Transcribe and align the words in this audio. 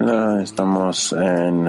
Ah, 0.00 0.40
estamos 0.42 1.12
en 1.12 1.68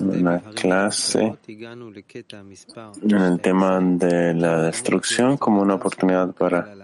una 0.00 0.40
clase 0.56 1.38
en 1.46 3.16
el 3.16 3.40
tema 3.40 3.78
de 3.80 4.34
la 4.34 4.62
destrucción 4.62 5.36
como 5.36 5.62
una 5.62 5.74
oportunidad 5.74 6.32
para 6.32 6.74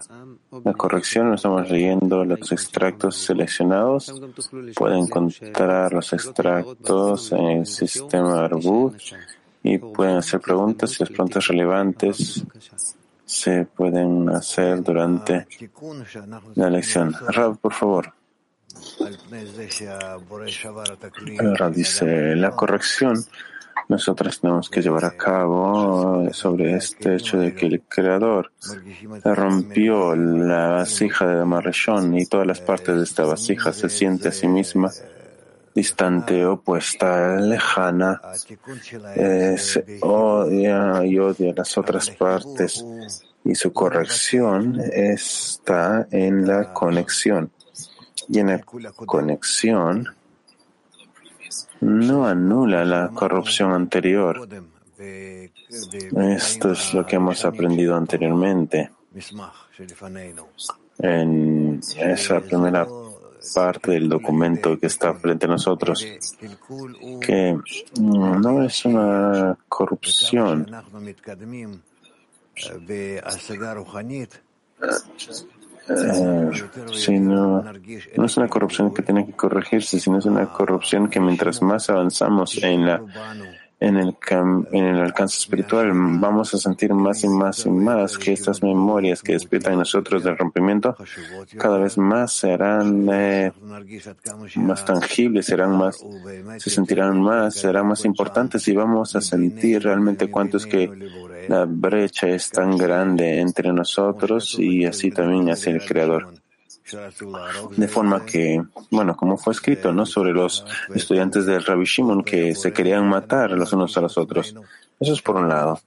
la 0.65 0.73
corrección. 0.75 1.35
Estamos 1.35 1.69
leyendo 1.69 2.25
los 2.25 2.53
extractos 2.53 3.17
seleccionados. 3.17 4.15
Pueden 4.77 5.01
encontrar 5.01 5.93
los 5.93 6.13
extractos 6.13 7.33
en 7.33 7.47
el 7.49 7.67
sistema 7.67 8.45
Arbut 8.45 8.95
y 9.65 9.77
pueden 9.79 10.19
hacer 10.19 10.41
preguntas 10.41 10.95
y 10.95 11.01
las 11.01 11.09
preguntas 11.09 11.49
relevantes 11.49 12.45
se 13.29 13.67
pueden 13.67 14.31
hacer 14.31 14.83
durante 14.83 15.47
la 16.55 16.71
lección. 16.71 17.15
Rab, 17.29 17.59
por 17.59 17.75
favor. 17.75 18.15
Rab 21.59 21.73
dice, 21.73 22.35
la 22.37 22.51
corrección 22.53 23.23
nosotros 23.89 24.41
tenemos 24.41 24.71
que 24.71 24.81
llevar 24.81 25.05
a 25.05 25.17
cabo 25.17 26.27
sobre 26.33 26.75
este 26.75 27.17
hecho 27.17 27.39
de 27.39 27.55
que 27.55 27.67
el 27.67 27.83
Creador 27.83 28.51
rompió 29.25 30.17
la 30.17 30.69
vasija 30.69 31.27
de 31.27 31.45
Marreshon 31.45 32.17
y 32.19 32.27
todas 32.27 32.47
las 32.47 32.61
partes 32.61 32.97
de 32.97 33.05
esta 33.05 33.25
vasija 33.25 33.73
se 33.75 33.91
siente 33.91 34.29
a 34.29 34.33
sí 34.33 34.49
misma 34.49 34.91
distante, 35.79 36.45
opuesta, 36.45 37.37
lejana, 37.37 38.21
eh, 39.15 39.55
se 39.57 39.99
odia 40.03 41.05
y 41.05 41.19
odia 41.19 41.55
las 41.57 41.79
otras 41.79 42.11
partes 42.11 42.85
y 43.45 43.55
su 43.55 43.73
corrección 43.73 44.81
está 44.81 46.09
en 46.11 46.47
la 46.47 46.73
conexión. 46.73 47.53
Y 48.29 48.41
en 48.41 48.49
la 48.49 48.61
conexión 48.61 50.09
no 51.81 52.27
anula 52.27 52.85
la 52.85 53.09
corrupción 53.15 53.73
anterior. 53.73 54.49
Esto 56.41 56.73
es 56.73 56.93
lo 56.93 57.07
que 57.07 57.17
hemos 57.17 57.45
aprendido 57.45 57.95
anteriormente 57.95 58.91
en 60.99 61.81
esa 61.97 62.41
primera 62.41 62.87
parte 63.55 63.93
del 63.93 64.09
documento 64.09 64.79
que 64.79 64.87
está 64.87 65.15
frente 65.15 65.47
a 65.47 65.49
nosotros, 65.49 66.05
que 67.21 67.59
no 68.01 68.63
es 68.63 68.85
una 68.85 69.57
corrupción. 69.69 70.67
Eh, 75.91 76.51
sino 76.93 77.63
no 78.17 78.25
es 78.27 78.37
una 78.37 78.49
corrupción 78.49 78.93
que 78.93 79.03
tiene 79.03 79.25
que 79.25 79.33
corregirse, 79.33 79.99
sino 79.99 80.19
es 80.19 80.27
una 80.27 80.47
corrupción 80.47 81.09
que 81.09 81.19
mientras 81.19 81.63
más 81.63 81.89
avanzamos 81.89 82.63
en 82.63 82.87
la 82.87 83.03
en 83.81 83.97
el, 83.97 84.17
en 84.73 84.85
el 84.85 84.99
alcance 84.99 85.39
espiritual 85.39 85.93
vamos 85.93 86.53
a 86.53 86.59
sentir 86.59 86.93
más 86.95 87.23
y 87.23 87.29
más 87.29 87.65
y 87.65 87.71
más 87.71 88.19
que 88.19 88.33
estas 88.33 88.63
memorias 88.63 89.23
que 89.23 89.33
despiertan 89.33 89.75
en 89.75 89.79
nosotros 89.81 90.25
del 90.25 90.37
rompimiento 90.37 90.97
cada 91.57 91.79
vez 91.79 91.97
más 91.97 92.33
serán 92.33 93.09
eh, 93.13 93.53
más 94.57 94.85
tangibles, 94.85 95.47
serán 95.47 95.77
más, 95.77 96.05
se 96.59 96.71
sentirán 96.71 97.21
más, 97.21 97.55
serán 97.55 97.87
más 97.87 98.05
importantes 98.05 98.67
y 98.69 98.75
vamos 98.75 99.15
a 99.15 99.21
sentir 99.21 99.83
realmente 99.83 100.29
cuánto 100.29 100.57
es 100.57 100.67
que 100.67 100.91
la 101.49 101.65
brecha 101.65 102.29
es 102.29 102.51
tan 102.51 102.77
grande 102.77 103.41
entre 103.41 103.73
nosotros 103.73 104.59
y 104.59 104.85
así 104.85 105.11
también 105.11 105.51
hacia 105.51 105.73
el 105.73 105.85
Creador. 105.85 106.38
De 107.77 107.89
forma 107.89 108.25
que, 108.25 108.63
bueno, 108.91 109.17
como 109.17 109.37
fue 109.37 109.53
escrito, 109.53 109.93
¿no? 109.93 110.07
Sobre 110.07 110.33
los 110.33 110.65
estudiantes 110.95 111.47
del 111.47 111.65
Rabbi 111.65 111.85
Shimon 111.85 112.23
que 112.23 112.55
se 112.55 112.73
querían 112.73 113.09
matar 113.09 113.51
los 113.53 113.73
unos 113.73 113.97
a 113.97 114.01
los 114.01 114.17
otros. 114.17 114.55
Eso 115.01 115.13
es 115.13 115.23
por 115.23 115.37
un 115.37 115.49
lado. 115.49 115.81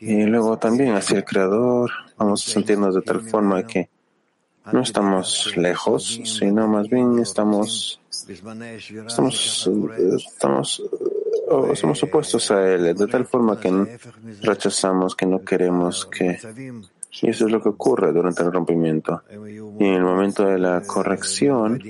Y 0.00 0.24
luego 0.24 0.58
también 0.58 0.94
hacia 0.94 1.18
el 1.18 1.24
Creador 1.24 1.90
vamos 2.16 2.46
a 2.46 2.50
sentirnos 2.50 2.94
de 2.94 3.02
tal 3.02 3.20
forma 3.20 3.64
que 3.64 3.88
no 4.72 4.80
estamos 4.80 5.56
lejos, 5.56 6.20
sino 6.24 6.68
más 6.68 6.88
bien 6.88 7.18
estamos, 7.18 8.00
estamos, 8.28 9.70
estamos, 10.16 10.82
somos 11.74 12.02
opuestos 12.02 12.50
a 12.50 12.74
Él, 12.74 12.94
de 12.94 13.06
tal 13.06 13.26
forma 13.26 13.58
que 13.58 13.98
rechazamos, 14.42 15.14
que 15.14 15.26
no 15.26 15.42
queremos, 15.42 16.04
que 16.06 16.38
y 17.10 17.30
eso 17.30 17.46
es 17.46 17.52
lo 17.52 17.62
que 17.62 17.70
ocurre 17.70 18.12
durante 18.12 18.42
el 18.42 18.52
rompimiento. 18.52 19.22
Y 19.30 19.84
en 19.84 19.94
el 19.94 20.02
momento 20.02 20.44
de 20.44 20.58
la 20.58 20.82
corrección, 20.82 21.80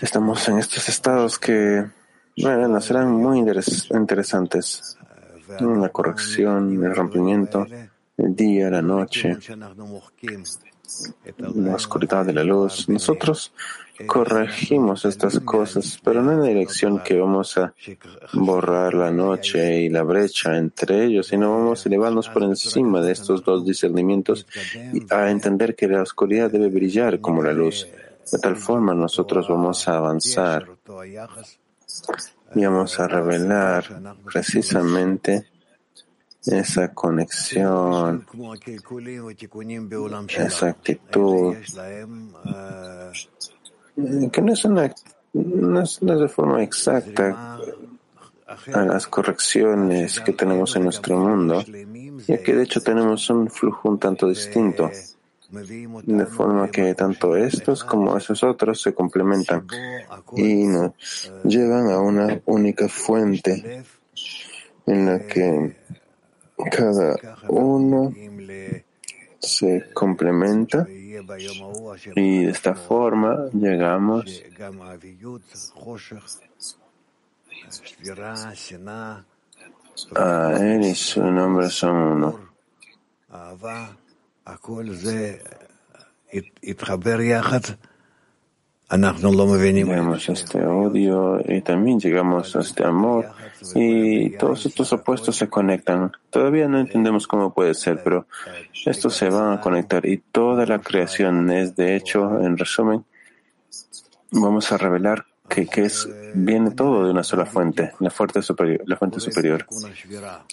estamos 0.00 0.48
en 0.48 0.58
estos 0.58 0.88
estados 0.88 1.38
que 1.38 1.84
bueno, 2.40 2.80
serán 2.80 3.12
muy 3.12 3.38
interesantes. 3.38 4.96
La 5.58 5.88
corrección, 5.88 6.84
el 6.84 6.94
rompimiento, 6.94 7.66
el 8.16 8.36
día, 8.36 8.70
la 8.70 8.82
noche, 8.82 9.36
la 11.38 11.74
oscuridad 11.74 12.24
de 12.24 12.32
la 12.32 12.44
luz. 12.44 12.88
Nosotros 12.88 13.52
corregimos 14.06 15.04
estas 15.04 15.40
cosas, 15.40 15.98
pero 16.02 16.22
no 16.22 16.32
en 16.32 16.40
la 16.40 16.46
dirección 16.46 17.02
que 17.02 17.18
vamos 17.18 17.58
a 17.58 17.74
borrar 18.32 18.94
la 18.94 19.10
noche 19.10 19.80
y 19.80 19.88
la 19.88 20.02
brecha 20.02 20.56
entre 20.56 21.04
ellos, 21.04 21.26
sino 21.26 21.50
vamos 21.50 21.84
a 21.84 21.88
elevarnos 21.88 22.28
por 22.28 22.42
encima 22.44 23.00
de 23.00 23.12
estos 23.12 23.44
dos 23.44 23.64
discernimientos 23.64 24.46
y 24.92 25.12
a 25.12 25.30
entender 25.30 25.74
que 25.74 25.88
la 25.88 26.02
oscuridad 26.02 26.50
debe 26.50 26.68
brillar 26.68 27.20
como 27.20 27.42
la 27.42 27.52
luz. 27.52 27.86
De 28.30 28.38
tal 28.38 28.56
forma 28.56 28.94
nosotros 28.94 29.48
vamos 29.48 29.88
a 29.88 29.96
avanzar 29.96 30.68
y 32.54 32.64
vamos 32.64 33.00
a 33.00 33.08
revelar 33.08 33.84
precisamente 34.24 35.46
esa 36.46 36.94
conexión, 36.94 38.26
esa 40.36 40.68
actitud 40.68 41.56
que 44.32 44.42
no 44.42 44.52
es, 44.52 44.64
una, 44.64 44.94
no 45.32 45.82
es, 45.82 45.98
de 46.00 46.28
forma 46.28 46.62
exacta 46.62 47.58
a 48.72 48.80
las 48.82 49.06
correcciones 49.06 50.20
que 50.20 50.32
tenemos 50.32 50.76
en 50.76 50.84
nuestro 50.84 51.18
mundo, 51.18 51.64
ya 52.26 52.42
que 52.42 52.54
de 52.54 52.62
hecho 52.62 52.80
tenemos 52.80 53.28
un 53.30 53.50
flujo 53.50 53.88
un 53.88 53.98
tanto 53.98 54.28
distinto, 54.28 54.90
de 55.50 56.26
forma 56.26 56.70
que 56.70 56.94
tanto 56.94 57.34
estos 57.34 57.82
como 57.82 58.16
esos 58.16 58.44
otros 58.44 58.80
se 58.82 58.94
complementan 58.94 59.66
y 60.36 60.66
nos 60.66 60.92
llevan 61.44 61.90
a 61.90 62.00
una 62.00 62.40
única 62.46 62.88
fuente 62.88 63.82
en 64.86 65.06
la 65.06 65.26
que 65.26 65.76
cada 66.70 67.16
uno 67.48 68.12
se 69.38 69.90
complementa 69.94 70.86
y 72.16 72.44
de 72.44 72.50
esta 72.50 72.74
forma 72.74 73.48
llegamos 73.52 74.42
a 80.14 80.56
Él 80.60 80.84
y 80.84 80.94
su 80.94 81.22
nombre 81.22 81.70
son 81.70 81.96
uno. 81.96 82.48
Llegamos 89.90 90.28
a 90.30 90.32
este 90.32 90.64
odio 90.64 91.38
y 91.46 91.60
también 91.60 92.00
llegamos 92.00 92.56
a 92.56 92.60
este 92.60 92.86
amor 92.86 93.28
y 93.74 94.30
todos 94.38 94.64
estos 94.64 94.90
opuestos 94.94 95.36
se 95.36 95.48
conectan. 95.48 96.10
Todavía 96.30 96.68
no 96.68 96.80
entendemos 96.80 97.26
cómo 97.26 97.52
puede 97.52 97.74
ser, 97.74 98.02
pero 98.02 98.26
estos 98.86 99.14
se 99.14 99.28
van 99.28 99.52
a 99.52 99.60
conectar 99.60 100.06
y 100.06 100.16
toda 100.16 100.64
la 100.64 100.78
creación 100.78 101.50
es, 101.50 101.76
de 101.76 101.96
hecho, 101.96 102.40
en 102.40 102.56
resumen, 102.56 103.04
vamos 104.30 104.72
a 104.72 104.78
revelar 104.78 105.26
que, 105.50 105.66
que 105.66 105.82
es, 105.82 106.08
viene 106.32 106.70
todo 106.70 107.04
de 107.04 107.10
una 107.10 107.24
sola 107.24 107.44
fuente, 107.44 107.92
la 108.00 108.08
fuente 108.08 108.40
superior, 108.40 108.80
la 108.86 108.96
fuente 108.96 109.20
superior. 109.20 109.66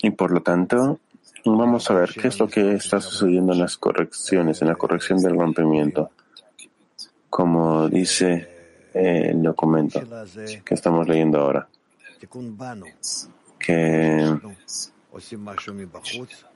Y 0.02 0.10
por 0.10 0.32
lo 0.32 0.42
tanto, 0.42 1.00
vamos 1.46 1.90
a 1.90 1.94
ver 1.94 2.10
qué 2.14 2.28
es 2.28 2.38
lo 2.38 2.50
que 2.50 2.74
está 2.74 3.00
sucediendo 3.00 3.54
en 3.54 3.60
las 3.60 3.78
correcciones, 3.78 4.62
en 4.62 4.68
la 4.68 4.76
corrección 4.76 5.20
del 5.22 5.40
rompimiento 5.40 6.12
como 7.30 7.89
dice 7.89 8.89
el 8.94 9.42
documento 9.44 10.01
que 10.63 10.74
estamos 10.74 11.07
leyendo 11.07 11.39
ahora, 11.39 11.68
que 13.60 14.38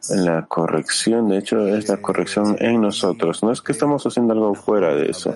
la 0.09 0.45
corrección, 0.45 1.29
de 1.29 1.37
hecho, 1.37 1.67
es 1.67 1.87
la 1.87 1.97
corrección 1.97 2.57
en 2.59 2.81
nosotros. 2.81 3.41
No 3.43 3.51
es 3.51 3.61
que 3.61 3.71
estamos 3.71 4.05
haciendo 4.05 4.33
algo 4.33 4.53
fuera 4.53 4.95
de 4.95 5.09
eso, 5.09 5.33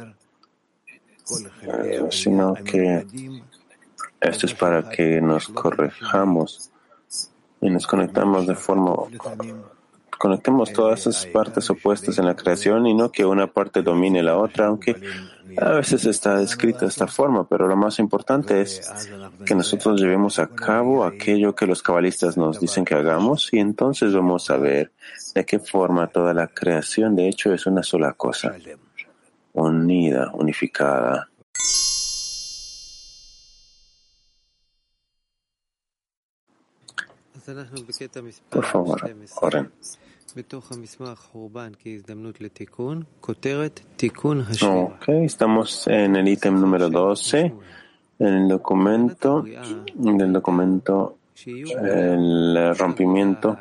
eh, 1.62 2.06
sino 2.10 2.54
que 2.54 3.06
esto 4.20 4.46
es 4.46 4.54
para 4.54 4.90
que 4.90 5.22
nos 5.22 5.48
corrijamos 5.48 6.70
y 7.62 7.70
nos 7.70 7.88
conectamos 7.88 8.46
de 8.46 8.56
forma 8.56 8.94
conectemos 10.18 10.72
todas 10.74 11.02
esas 11.02 11.26
partes 11.26 11.70
opuestas 11.70 12.18
en 12.18 12.26
la 12.26 12.36
creación 12.36 12.86
y 12.88 12.94
no 12.94 13.12
que 13.12 13.26
una 13.26 13.48
parte 13.48 13.82
domine 13.82 14.24
la 14.24 14.38
otra, 14.38 14.68
aunque 14.68 14.96
a 15.58 15.72
veces 15.72 16.06
está 16.06 16.38
descrita 16.38 16.82
de 16.82 16.88
esta 16.88 17.08
forma, 17.08 17.48
pero 17.48 17.68
lo 17.68 17.76
más 17.76 18.00
importante 18.00 18.62
es 18.62 18.82
que 19.46 19.56
nosotros 19.56 20.00
llevemos 20.00 20.40
a 20.40 20.48
cabo 20.48 21.04
aquello 21.04 21.56
que 21.56 21.68
los 21.68 21.84
cabalistas 21.84 22.38
nos 22.38 22.60
dicen 22.60 22.86
que 22.86 22.96
hagamos 22.96 23.50
y 23.52 23.60
entonces 23.60 24.14
vamos 24.14 24.50
a 24.50 24.58
ver 24.58 24.92
de 25.36 25.46
qué 25.46 25.60
forma 25.60 26.08
toda 26.08 26.34
la 26.34 26.48
creación 26.48 27.16
de 27.16 27.28
hecho 27.28 27.54
es 27.54 27.66
una 27.66 27.84
sola 27.84 28.14
cosa, 28.14 28.56
unida, 29.54 30.32
unificada. 30.34 31.30
Por 38.50 38.66
favor, 38.66 39.16
oren. 39.42 39.72
Ok, 44.64 45.10
estamos 45.10 45.88
en 45.88 46.16
el 46.16 46.28
ítem 46.28 46.60
número 46.60 46.90
12, 46.90 47.54
en 48.20 48.28
el 48.28 48.48
documento, 48.48 49.44
del 49.44 50.34
documento, 50.34 51.18
el 51.46 52.76
rompimiento 52.76 53.58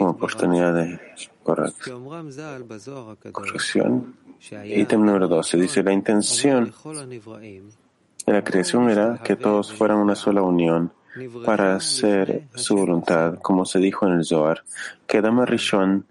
oportunidad 0.00 0.74
de 0.74 1.00
corrección. 3.32 4.16
Ítem 4.64 5.04
número 5.04 5.28
12 5.28 5.56
dice 5.58 5.82
la 5.82 5.92
intención 5.92 6.72
de 8.26 8.32
la 8.32 8.42
creación 8.44 8.90
era 8.90 9.20
que 9.22 9.36
todos 9.36 9.72
fueran 9.72 9.98
una 9.98 10.14
sola 10.14 10.42
unión 10.42 10.92
para 11.44 11.76
hacer 11.76 12.42
su 12.54 12.76
voluntad, 12.76 13.38
como 13.40 13.64
se 13.64 13.78
dijo 13.78 14.06
en 14.06 14.14
el 14.14 14.24
Zohar, 14.24 14.62
que 15.06 15.18
Adama 15.18 15.46
Rishon 15.46 16.04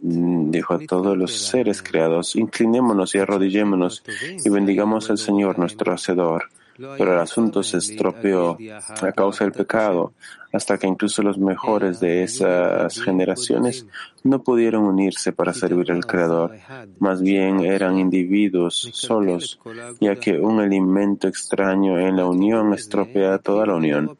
dijo 0.00 0.74
a 0.74 0.78
todos 0.80 1.16
los 1.16 1.32
seres 1.36 1.82
creados, 1.82 2.36
inclinémonos 2.36 3.14
y 3.14 3.18
arrodillémonos 3.18 4.02
y 4.44 4.48
bendigamos 4.48 5.10
al 5.10 5.18
Señor, 5.18 5.58
nuestro 5.58 5.92
Hacedor. 5.92 6.50
Pero 6.78 7.12
el 7.12 7.18
asunto 7.18 7.62
se 7.62 7.78
estropeó 7.78 8.56
a 9.02 9.12
causa 9.12 9.44
del 9.44 9.52
pecado, 9.52 10.12
hasta 10.52 10.78
que 10.78 10.86
incluso 10.86 11.22
los 11.22 11.36
mejores 11.36 11.98
de 11.98 12.22
esas 12.22 13.00
generaciones 13.02 13.86
no 14.22 14.42
pudieron 14.42 14.84
unirse 14.84 15.32
para 15.32 15.52
servir 15.52 15.90
al 15.90 16.06
Creador. 16.06 16.56
Más 17.00 17.20
bien 17.20 17.60
eran 17.60 17.98
individuos 17.98 18.90
solos, 18.92 19.60
ya 20.00 20.16
que 20.16 20.38
un 20.38 20.60
alimento 20.60 21.26
extraño 21.26 21.98
en 21.98 22.16
la 22.16 22.26
unión 22.26 22.72
estropea 22.72 23.38
toda 23.38 23.66
la 23.66 23.74
unión. 23.74 24.16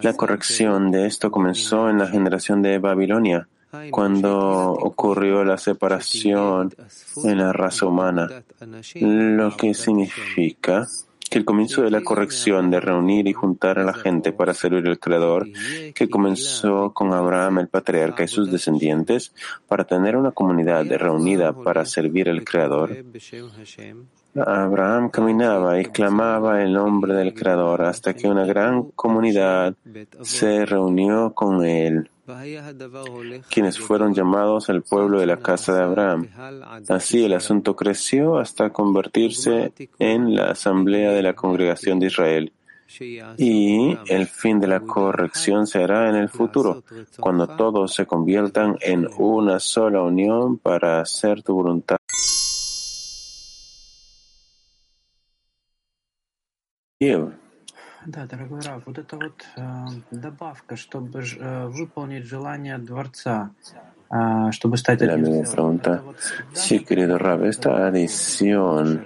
La 0.00 0.14
corrección 0.14 0.90
de 0.90 1.06
esto 1.06 1.30
comenzó 1.30 1.90
en 1.90 1.98
la 1.98 2.06
generación 2.06 2.62
de 2.62 2.78
Babilonia 2.78 3.48
cuando 3.90 4.72
ocurrió 4.72 5.44
la 5.44 5.58
separación 5.58 6.74
en 7.24 7.38
la 7.38 7.52
raza 7.52 7.86
humana, 7.86 8.42
lo 8.94 9.56
que 9.56 9.74
significa 9.74 10.86
que 11.28 11.38
el 11.38 11.44
comienzo 11.44 11.82
de 11.82 11.90
la 11.90 12.02
corrección 12.02 12.70
de 12.70 12.80
reunir 12.80 13.28
y 13.28 13.32
juntar 13.32 13.78
a 13.78 13.84
la 13.84 13.92
gente 13.92 14.32
para 14.32 14.54
servir 14.54 14.86
al 14.86 14.98
Creador, 14.98 15.46
que 15.94 16.08
comenzó 16.08 16.92
con 16.94 17.12
Abraham 17.12 17.58
el 17.58 17.68
patriarca 17.68 18.24
y 18.24 18.28
sus 18.28 18.50
descendientes, 18.50 19.34
para 19.66 19.84
tener 19.84 20.16
una 20.16 20.32
comunidad 20.32 20.86
reunida 20.86 21.52
para 21.52 21.84
servir 21.84 22.30
al 22.30 22.44
Creador, 22.44 23.04
Abraham 24.46 25.10
caminaba 25.10 25.80
y 25.80 25.86
clamaba 25.86 26.62
el 26.62 26.72
nombre 26.72 27.14
del 27.14 27.34
Creador 27.34 27.82
hasta 27.82 28.14
que 28.14 28.28
una 28.28 28.44
gran 28.44 28.84
comunidad 28.90 29.74
se 30.22 30.66
reunió 30.66 31.32
con 31.34 31.64
él 31.64 32.10
quienes 33.48 33.78
fueron 33.78 34.14
llamados 34.14 34.68
al 34.68 34.82
pueblo 34.82 35.20
de 35.20 35.26
la 35.26 35.38
casa 35.38 35.74
de 35.74 35.82
Abraham. 35.82 36.28
Así 36.88 37.24
el 37.24 37.32
asunto 37.32 37.74
creció 37.74 38.38
hasta 38.38 38.70
convertirse 38.70 39.72
en 39.98 40.34
la 40.34 40.50
asamblea 40.50 41.12
de 41.12 41.22
la 41.22 41.34
congregación 41.34 41.98
de 41.98 42.06
Israel. 42.06 42.52
Y 43.36 43.96
el 44.06 44.26
fin 44.26 44.60
de 44.60 44.66
la 44.66 44.80
corrección 44.80 45.66
se 45.66 45.82
hará 45.82 46.08
en 46.08 46.16
el 46.16 46.28
futuro, 46.28 46.82
cuando 47.20 47.46
todos 47.46 47.94
se 47.94 48.06
conviertan 48.06 48.76
en 48.80 49.06
una 49.18 49.58
sola 49.58 50.02
unión 50.02 50.58
para 50.58 51.00
hacer 51.00 51.42
tu 51.42 51.54
voluntad. 51.54 51.97
Да, 57.00 58.26
дорогой 58.26 58.60
Раф, 58.60 58.82
вот 58.86 58.98
это 58.98 59.16
вот 59.16 59.46
э, 59.56 59.86
добавка, 60.10 60.74
чтобы 60.74 61.22
э, 61.22 61.66
выполнить 61.68 62.24
желание 62.24 62.76
Дворца, 62.76 63.50
э, 64.10 64.50
чтобы 64.50 64.78
стать 64.78 65.02
La 65.02 65.16
misma 65.16 65.44
pregunta. 65.44 66.02
Sí, 66.54 66.80
querido 66.80 67.16
Rab, 67.16 67.44
esta 67.44 67.86
adición 67.86 69.04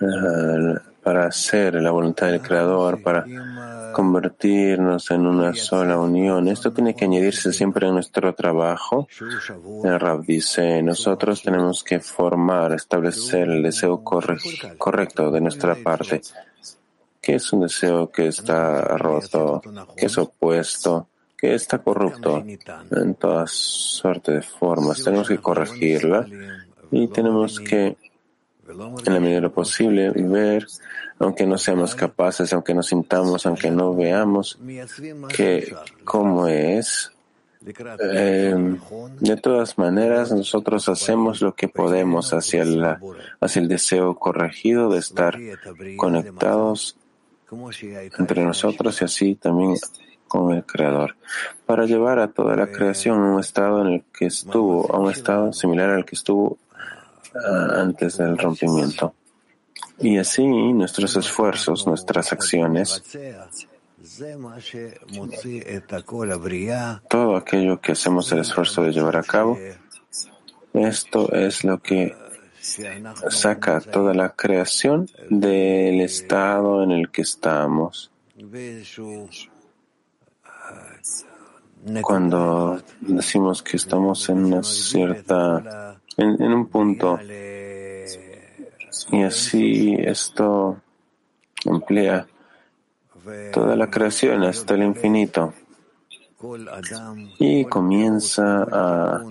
uh, 0.00 0.80
para 1.02 1.26
hacer 1.26 1.74
la 1.74 1.90
voluntad 1.90 2.28
del 2.28 2.40
Creador, 2.40 3.02
para 3.02 3.26
convertirnos 3.92 5.10
en 5.10 5.26
una 5.26 5.54
sola 5.54 5.98
unión, 5.98 6.48
esto 6.48 6.72
tiene 6.72 6.94
que 6.94 7.04
añadirse 7.04 7.52
siempre 7.52 7.88
en 7.88 7.94
nuestro 7.94 8.34
trabajo. 8.34 9.08
El 9.84 9.98
Rab 9.98 10.24
dice, 10.24 10.82
nosotros 10.82 11.42
tenemos 11.42 11.82
que 11.82 12.00
formar, 12.00 12.72
establecer 12.72 13.48
el 13.48 13.62
deseo 13.62 14.02
correcto 14.04 15.30
de 15.30 15.40
nuestra 15.40 15.74
parte 15.76 16.22
que 17.28 17.34
es 17.34 17.52
un 17.52 17.60
deseo 17.60 18.10
que 18.10 18.28
está 18.28 18.80
roto, 18.96 19.60
que 19.94 20.06
es 20.06 20.16
opuesto, 20.16 21.08
que 21.36 21.54
está 21.54 21.76
corrupto 21.78 22.42
en 22.90 23.14
todas 23.16 23.50
suerte 23.50 24.32
de 24.32 24.40
formas. 24.40 25.04
Tenemos 25.04 25.28
que 25.28 25.36
corregirla 25.36 26.26
y 26.90 27.06
tenemos 27.08 27.60
que, 27.60 27.98
en 28.68 29.14
la 29.14 29.20
medida 29.20 29.48
posible, 29.48 30.10
ver, 30.10 30.66
aunque 31.18 31.46
no 31.46 31.56
seamos 31.56 31.94
capaces, 31.94 32.52
aunque 32.52 32.74
no 32.74 32.82
sintamos, 32.82 33.46
aunque 33.46 33.70
no 33.70 33.94
veamos, 33.94 34.58
que 35.34 35.74
cómo 36.04 36.46
es. 36.46 37.10
Eh, 38.00 38.54
de 39.20 39.36
todas 39.36 39.78
maneras, 39.78 40.30
nosotros 40.32 40.88
hacemos 40.88 41.40
lo 41.42 41.54
que 41.54 41.68
podemos 41.68 42.32
hacia, 42.32 42.64
la, 42.64 43.00
hacia 43.40 43.60
el 43.60 43.68
deseo 43.68 44.14
corregido 44.14 44.90
de 44.90 44.98
estar 44.98 45.36
conectados 45.96 46.96
entre 48.18 48.44
nosotros 48.44 49.00
y 49.00 49.04
así 49.04 49.34
también 49.34 49.74
con 50.28 50.52
el 50.52 50.64
Creador, 50.64 51.16
para 51.66 51.86
llevar 51.86 52.18
a 52.18 52.28
toda 52.28 52.54
la 52.54 52.70
creación 52.70 53.18
a 53.18 53.32
un 53.32 53.40
estado 53.40 53.80
en 53.80 53.94
el 53.94 54.04
que 54.16 54.26
estuvo, 54.26 54.94
a 54.94 54.98
un 54.98 55.10
estado 55.10 55.52
similar 55.52 55.90
al 55.90 56.04
que 56.04 56.14
estuvo 56.14 56.58
antes 57.34 58.18
del 58.18 58.36
rompimiento. 58.38 59.14
Y 59.98 60.18
así 60.18 60.46
nuestros 60.46 61.16
esfuerzos, 61.16 61.86
nuestras 61.86 62.32
acciones, 62.32 63.02
todo 67.08 67.36
aquello 67.36 67.80
que 67.80 67.92
hacemos 67.92 68.32
el 68.32 68.38
esfuerzo 68.38 68.82
de 68.82 68.92
llevar 68.92 69.16
a 69.16 69.22
cabo, 69.22 69.58
esto 70.72 71.32
es 71.32 71.64
lo 71.64 71.78
que 71.78 72.14
saca 73.30 73.80
toda 73.80 74.14
la 74.14 74.34
creación 74.34 75.08
del 75.30 76.00
estado 76.00 76.82
en 76.82 76.92
el 76.92 77.10
que 77.10 77.22
estamos. 77.22 78.10
Cuando 82.02 82.82
decimos 83.00 83.62
que 83.62 83.76
estamos 83.76 84.28
en 84.28 84.44
una 84.44 84.62
cierta, 84.62 85.97
en, 86.18 86.42
en 86.42 86.52
un 86.52 86.66
punto, 86.66 87.18
y 89.10 89.22
así 89.22 89.94
esto 89.98 90.80
amplía 91.66 92.26
toda 93.52 93.76
la 93.76 93.90
creación 93.90 94.42
hasta 94.44 94.74
el 94.74 94.82
infinito 94.82 95.52
y 97.38 97.64
comienza 97.64 98.62
a 98.70 99.24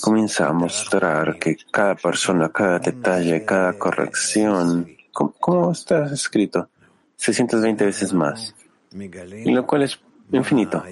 comienza 0.00 0.48
a 0.48 0.52
mostrar 0.52 1.38
que 1.38 1.56
cada 1.70 1.94
persona, 1.94 2.48
cada 2.48 2.78
detalle, 2.80 3.44
cada 3.44 3.74
corrección, 3.74 4.88
como 5.12 5.70
está 5.70 6.06
escrito, 6.06 6.68
620 7.16 7.84
veces 7.84 8.12
más, 8.12 8.54
y 8.90 9.50
lo 9.52 9.66
cual 9.66 9.82
es 9.84 10.00
infinito. 10.32 10.82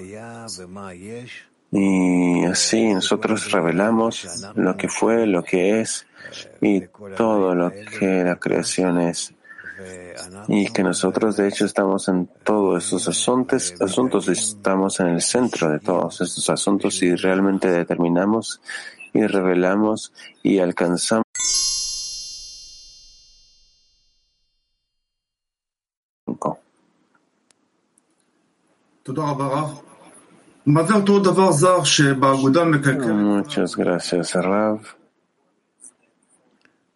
Y 1.71 2.45
así 2.45 2.93
nosotros 2.93 3.51
revelamos 3.51 4.51
lo 4.55 4.77
que 4.77 4.87
fue, 4.87 5.27
lo 5.27 5.43
que 5.43 5.81
es 5.81 6.07
y 6.61 6.81
todo 7.15 7.55
lo 7.55 7.71
que 7.71 8.23
la 8.23 8.37
creación 8.37 9.01
es. 9.01 9.33
Y 10.47 10.71
que 10.71 10.81
nosotros 10.81 11.37
de 11.37 11.47
hecho 11.49 11.65
estamos 11.65 12.07
en 12.07 12.27
todos 12.43 12.83
estos 12.83 13.07
asuntos, 13.07 13.73
asuntos 13.79 14.27
estamos 14.27 14.99
en 14.99 15.07
el 15.07 15.21
centro 15.21 15.69
de 15.69 15.79
todos 15.79 16.21
estos 16.21 16.49
asuntos 16.49 17.01
y 17.03 17.15
realmente 17.15 17.69
determinamos 17.69 18.61
y 19.13 19.25
revelamos 19.27 20.13
y 20.41 20.59
alcanzamos 20.59 21.27
Muchas 33.13 33.77
gracias, 33.77 34.33
Rav. 34.33 34.81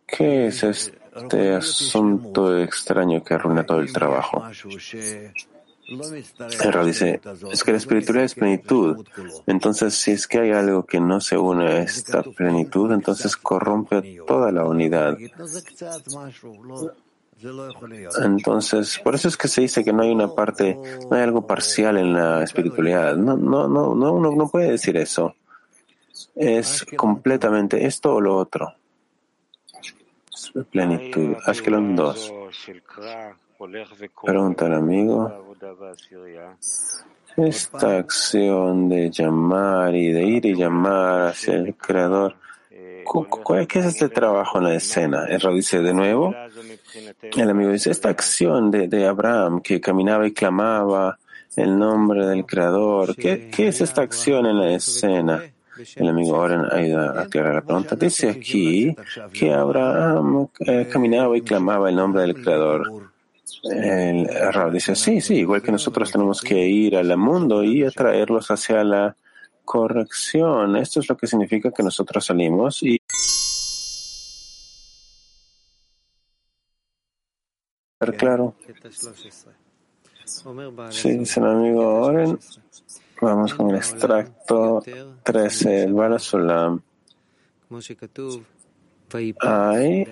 ¿Qué 0.05 0.47
es 0.47 0.63
este 0.63 1.53
asunto 1.55 2.59
extraño 2.59 3.23
que 3.23 3.33
arruina 3.33 3.65
todo 3.65 3.79
el 3.79 3.93
trabajo? 3.93 4.43
Rav 6.59 6.85
dice, 6.85 7.21
es 7.49 7.63
que 7.63 7.71
la 7.71 7.77
espiritualidad 7.77 8.25
es 8.25 8.35
plenitud. 8.35 9.05
Entonces, 9.47 9.93
si 9.93 10.11
es 10.11 10.27
que 10.27 10.39
hay 10.39 10.51
algo 10.51 10.85
que 10.85 10.99
no 10.99 11.21
se 11.21 11.37
une 11.37 11.65
a 11.65 11.81
esta 11.81 12.23
plenitud, 12.23 12.91
entonces 12.91 13.37
corrompe 13.37 14.19
toda 14.27 14.51
la 14.51 14.65
unidad. 14.65 15.17
Entonces, 18.24 19.00
por 19.03 19.15
eso 19.15 19.27
es 19.27 19.38
que 19.38 19.48
se 19.48 19.62
dice 19.62 19.83
que 19.83 19.93
no 19.93 20.03
hay 20.03 20.12
una 20.12 20.33
parte, 20.33 20.77
no 21.10 21.15
hay 21.15 21.24
algo 21.24 21.45
parcial 21.45 21.98
en 21.98 22.13
la 22.13 22.43
espiritualidad. 22.43 23.15
No, 23.15 23.38
no, 23.38 23.67
no, 23.67 23.95
no, 23.95 24.13
uno 24.13 24.31
no 24.31 24.48
puede 24.48 24.71
decir 24.71 24.98
eso. 24.98 25.36
Es 26.36 26.86
completamente 26.95 27.86
esto 27.86 28.15
o 28.15 28.21
lo 28.21 28.38
otro. 28.38 28.74
Plenitud. 30.71 31.36
Ashkelon 31.45 31.95
2. 31.95 32.33
Pregunta 34.24 34.65
al 34.65 34.74
amigo. 34.74 35.55
Esta 37.38 37.98
acción 37.98 38.89
de 38.89 39.10
llamar 39.10 39.95
y 39.95 40.12
de 40.12 40.24
ir 40.24 40.45
y 40.45 40.55
llamar 40.55 41.29
hacia 41.29 41.55
el 41.55 41.75
Creador, 41.75 42.36
¿qué 43.67 43.79
es 43.79 43.86
este 43.86 44.10
trabajo 44.10 44.58
en 44.58 44.63
la 44.65 44.75
escena? 44.75 45.25
El 45.25 45.39
dice 45.53 45.81
de 45.81 45.93
nuevo. 45.93 46.34
El 47.36 47.50
amigo 47.50 47.72
dice, 47.72 47.91
esta 47.91 48.10
acción 48.10 48.72
de, 48.72 49.05
Abraham 49.05 49.62
que 49.62 49.79
caminaba 49.81 50.27
y 50.27 50.34
clamaba 50.34 51.17
el 51.55 51.77
nombre 51.77 52.25
del 52.25 52.46
Creador, 52.46 53.15
¿qué, 53.15 53.50
qué 53.50 53.67
es 53.67 53.81
esta 53.81 54.01
acción 54.01 54.46
en 54.46 54.60
la 54.60 54.72
escena? 54.72 55.43
El 55.96 56.10
amigo 56.10 56.38
Oren 56.38 56.65
ayuda 56.72 57.20
a 57.20 57.22
aclarar 57.24 57.55
la 57.55 57.62
pregunta. 57.62 57.96
Dice 57.96 58.29
aquí 58.29 58.96
que 59.34 59.53
Abraham 59.53 60.48
eh, 60.60 60.88
caminaba 60.91 61.36
y 61.38 61.41
clamaba 61.41 61.89
el 61.89 61.96
nombre 61.96 62.22
del 62.22 62.36
Creador. 62.36 63.12
El 63.63 64.27
Rab 64.27 64.72
dice, 64.72 64.96
sí, 64.96 65.22
sí, 65.22 65.36
igual 65.36 65.62
que 65.62 65.72
nosotros 65.72 66.12
tenemos 66.12 66.41
que 66.41 66.67
ir 66.67 66.96
al 66.96 67.15
mundo 67.17 67.63
y 67.63 67.84
atraerlos 67.84 68.50
hacia 68.50 68.84
la 68.84 69.15
corrección. 69.63 70.75
Esto 70.75 71.00
es 71.00 71.10
lo 71.10 71.18
que 71.18 71.27
significa 71.27 71.72
que 71.72 71.84
nosotros 71.84 72.25
salimos 72.25 72.84
y 72.84 72.98
claro. 78.18 78.56
Sí, 80.89 81.18
dice 81.18 81.39
el 81.39 81.46
amigo 81.46 82.01
Oren. 82.01 82.39
Vamos 83.22 83.53
con 83.53 83.70
el 83.70 83.75
extracto 83.75 84.84
13, 85.24 85.84
el 85.84 85.94
Balasolam. 85.94 86.82
Hay, 89.39 90.08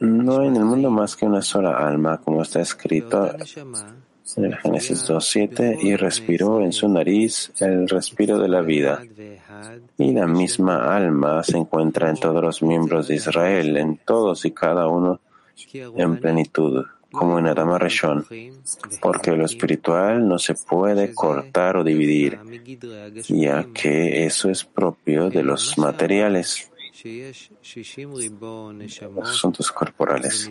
no 0.00 0.38
hay 0.38 0.48
en 0.48 0.56
el 0.56 0.64
mundo 0.64 0.90
más 0.90 1.16
que 1.16 1.26
una 1.26 1.42
sola 1.42 1.76
alma, 1.78 2.18
como 2.18 2.42
está 2.42 2.60
escrito 2.60 3.34
en 4.36 4.44
el 4.46 4.56
Génesis 4.56 5.08
2.7, 5.08 5.78
y 5.82 5.96
respiró 5.96 6.60
en 6.60 6.72
su 6.72 6.88
nariz 6.88 7.52
el 7.60 7.88
respiro 7.88 8.38
de 8.38 8.48
la 8.48 8.60
vida. 8.60 9.02
Y 9.96 10.12
la 10.12 10.26
misma 10.26 10.94
alma 10.96 11.42
se 11.42 11.56
encuentra 11.56 12.10
en 12.10 12.16
todos 12.16 12.42
los 12.42 12.62
miembros 12.62 13.08
de 13.08 13.16
Israel, 13.16 13.76
en 13.76 13.96
todos 13.98 14.44
y 14.44 14.52
cada 14.52 14.86
uno 14.88 15.20
en 15.72 16.18
plenitud 16.18 16.84
como 17.10 17.38
en 17.38 17.46
Adama 17.46 17.78
Reshon, 17.78 18.26
porque 19.00 19.34
lo 19.34 19.44
espiritual 19.44 20.28
no 20.28 20.38
se 20.38 20.54
puede 20.54 21.14
cortar 21.14 21.76
o 21.78 21.84
dividir, 21.84 22.38
ya 23.28 23.66
que 23.72 24.26
eso 24.26 24.50
es 24.50 24.64
propio 24.64 25.30
de 25.30 25.42
los 25.42 25.78
materiales, 25.78 26.70
asuntos 29.22 29.72
corporales. 29.72 30.50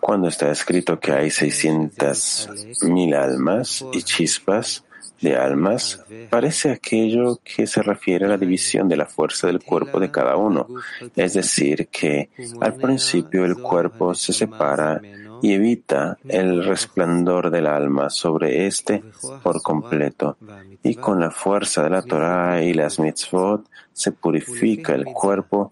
Cuando 0.00 0.28
está 0.28 0.50
escrito 0.50 0.98
que 0.98 1.12
hay 1.12 1.30
600 1.30 2.48
mil 2.82 3.14
almas 3.14 3.84
y 3.92 4.02
chispas, 4.02 4.84
de 5.20 5.36
almas 5.36 6.02
parece 6.30 6.70
aquello 6.70 7.40
que 7.44 7.66
se 7.66 7.82
refiere 7.82 8.24
a 8.24 8.28
la 8.28 8.38
división 8.38 8.88
de 8.88 8.96
la 8.96 9.06
fuerza 9.06 9.46
del 9.46 9.62
cuerpo 9.62 10.00
de 10.00 10.10
cada 10.10 10.36
uno, 10.36 10.66
es 11.14 11.34
decir, 11.34 11.88
que 11.88 12.30
al 12.60 12.74
principio 12.74 13.44
el 13.44 13.56
cuerpo 13.56 14.14
se 14.14 14.32
separa 14.32 15.00
y 15.42 15.52
evita 15.52 16.18
el 16.28 16.64
resplandor 16.64 17.50
del 17.50 17.66
alma 17.66 18.10
sobre 18.10 18.66
éste 18.66 19.02
por 19.42 19.62
completo, 19.62 20.36
y 20.82 20.94
con 20.94 21.20
la 21.20 21.30
fuerza 21.30 21.82
de 21.82 21.90
la 21.90 22.02
Torah 22.02 22.62
y 22.62 22.74
las 22.74 22.98
mitzvot 22.98 23.66
se 24.00 24.12
purifica 24.12 24.94
el 24.94 25.04
cuerpo 25.04 25.70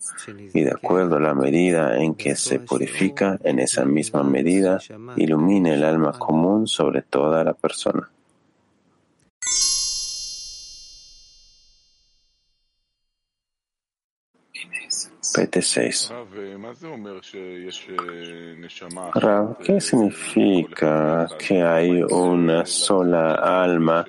y 0.53 0.61
de 0.61 0.71
acuerdo 0.71 1.17
a 1.17 1.21
la 1.21 1.35
medida 1.35 1.97
en 1.97 2.15
que 2.15 2.37
se 2.37 2.61
purifica, 2.61 3.39
en 3.43 3.59
esa 3.59 3.87
misma 3.87 4.23
medida 4.23 4.79
ilumina 5.17 5.73
el 5.73 5.83
alma 5.83 6.13
común 6.13 6.67
sobre 6.67 7.01
toda 7.01 7.43
la 7.43 7.55
persona. 7.55 8.11
PT6. 15.35 16.13
Rav, 19.15 19.59
¿qué 19.59 19.81
significa 19.81 21.29
que 21.39 21.63
hay 21.63 22.03
una 22.03 22.67
sola 22.67 23.35
alma 23.63 24.05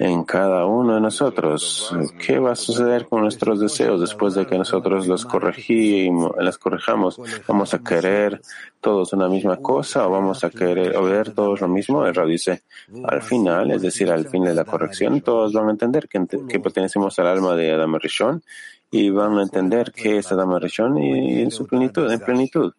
en 0.00 0.24
cada 0.24 0.66
uno 0.66 0.94
de 0.94 1.00
nosotros? 1.00 1.94
¿Qué 2.18 2.38
va 2.38 2.52
a 2.52 2.56
suceder 2.56 3.06
con 3.06 3.22
nuestros 3.22 3.60
deseos 3.60 4.00
después 4.00 4.34
de 4.34 4.46
que 4.46 4.58
nosotros 4.58 5.06
los 5.06 5.24
corregimos, 5.24 6.32
las 6.38 6.58
corrijamos? 6.58 7.20
¿Vamos 7.46 7.74
a 7.74 7.78
querer 7.78 8.40
todos 8.80 9.12
una 9.12 9.28
misma 9.28 9.56
cosa 9.56 10.06
o 10.06 10.10
vamos 10.10 10.44
a 10.44 10.50
querer 10.50 10.96
oír 10.96 11.32
todos 11.34 11.60
lo 11.60 11.68
mismo? 11.68 12.04
El 12.04 12.14
Rav 12.14 12.26
dice, 12.28 12.62
al 13.04 13.22
final, 13.22 13.70
es 13.70 13.82
decir, 13.82 14.10
al 14.10 14.28
fin 14.28 14.44
de 14.44 14.54
la 14.54 14.64
corrección, 14.64 15.20
todos 15.20 15.52
van 15.52 15.68
a 15.68 15.72
entender 15.72 16.08
que, 16.08 16.24
que 16.48 16.60
pertenecemos 16.60 17.18
al 17.18 17.26
alma 17.28 17.54
de 17.54 17.72
Adam 17.72 17.96
Rishon 17.96 18.42
y 18.90 19.10
van 19.10 19.38
a 19.38 19.42
entender 19.42 19.92
que 19.92 20.18
es 20.18 20.30
Adam 20.30 20.56
Rishon 20.58 20.98
y 20.98 21.40
en 21.40 21.50
su 21.50 21.66
plenitud, 21.66 22.10
en 22.10 22.20
plenitud. 22.20 22.72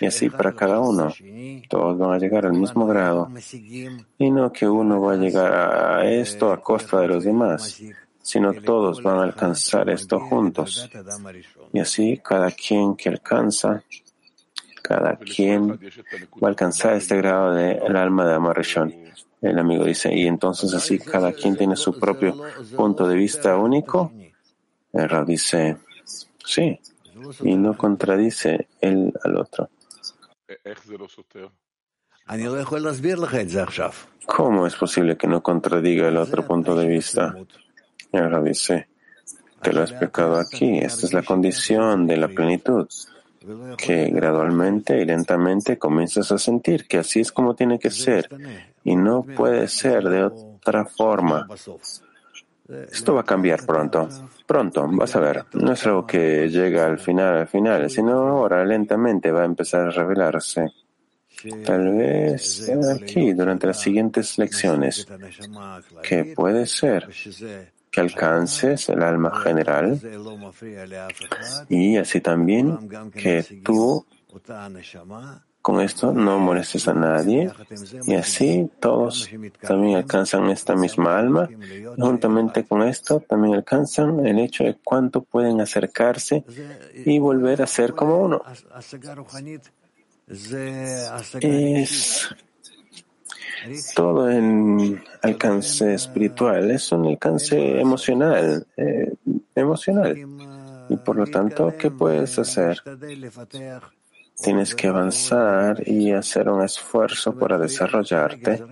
Y 0.00 0.06
así 0.06 0.30
para 0.30 0.52
cada 0.52 0.80
uno. 0.80 1.12
Todos 1.68 1.98
van 1.98 2.12
a 2.12 2.18
llegar 2.18 2.46
al 2.46 2.52
mismo 2.52 2.86
grado. 2.86 3.28
Y 4.18 4.30
no 4.30 4.52
que 4.52 4.68
uno 4.68 5.00
va 5.00 5.14
a 5.14 5.16
llegar 5.16 5.52
a 5.52 6.10
esto 6.10 6.52
a 6.52 6.60
costa 6.60 7.00
de 7.00 7.08
los 7.08 7.24
demás, 7.24 7.80
sino 8.22 8.52
todos 8.54 9.02
van 9.02 9.18
a 9.18 9.22
alcanzar 9.24 9.88
esto 9.90 10.20
juntos. 10.20 10.88
Y 11.72 11.80
así 11.80 12.20
cada 12.22 12.50
quien 12.50 12.96
que 12.96 13.08
alcanza, 13.08 13.82
cada 14.82 15.16
quien 15.16 15.72
va 15.72 16.48
a 16.48 16.50
alcanzar 16.50 16.94
este 16.94 17.16
grado 17.16 17.54
del 17.54 17.96
alma 17.96 18.26
de 18.26 18.34
Amarishon. 18.34 18.94
El 19.40 19.58
amigo 19.58 19.84
dice, 19.84 20.14
y 20.14 20.26
entonces 20.26 20.72
así 20.72 20.98
cada 20.98 21.32
quien 21.32 21.56
tiene 21.56 21.76
su 21.76 21.98
propio 21.98 22.36
punto 22.76 23.08
de 23.08 23.16
vista 23.16 23.56
único 23.56 24.12
el 24.92 25.08
Rab 25.08 25.26
dice, 25.26 25.78
sí, 26.44 26.78
y 27.42 27.56
no 27.56 27.76
contradice 27.76 28.68
él 28.80 29.12
al 29.24 29.36
otro. 29.36 29.70
¿Cómo 34.26 34.66
es 34.66 34.74
posible 34.76 35.16
que 35.16 35.26
no 35.26 35.42
contradiga 35.42 36.08
el 36.08 36.16
otro 36.16 36.46
punto 36.46 36.74
de 36.76 36.86
vista? 36.86 37.34
El 38.12 38.30
Rab 38.30 38.44
dice, 38.44 38.88
te 39.60 39.72
lo 39.72 39.80
he 39.80 39.84
explicado 39.84 40.36
aquí, 40.36 40.78
esta 40.78 41.06
es 41.06 41.12
la 41.12 41.22
condición 41.22 42.06
de 42.06 42.16
la 42.16 42.28
plenitud, 42.28 42.88
que 43.76 44.10
gradualmente 44.10 45.00
y 45.00 45.04
lentamente 45.04 45.78
comienzas 45.78 46.30
a 46.30 46.38
sentir 46.38 46.86
que 46.86 46.98
así 46.98 47.20
es 47.20 47.32
como 47.32 47.54
tiene 47.54 47.78
que 47.78 47.90
ser 47.90 48.28
y 48.84 48.94
no 48.94 49.22
puede 49.22 49.66
ser 49.68 50.08
de 50.08 50.24
otra 50.24 50.84
forma. 50.84 51.48
Esto 52.68 53.14
va 53.14 53.22
a 53.22 53.24
cambiar 53.24 53.64
pronto. 53.66 54.08
Pronto, 54.46 54.88
vas 54.92 55.16
a 55.16 55.20
ver. 55.20 55.44
No 55.54 55.72
es 55.72 55.86
algo 55.86 56.06
que 56.06 56.48
llega 56.48 56.86
al 56.86 56.98
final, 56.98 57.38
al 57.38 57.48
final, 57.48 57.90
sino 57.90 58.12
ahora 58.12 58.64
lentamente 58.64 59.30
va 59.30 59.42
a 59.42 59.46
empezar 59.46 59.88
a 59.88 59.90
revelarse. 59.90 60.72
Tal 61.64 61.96
vez 61.96 62.70
aquí, 62.94 63.32
durante 63.32 63.66
las 63.66 63.80
siguientes 63.80 64.38
lecciones, 64.38 65.06
que 66.02 66.32
puede 66.36 66.66
ser 66.66 67.08
que 67.90 68.00
alcances 68.00 68.88
el 68.88 69.02
alma 69.02 69.38
general 69.40 70.00
y 71.68 71.96
así 71.96 72.20
también 72.20 72.88
que 73.12 73.60
tú 73.62 74.06
con 75.62 75.80
esto 75.80 76.12
no 76.12 76.38
molestes 76.40 76.88
a 76.88 76.92
nadie 76.92 77.50
y 78.04 78.14
así 78.14 78.68
todos 78.80 79.30
también 79.60 79.96
alcanzan 79.96 80.50
esta 80.50 80.74
misma 80.74 81.18
alma. 81.18 81.48
juntamente 81.96 82.64
con 82.64 82.82
esto 82.82 83.20
también 83.20 83.54
alcanzan 83.54 84.26
el 84.26 84.40
hecho 84.40 84.64
de 84.64 84.76
cuánto 84.82 85.22
pueden 85.22 85.60
acercarse 85.60 86.44
y 87.06 87.18
volver 87.18 87.62
a 87.62 87.66
ser 87.66 87.94
como 87.94 88.18
uno. 88.18 88.42
Es 91.40 92.28
todo 93.94 94.28
el 94.28 95.00
alcance 95.22 95.94
espiritual 95.94 96.72
es 96.72 96.90
un 96.90 97.06
alcance 97.06 97.80
emocional, 97.80 98.66
eh, 98.76 99.14
emocional. 99.54 100.16
Y 100.88 100.96
por 100.96 101.16
lo 101.16 101.26
tanto, 101.26 101.72
¿qué 101.78 101.90
puedes 101.90 102.38
hacer? 102.38 102.82
Tienes 104.42 104.74
que 104.74 104.88
avanzar 104.88 105.86
y 105.86 106.12
hacer 106.12 106.48
un 106.48 106.62
esfuerzo 106.62 107.34
para 107.38 107.58
desarrollarte 107.58 108.62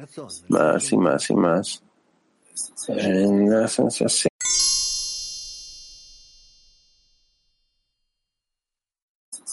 más 0.48 0.92
y 0.92 0.96
más 0.96 1.30
y 1.30 1.34
más 1.34 1.82
en 2.88 3.50
la 3.50 3.68
sensación 3.68 4.30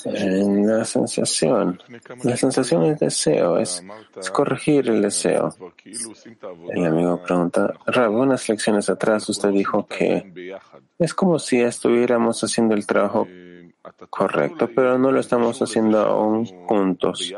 en 0.05 0.67
la 0.67 0.85
sensación. 0.85 1.79
La 2.23 2.37
sensación 2.37 2.83
es 2.85 2.99
deseo, 2.99 3.57
es, 3.57 3.83
corregir 4.31 4.89
el 4.89 5.01
deseo. 5.01 5.53
El 6.69 6.85
amigo 6.85 7.21
pregunta, 7.21 7.73
Rab, 7.85 8.13
unas 8.13 8.47
lecciones 8.47 8.89
atrás 8.89 9.27
usted 9.29 9.49
dijo 9.49 9.85
que 9.85 10.31
es 10.97 11.13
como 11.13 11.39
si 11.39 11.61
estuviéramos 11.61 12.43
haciendo 12.43 12.73
el 12.75 12.85
trabajo 12.85 13.27
correcto, 14.09 14.69
pero 14.73 14.97
no 14.97 15.11
lo 15.11 15.19
estamos 15.19 15.61
haciendo 15.61 15.99
aún 15.99 16.45
juntos. 16.45 17.33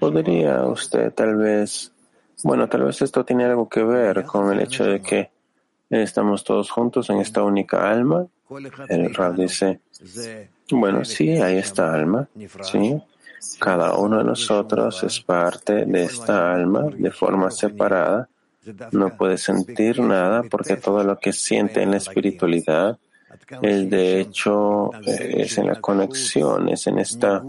¿Podría 0.00 0.64
usted 0.64 1.12
tal 1.12 1.36
vez, 1.36 1.92
bueno, 2.42 2.68
tal 2.68 2.84
vez 2.84 3.02
esto 3.02 3.24
tiene 3.24 3.44
algo 3.44 3.68
que 3.68 3.82
ver 3.82 4.24
con 4.24 4.52
el 4.52 4.60
hecho 4.60 4.84
de 4.84 5.00
que 5.00 5.30
estamos 5.90 6.44
todos 6.44 6.70
juntos 6.70 7.10
en 7.10 7.18
esta 7.18 7.42
única 7.42 7.90
alma? 7.90 8.26
El 8.88 9.14
Rab 9.14 9.34
dice, 9.34 9.80
bueno, 10.70 11.04
sí, 11.04 11.30
hay 11.30 11.58
esta 11.58 11.92
alma, 11.92 12.28
sí. 12.62 13.00
Cada 13.58 13.96
uno 13.96 14.18
de 14.18 14.24
nosotros 14.24 15.02
es 15.02 15.20
parte 15.20 15.84
de 15.84 16.04
esta 16.04 16.52
alma 16.52 16.84
de 16.96 17.10
forma 17.10 17.50
separada. 17.50 18.28
No 18.92 19.16
puede 19.16 19.38
sentir 19.38 19.98
nada 20.00 20.44
porque 20.44 20.76
todo 20.76 21.02
lo 21.02 21.18
que 21.18 21.32
siente 21.32 21.82
en 21.82 21.90
la 21.90 21.96
espiritualidad 21.96 22.98
es 23.62 23.90
de 23.90 24.20
hecho 24.20 24.90
es 25.04 25.58
en 25.58 25.66
la 25.66 25.80
conexión, 25.80 26.68
es 26.68 26.86
en 26.86 26.98
esta 26.98 27.42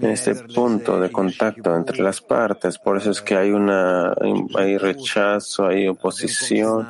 en 0.00 0.10
este 0.10 0.34
punto 0.34 1.00
de 1.00 1.10
contacto 1.10 1.74
entre 1.74 2.02
las 2.02 2.20
partes. 2.20 2.78
Por 2.78 2.98
eso 2.98 3.10
es 3.10 3.22
que 3.22 3.36
hay 3.36 3.50
una 3.50 4.14
hay 4.54 4.76
rechazo, 4.78 5.66
hay 5.66 5.88
oposición. 5.88 6.88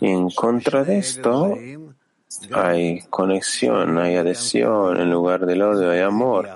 Y 0.00 0.08
en 0.08 0.30
contra 0.30 0.84
de 0.84 0.98
esto 0.98 1.54
hay 2.52 3.02
conexión, 3.10 3.98
hay 3.98 4.16
adhesión, 4.16 5.00
en 5.00 5.10
lugar 5.10 5.44
del 5.46 5.62
odio 5.62 5.90
hay 5.90 6.00
amor. 6.00 6.48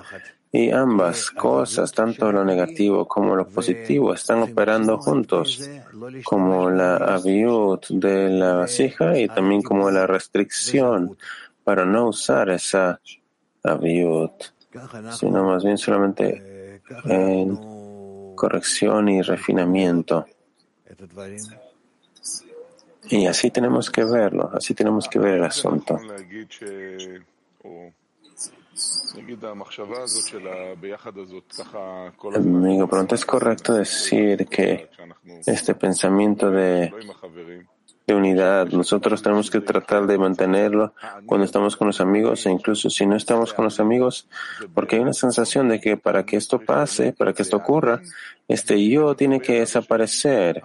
Y 0.57 0.71
ambas 0.71 1.29
cosas, 1.29 1.91
tanto 1.91 2.31
lo 2.31 2.43
negativo 2.43 3.07
como 3.07 3.35
lo 3.35 3.47
positivo, 3.47 4.11
están 4.11 4.41
operando 4.41 4.97
juntos, 4.97 5.69
como 6.23 6.71
la 6.71 6.95
aviut 6.95 7.85
de 7.89 8.31
la 8.31 8.55
vasija 8.55 9.15
y 9.19 9.27
también 9.27 9.61
como 9.61 9.91
la 9.91 10.07
restricción 10.07 11.15
para 11.63 11.85
no 11.85 12.07
usar 12.07 12.49
esa 12.49 12.99
aviut, 13.63 14.31
sino 15.11 15.43
más 15.43 15.63
bien 15.63 15.77
solamente 15.77 16.81
en 17.05 18.33
corrección 18.33 19.09
y 19.09 19.21
refinamiento. 19.21 20.25
Y 23.11 23.27
así 23.27 23.51
tenemos 23.51 23.91
que 23.91 24.03
verlo, 24.03 24.49
así 24.51 24.73
tenemos 24.73 25.07
que 25.07 25.19
ver 25.19 25.35
el 25.35 25.43
asunto. 25.43 25.99
Amigo, 32.35 32.87
pronto 32.87 33.15
es 33.15 33.25
correcto 33.25 33.73
decir 33.73 34.47
que 34.47 34.89
este 35.45 35.73
pensamiento 35.75 36.51
de 36.51 36.93
de 38.07 38.15
unidad. 38.15 38.69
Nosotros 38.69 39.21
tenemos 39.21 39.51
que 39.51 39.59
tratar 39.59 40.07
de 40.07 40.17
mantenerlo 40.17 40.93
cuando 41.25 41.43
estamos 41.45 41.75
con 41.75 41.87
los 41.87 41.99
amigos 41.99 42.45
e 42.45 42.49
incluso 42.49 42.89
si 42.89 43.05
no 43.05 43.17
estamos 43.17 43.53
con 43.53 43.65
los 43.65 43.81
amigos, 43.81 44.29
porque 44.73 44.95
hay 44.95 45.01
una 45.01 45.11
sensación 45.11 45.67
de 45.67 45.81
que 45.81 45.97
para 45.97 46.25
que 46.25 46.37
esto 46.37 46.59
pase, 46.59 47.11
para 47.11 47.33
que 47.33 47.41
esto 47.41 47.57
ocurra, 47.57 48.01
este 48.47 48.87
yo 48.87 49.13
tiene 49.13 49.41
que 49.41 49.59
desaparecer. 49.59 50.63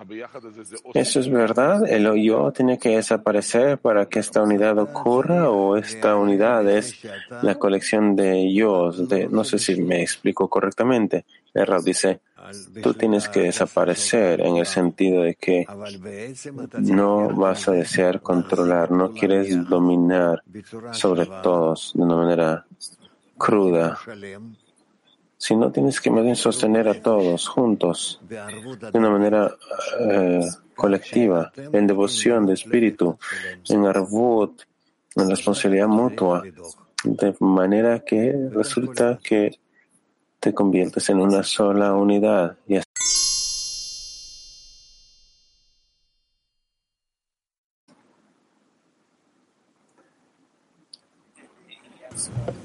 ¿Eso 0.94 1.18
es 1.18 1.28
verdad? 1.28 1.84
¿El 1.84 2.14
yo 2.22 2.52
tiene 2.52 2.78
que 2.78 2.90
desaparecer 2.90 3.78
para 3.78 4.06
que 4.06 4.20
esta 4.20 4.40
unidad 4.40 4.78
ocurra 4.78 5.50
o 5.50 5.76
esta 5.76 6.14
unidad 6.14 6.68
es 6.70 7.00
la 7.42 7.56
colección 7.56 8.14
de 8.14 8.54
yo? 8.54 8.92
De, 8.92 9.26
no 9.26 9.42
sé 9.42 9.58
si 9.58 9.82
me 9.82 10.00
explico 10.00 10.48
correctamente. 10.48 11.24
El 11.52 11.66
dice, 11.84 12.20
Tú 12.82 12.94
tienes 12.94 13.28
que 13.28 13.40
desaparecer 13.40 14.40
en 14.40 14.56
el 14.56 14.66
sentido 14.66 15.22
de 15.22 15.34
que 15.34 15.66
no 16.78 17.28
vas 17.30 17.68
a 17.68 17.72
desear 17.72 18.20
controlar, 18.20 18.90
no 18.90 19.12
quieres 19.12 19.68
dominar 19.68 20.42
sobre 20.92 21.26
todos 21.26 21.92
de 21.94 22.02
una 22.02 22.16
manera 22.16 22.66
cruda, 23.38 23.98
sino 25.36 25.72
tienes 25.72 26.00
que 26.00 26.10
más 26.10 26.22
bien 26.22 26.36
sostener 26.36 26.88
a 26.88 27.00
todos 27.00 27.48
juntos 27.48 28.20
de 28.28 28.98
una 28.98 29.10
manera 29.10 29.54
eh, 30.00 30.48
colectiva, 30.74 31.52
en 31.56 31.86
devoción 31.86 32.46
de 32.46 32.54
espíritu, 32.54 33.18
en 33.68 33.86
arvut, 33.86 34.62
en 35.16 35.30
responsabilidad 35.30 35.88
mutua, 35.88 36.42
de 37.04 37.34
manera 37.40 38.00
que 38.00 38.32
resulta 38.52 39.18
que 39.22 39.58
te 40.42 40.52
conviertes 40.52 41.08
en 41.08 41.20
una 41.20 41.44
sola 41.44 41.94
unidad. 41.94 42.56
Y 42.66 42.80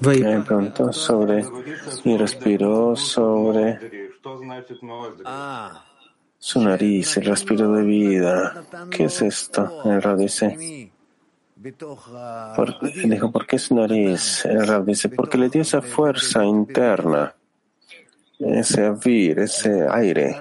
Me 0.01 0.41
preguntó 0.41 0.91
sobre 0.91 1.45
y 2.03 2.17
respiró 2.17 2.95
sobre 2.95 4.09
su 6.39 6.61
nariz, 6.61 7.17
el 7.17 7.25
respiro 7.25 7.73
de 7.73 7.83
vida. 7.83 8.63
¿Qué 8.89 9.03
es 9.03 9.21
esto? 9.21 9.83
El 9.85 10.01
Rab 10.01 10.17
dice. 10.17 10.91
dijo, 13.03 13.31
¿por 13.31 13.45
qué 13.45 13.59
su 13.59 13.75
nariz? 13.75 14.45
El 14.45 14.65
Rab 14.65 14.83
dice, 14.85 15.09
porque 15.09 15.37
le 15.37 15.49
dio 15.49 15.61
esa 15.61 15.83
fuerza 15.83 16.43
interna 16.43 17.36
ese 18.39 18.85
avir, 18.85 19.39
ese 19.39 19.87
aire. 19.89 20.35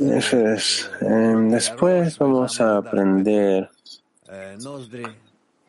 Eso 0.00 0.48
es. 0.48 0.90
Em, 1.00 1.50
después 1.50 2.18
vamos 2.18 2.60
a 2.60 2.76
aprender 2.76 3.70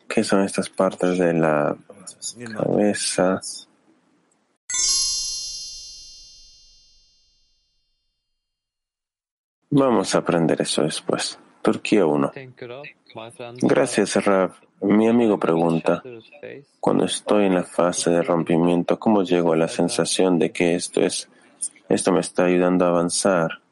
qué 0.08 0.22
son 0.22 0.44
estas 0.44 0.68
partes 0.68 1.18
de 1.18 1.32
la 1.34 1.76
cabeza. 2.56 3.40
Vamos 9.70 10.14
a 10.14 10.18
aprender 10.18 10.62
eso 10.62 10.82
después. 10.82 11.36
Turquía 11.60 12.06
1. 12.06 12.32
Gracias, 13.62 14.24
Rav. 14.24 14.52
Mi 14.84 15.08
amigo 15.08 15.38
pregunta, 15.38 16.02
cuando 16.78 17.06
estoy 17.06 17.46
en 17.46 17.54
la 17.54 17.64
fase 17.64 18.10
de 18.10 18.22
rompimiento, 18.22 18.98
¿cómo 18.98 19.22
llego 19.22 19.54
a 19.54 19.56
la 19.56 19.66
sensación 19.66 20.38
de 20.38 20.52
que 20.52 20.74
esto 20.74 21.00
es, 21.00 21.28
esto 21.88 22.12
me 22.12 22.20
está 22.20 22.44
ayudando 22.44 22.84
a 22.84 22.88
avanzar? 22.88 23.62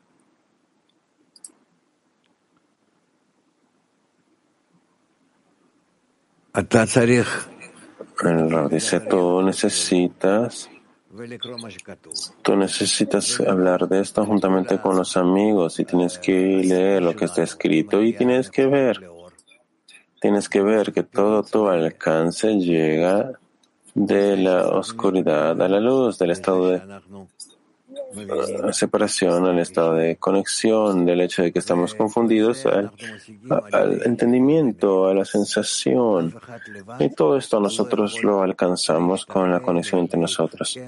El 8.25 8.69
dice, 8.71 9.01
tú 9.01 9.43
necesitas 9.43 10.71
Tú 12.41 12.57
necesitas 12.57 13.39
hablar 13.41 13.87
de 13.87 14.01
esto 14.01 14.25
juntamente 14.25 14.81
con 14.81 14.97
los 14.97 15.15
amigos 15.19 15.79
y 15.79 15.85
tienes 15.85 16.19
que 16.19 16.33
leer 16.33 17.03
lo 17.03 17.15
que 17.15 17.27
está 17.27 17.43
escrito 17.43 18.03
y 18.03 18.15
tienes 18.15 18.51
que 18.51 18.67
ver. 18.67 18.99
Tienes 20.23 20.49
que 20.49 20.63
ver 20.63 20.93
que 20.93 21.03
todo 21.03 21.43
tu 21.43 21.67
alcance 21.67 22.55
llega 22.55 23.33
de 23.93 24.37
la 24.37 24.69
oscuridad 24.69 25.61
a 25.61 25.69
la 25.69 25.81
luz, 25.81 26.17
del 26.17 26.31
estado 26.31 26.69
de 26.69 26.81
separación 28.73 29.47
al 29.47 29.59
estado 29.59 29.95
de 29.95 30.17
conexión, 30.17 31.05
del 31.05 31.21
hecho 31.21 31.43
de 31.43 31.53
que 31.53 31.59
estamos 31.59 31.95
confundidos 31.95 32.67
al, 32.67 32.91
al, 33.73 34.03
entendimiento, 34.05 35.09
a 35.09 35.15
la 35.15 35.25
sensación. 35.25 36.35
Y 36.99 37.11
todo 37.11 37.37
esto 37.37 37.61
nosotros 37.61 38.23
lo 38.23 38.43
alcanzamos 38.43 39.27
con 39.27 39.51
la 39.51 39.61
conexión 39.61 40.01
entre 40.01 40.21
nosotros. 40.21 40.79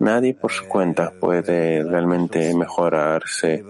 Nadie 0.00 0.32
por 0.32 0.50
su 0.50 0.66
cuenta 0.66 1.12
puede 1.20 1.84
realmente 1.84 2.54
mejorarse 2.54 3.62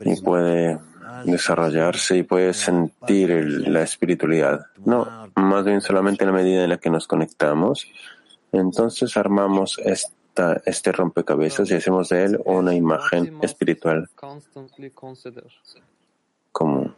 y 0.00 0.20
puede 0.20 0.78
desarrollarse 1.24 2.18
y 2.18 2.22
puede 2.24 2.52
sentir 2.52 3.30
la 3.66 3.82
espiritualidad. 3.82 4.66
No, 4.84 5.30
más 5.36 5.64
bien 5.64 5.80
solamente 5.80 6.24
en 6.24 6.30
la 6.30 6.36
medida 6.36 6.64
en 6.64 6.70
la 6.70 6.76
que 6.76 6.90
nos 6.90 7.06
conectamos, 7.06 7.86
entonces 8.52 9.16
armamos 9.16 9.80
este 9.82 10.23
esta, 10.34 10.60
este 10.66 10.90
rompecabezas 10.90 11.70
y 11.70 11.74
hacemos 11.74 12.08
de 12.08 12.24
él 12.24 12.40
una 12.44 12.74
imagen 12.74 13.38
espiritual 13.42 14.10
común. 16.50 16.94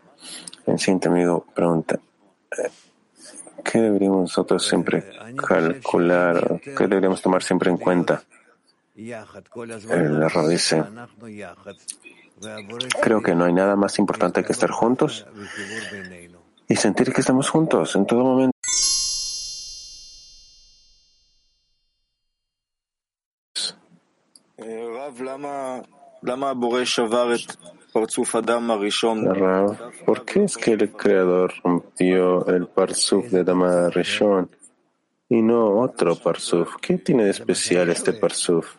El 0.67 0.79
siguiente 0.79 1.09
amigo 1.09 1.45
pregunta, 1.55 1.99
eh, 2.57 2.71
¿qué 3.63 3.81
deberíamos 3.81 4.21
nosotros 4.23 4.67
siempre 4.67 5.05
calcular, 5.37 6.61
qué 6.63 6.89
deberíamos 6.89 7.21
tomar 7.21 7.43
siempre 7.43 7.71
en 7.71 7.77
cuenta? 7.77 8.23
El 8.97 10.23
error 10.23 10.49
dice, 10.49 10.83
creo 13.03 13.23
que 13.23 13.35
no 13.35 13.45
hay 13.45 13.53
nada 13.53 13.77
más 13.77 13.99
importante 13.99 14.45
que 14.45 14.53
estar 14.53 14.71
juntos 14.71 15.27
y 16.69 16.77
sentir 16.77 17.13
que 17.13 17.21
estamos 17.21 17.51
juntos 17.51 17.95
en 17.97 18.07
todo 18.07 18.25
momento. 18.25 18.56
¿Por 30.07 30.25
qué 30.25 30.45
es 30.45 30.57
que 30.57 30.73
el 30.73 30.91
Creador 30.93 31.53
rompió 31.63 32.47
el 32.47 32.67
Parsuf 32.67 33.27
de 33.27 33.45
Dama 33.45 33.91
Rishon 33.91 34.49
y 35.29 35.43
no 35.43 35.79
otro 35.81 36.17
Parsuf? 36.17 36.77
¿Qué 36.81 36.97
tiene 36.97 37.25
de 37.25 37.33
especial 37.33 37.91
este 37.91 38.15
Parsuf? 38.15 38.77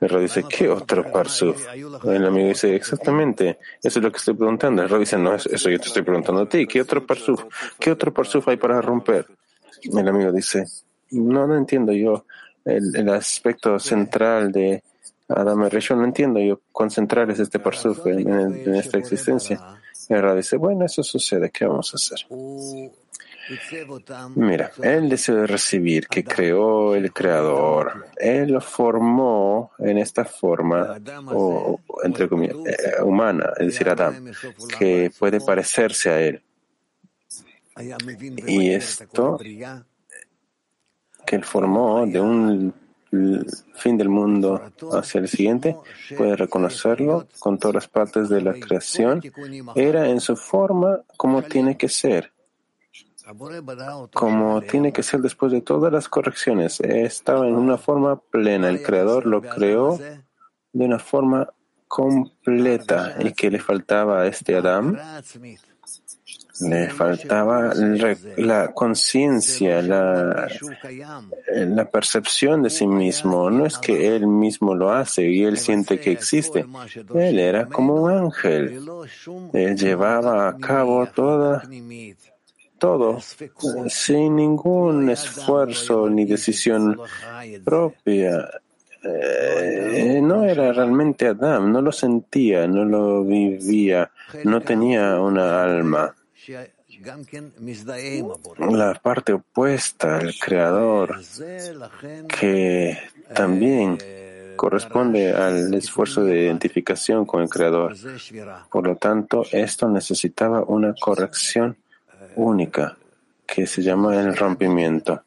El 0.00 0.08
Rab 0.08 0.22
dice, 0.22 0.42
¿qué 0.48 0.70
otro 0.70 1.12
Parsuf? 1.12 1.66
El 2.04 2.24
amigo 2.24 2.48
dice, 2.48 2.74
exactamente, 2.74 3.58
eso 3.82 3.98
es 3.98 4.02
lo 4.02 4.10
que 4.10 4.16
estoy 4.16 4.32
preguntando. 4.32 4.82
El 4.82 4.88
Rab 4.88 5.00
dice, 5.00 5.18
no, 5.18 5.34
eso 5.34 5.68
yo 5.68 5.78
te 5.78 5.88
estoy 5.88 6.02
preguntando 6.02 6.42
a 6.42 6.48
ti. 6.48 6.66
¿Qué 6.66 6.80
otro 6.80 7.06
Parsuf? 7.06 7.44
¿Qué 7.78 7.90
otro 7.90 8.10
Parsuf 8.14 8.48
hay 8.48 8.56
para 8.56 8.80
romper? 8.80 9.26
El 9.82 10.08
amigo 10.08 10.32
dice, 10.32 10.64
no, 11.10 11.46
no 11.46 11.58
entiendo 11.58 11.92
yo 11.92 12.24
el, 12.64 12.96
el 12.96 13.08
aspecto 13.10 13.78
central 13.78 14.50
de 14.50 14.82
Adam 15.34 15.68
Rishon, 15.68 15.98
no 15.98 16.04
entiendo 16.04 16.40
yo 16.40 16.60
cuán 16.72 16.90
central 16.90 17.30
es 17.30 17.40
este 17.40 17.58
Parsuf 17.58 18.06
en, 18.06 18.28
en, 18.28 18.74
esta 18.74 18.98
existencia. 18.98 19.60
El 20.08 20.22
Rab 20.22 20.36
dice, 20.36 20.56
bueno, 20.56 20.84
eso 20.84 21.02
sucede, 21.02 21.50
¿qué 21.50 21.64
vamos 21.64 21.92
a 21.94 21.96
hacer? 21.96 22.26
Mira, 24.36 24.70
el 24.82 25.08
deseo 25.08 25.36
de 25.36 25.46
recibir 25.46 26.06
que 26.06 26.24
creó 26.24 26.94
el 26.94 27.12
Creador, 27.12 28.06
Él 28.16 28.52
lo 28.52 28.60
formó 28.60 29.72
en 29.78 29.98
esta 29.98 30.24
forma, 30.24 30.98
o, 31.26 31.80
entre 32.04 32.28
comillas, 32.28 32.56
eh, 32.66 33.02
humana, 33.02 33.52
es 33.58 33.66
decir, 33.66 33.88
Adam, 33.88 34.32
que 34.78 35.10
puede 35.18 35.40
parecerse 35.40 36.10
a 36.10 36.20
Él. 36.20 36.42
Y 38.46 38.70
esto 38.70 39.38
que 41.26 41.36
Él 41.36 41.44
formó 41.44 42.06
de 42.06 42.20
un 42.20 42.74
fin 43.74 43.96
del 43.96 44.08
mundo 44.08 44.72
hacia 44.92 45.20
el 45.20 45.28
siguiente, 45.28 45.76
puede 46.16 46.36
reconocerlo 46.36 47.26
con 47.38 47.58
todas 47.58 47.74
las 47.74 47.88
partes 47.88 48.28
de 48.28 48.40
la 48.40 48.54
creación, 48.54 49.20
era 49.74 50.08
en 50.08 50.20
su 50.20 50.36
forma 50.36 51.00
como 51.16 51.42
tiene 51.42 51.76
que 51.76 51.88
ser 51.88 52.32
como 54.12 54.60
tiene 54.62 54.92
que 54.92 55.02
ser 55.02 55.20
después 55.20 55.52
de 55.52 55.60
todas 55.60 55.92
las 55.92 56.08
correcciones. 56.08 56.80
Estaba 56.80 57.46
en 57.46 57.54
una 57.54 57.78
forma 57.78 58.20
plena. 58.20 58.68
El 58.68 58.82
Creador 58.82 59.26
lo 59.26 59.40
creó 59.40 59.98
de 59.98 60.84
una 60.84 60.98
forma 60.98 61.48
completa 61.86 63.16
y 63.20 63.32
que 63.32 63.50
le 63.50 63.58
faltaba 63.58 64.22
a 64.22 64.26
este 64.26 64.56
Adam. 64.56 64.96
Le 66.60 66.88
faltaba 66.90 67.72
la 68.36 68.68
conciencia, 68.72 69.82
la, 69.82 70.48
percepción 71.90 72.62
de 72.62 72.70
sí 72.70 72.86
mismo. 72.86 73.50
No 73.50 73.66
es 73.66 73.78
que 73.78 74.14
él 74.14 74.26
mismo 74.26 74.74
lo 74.74 74.92
hace 74.92 75.28
y 75.28 75.44
él 75.44 75.58
siente 75.58 75.98
que 75.98 76.12
existe. 76.12 76.66
Él 77.14 77.38
era 77.38 77.66
como 77.66 77.94
un 77.94 78.10
ángel. 78.10 78.80
Él 79.52 79.76
llevaba 79.76 80.48
a 80.48 80.56
cabo 80.58 81.06
toda 81.06 81.62
todo 82.80 83.18
sin 83.88 84.36
ningún 84.36 85.10
esfuerzo 85.10 86.08
ni 86.08 86.24
decisión 86.24 86.98
propia. 87.62 88.48
Eh, 89.02 90.20
no 90.22 90.44
era 90.44 90.72
realmente 90.72 91.26
Adam, 91.26 91.70
no 91.70 91.80
lo 91.80 91.92
sentía, 91.92 92.66
no 92.66 92.84
lo 92.84 93.24
vivía, 93.24 94.10
no 94.44 94.60
tenía 94.62 95.20
una 95.20 95.62
alma. 95.62 96.14
La 98.58 98.94
parte 98.94 99.32
opuesta, 99.32 100.18
el 100.18 100.38
creador, 100.38 101.20
que 102.28 102.98
también 103.34 103.98
corresponde 104.56 105.32
al 105.32 105.72
esfuerzo 105.74 106.22
de 106.24 106.44
identificación 106.44 107.24
con 107.24 107.42
el 107.42 107.48
creador. 107.48 107.94
Por 108.70 108.86
lo 108.86 108.96
tanto, 108.96 109.44
esto 109.52 109.88
necesitaba 109.88 110.62
una 110.64 110.94
corrección 110.94 111.76
única 112.36 112.96
que 113.46 113.66
se 113.66 113.82
llama 113.82 114.20
el 114.20 114.36
rompimiento. 114.36 115.22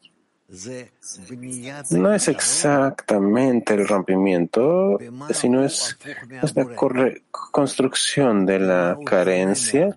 No 1.90 2.14
es 2.14 2.28
exactamente 2.28 3.74
el 3.74 3.88
rompimiento, 3.88 4.98
sino 5.30 5.64
es, 5.64 5.98
la 6.54 7.12
construcción 7.50 8.46
de 8.46 8.58
la 8.60 8.96
carencia 9.04 9.96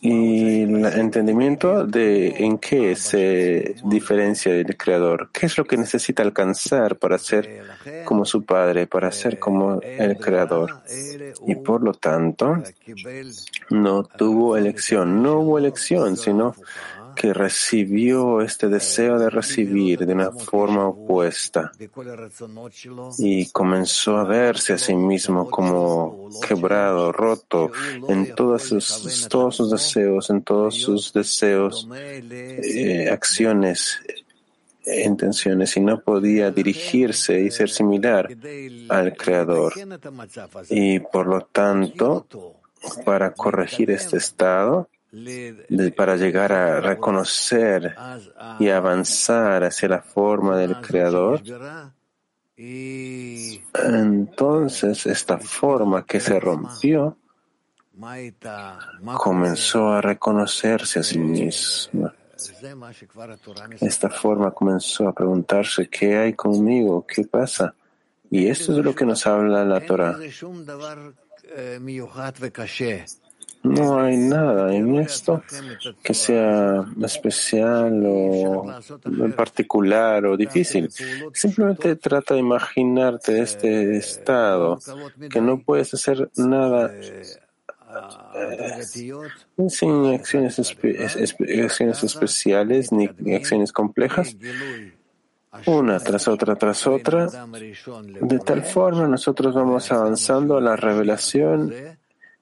y 0.00 0.62
el 0.62 0.84
entendimiento 0.84 1.84
de 1.84 2.28
en 2.38 2.58
qué 2.58 2.94
se 2.94 3.74
diferencia 3.84 4.52
del 4.52 4.76
Creador, 4.76 5.30
qué 5.32 5.46
es 5.46 5.58
lo 5.58 5.64
que 5.64 5.76
necesita 5.76 6.22
alcanzar 6.22 6.96
para 6.96 7.18
ser 7.18 7.62
como 8.04 8.24
su 8.24 8.44
Padre, 8.44 8.86
para 8.86 9.10
ser 9.10 9.38
como 9.38 9.80
el 9.82 10.16
Creador. 10.18 10.82
Y 11.46 11.56
por 11.56 11.82
lo 11.82 11.92
tanto, 11.94 12.62
no 13.70 14.04
tuvo 14.04 14.56
elección, 14.56 15.22
no 15.22 15.40
hubo 15.40 15.58
elección, 15.58 16.16
sino 16.16 16.54
que 17.18 17.34
recibió 17.34 18.40
este 18.40 18.68
deseo 18.68 19.18
de 19.18 19.28
recibir 19.28 20.06
de 20.06 20.12
una 20.12 20.30
forma 20.30 20.86
opuesta 20.86 21.72
y 23.18 23.46
comenzó 23.50 24.18
a 24.18 24.24
verse 24.24 24.74
a 24.74 24.78
sí 24.78 24.94
mismo 24.94 25.50
como 25.50 26.30
quebrado, 26.46 27.10
roto 27.10 27.72
en 28.08 28.36
todos 28.36 28.62
sus, 28.62 29.28
deseos, 29.68 30.30
en 30.30 30.42
todos 30.42 30.76
sus 30.76 31.12
deseos, 31.12 31.88
eh, 31.92 33.08
acciones, 33.10 33.98
intenciones 34.86 35.76
y 35.76 35.80
no 35.80 36.00
podía 36.00 36.52
dirigirse 36.52 37.40
y 37.40 37.50
ser 37.50 37.68
similar 37.68 38.28
al 38.88 39.16
Creador. 39.16 39.74
Y 40.70 41.00
por 41.00 41.26
lo 41.26 41.40
tanto, 41.40 42.26
para 43.04 43.32
corregir 43.32 43.90
este 43.90 44.18
estado, 44.18 44.88
para 45.96 46.16
llegar 46.16 46.52
a 46.52 46.80
reconocer 46.80 47.94
y 48.58 48.68
avanzar 48.68 49.64
hacia 49.64 49.88
la 49.88 50.02
forma 50.02 50.56
del 50.56 50.76
Creador, 50.80 51.42
entonces 53.74 55.06
esta 55.06 55.38
forma 55.38 56.04
que 56.04 56.20
se 56.20 56.38
rompió 56.38 57.16
comenzó 59.16 59.88
a 59.92 60.00
reconocerse 60.00 61.00
a 61.00 61.02
sí 61.02 61.18
misma. 61.18 62.14
Esta 63.80 64.10
forma 64.10 64.52
comenzó 64.52 65.08
a 65.08 65.12
preguntarse, 65.12 65.88
¿qué 65.88 66.16
hay 66.16 66.34
conmigo? 66.34 67.04
¿Qué 67.06 67.24
pasa? 67.24 67.74
Y 68.30 68.46
esto 68.46 68.78
es 68.78 68.84
lo 68.84 68.94
que 68.94 69.06
nos 69.06 69.26
habla 69.26 69.64
la 69.64 69.80
Torah. 69.80 70.16
No 73.62 74.00
hay 74.00 74.16
nada 74.16 74.74
en 74.74 74.96
esto 74.96 75.42
que 76.02 76.14
sea 76.14 76.84
especial 77.02 78.02
o 78.06 78.66
particular 79.36 80.24
o 80.26 80.36
difícil. 80.36 80.88
Simplemente 81.32 81.96
trata 81.96 82.34
de 82.34 82.40
imaginarte 82.40 83.40
este 83.40 83.96
estado, 83.96 84.78
que 85.28 85.40
no 85.40 85.60
puedes 85.60 85.92
hacer 85.94 86.30
nada 86.36 86.92
eh, 88.34 88.82
sin 89.68 90.06
acciones 90.14 90.58
especiales 92.02 92.92
ni 92.92 93.34
acciones 93.34 93.72
complejas, 93.72 94.36
una 95.66 95.98
tras 95.98 96.28
otra 96.28 96.54
tras 96.54 96.86
otra. 96.86 97.26
De 98.20 98.38
tal 98.38 98.62
forma 98.62 99.08
nosotros 99.08 99.54
vamos 99.54 99.90
avanzando 99.90 100.58
a 100.58 100.60
la 100.60 100.76
revelación 100.76 101.97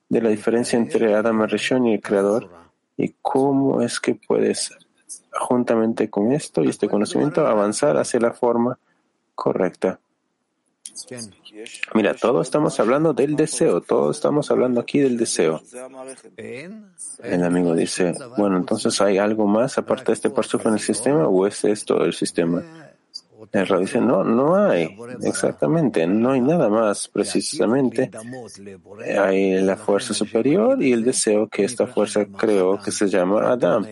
de 0.09 0.23
la 0.23 0.29
diferencia 0.31 0.79
entre 0.79 1.15
Adam 1.15 1.43
Rishon 1.43 1.87
y 1.87 1.95
el 1.95 2.01
Creador 2.01 2.49
y 2.97 3.15
cómo 3.21 3.83
es 3.83 4.01
que 4.01 4.15
puedes, 4.15 4.77
juntamente 5.33 6.09
con 6.09 6.33
esto 6.33 6.63
y 6.63 6.69
este 6.69 6.89
conocimiento, 6.89 7.47
avanzar 7.47 7.97
hacia 7.97 8.21
la 8.21 8.33
forma 8.33 8.79
correcta. 9.35 10.01
Mira, 11.95 12.15
todos 12.15 12.47
estamos 12.47 12.79
hablando 12.81 13.13
del 13.13 13.37
deseo, 13.37 13.81
todos 13.81 14.17
estamos 14.17 14.51
hablando 14.51 14.81
aquí 14.81 14.99
del 14.99 15.17
deseo. 15.17 15.61
El 17.23 17.45
amigo 17.45 17.75
dice, 17.75 18.15
bueno, 18.37 18.57
entonces 18.57 19.01
hay 19.01 19.19
algo 19.19 19.47
más 19.47 19.79
aparte 19.79 20.07
de 20.07 20.13
este 20.15 20.31
parsuf 20.31 20.65
en 20.67 20.75
el 20.75 20.81
sistema 20.81 21.29
o 21.29 21.47
es 21.47 21.65
esto 21.65 22.03
el 22.03 22.15
sistema? 22.15 22.63
El 23.53 23.81
dice, 23.81 24.01
no, 24.01 24.25
no 24.25 24.57
hay, 24.57 24.97
exactamente, 25.23 26.07
no 26.07 26.33
hay 26.33 26.41
nada 26.41 26.69
más, 26.69 27.09
precisamente. 27.09 28.11
Hay 29.19 29.61
la 29.63 29.77
fuerza 29.77 30.15
superior 30.15 30.83
y 30.83 30.93
el 30.93 31.05
deseo 31.05 31.49
que 31.49 31.65
esta 31.65 31.87
fuerza 31.87 32.25
creó, 32.27 32.81
que 32.81 32.91
se 32.91 33.09
llama 33.09 33.51
Adam, 33.51 33.87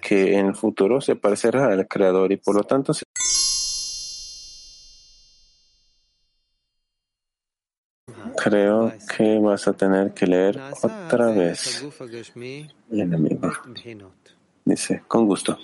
que 0.00 0.38
en 0.38 0.46
el 0.46 0.54
futuro 0.54 1.00
se 1.00 1.16
parecerá 1.16 1.72
al 1.72 1.86
Creador 1.86 2.32
y 2.32 2.36
por 2.36 2.56
lo 2.56 2.64
tanto 2.64 2.92
Creo 8.36 8.92
que 9.16 9.38
vas 9.40 9.66
a 9.66 9.72
tener 9.72 10.14
que 10.14 10.26
leer 10.26 10.60
otra 10.82 11.26
vez. 11.32 11.84
El 12.90 13.00
enemigo 13.00 13.50
dice, 14.68 15.02
con 15.08 15.26
gusto. 15.26 15.58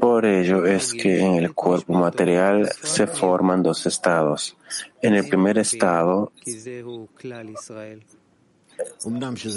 Por 0.00 0.26
ello 0.26 0.66
es 0.66 0.92
que 0.92 1.20
en 1.20 1.34
el 1.34 1.54
cuerpo 1.54 1.94
material 1.94 2.68
se 2.82 3.06
forman 3.06 3.62
dos 3.62 3.86
estados. 3.86 4.56
En 5.00 5.14
el 5.14 5.28
primer 5.28 5.58
estado, 5.58 6.32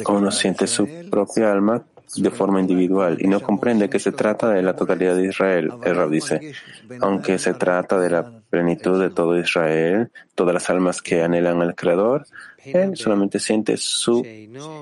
uno 0.07 0.31
siente 0.31 0.67
su 0.67 0.87
propia 1.09 1.51
alma 1.51 1.83
de 2.15 2.29
forma 2.29 2.59
individual 2.59 3.17
y 3.19 3.27
no 3.27 3.39
comprende 3.41 3.89
que 3.89 3.99
se 3.99 4.11
trata 4.11 4.49
de 4.49 4.61
la 4.61 4.75
totalidad 4.75 5.15
de 5.15 5.27
Israel. 5.27 5.71
El 5.83 5.95
Rab 5.95 6.09
dice, 6.09 6.53
aunque 6.99 7.37
se 7.37 7.53
trata 7.53 7.99
de 7.99 8.09
la 8.09 8.41
plenitud 8.49 9.01
de 9.01 9.09
todo 9.09 9.39
Israel, 9.39 10.11
todas 10.35 10.53
las 10.53 10.69
almas 10.69 11.01
que 11.01 11.23
anhelan 11.23 11.61
al 11.61 11.75
Creador, 11.75 12.25
él 12.63 12.95
solamente 12.97 13.39
siente 13.39 13.77
su 13.77 14.25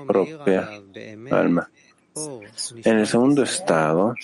propia 0.06 0.68
alma. 1.30 1.70
En 2.84 2.98
el 2.98 3.06
segundo 3.06 3.42
estado, 3.42 4.14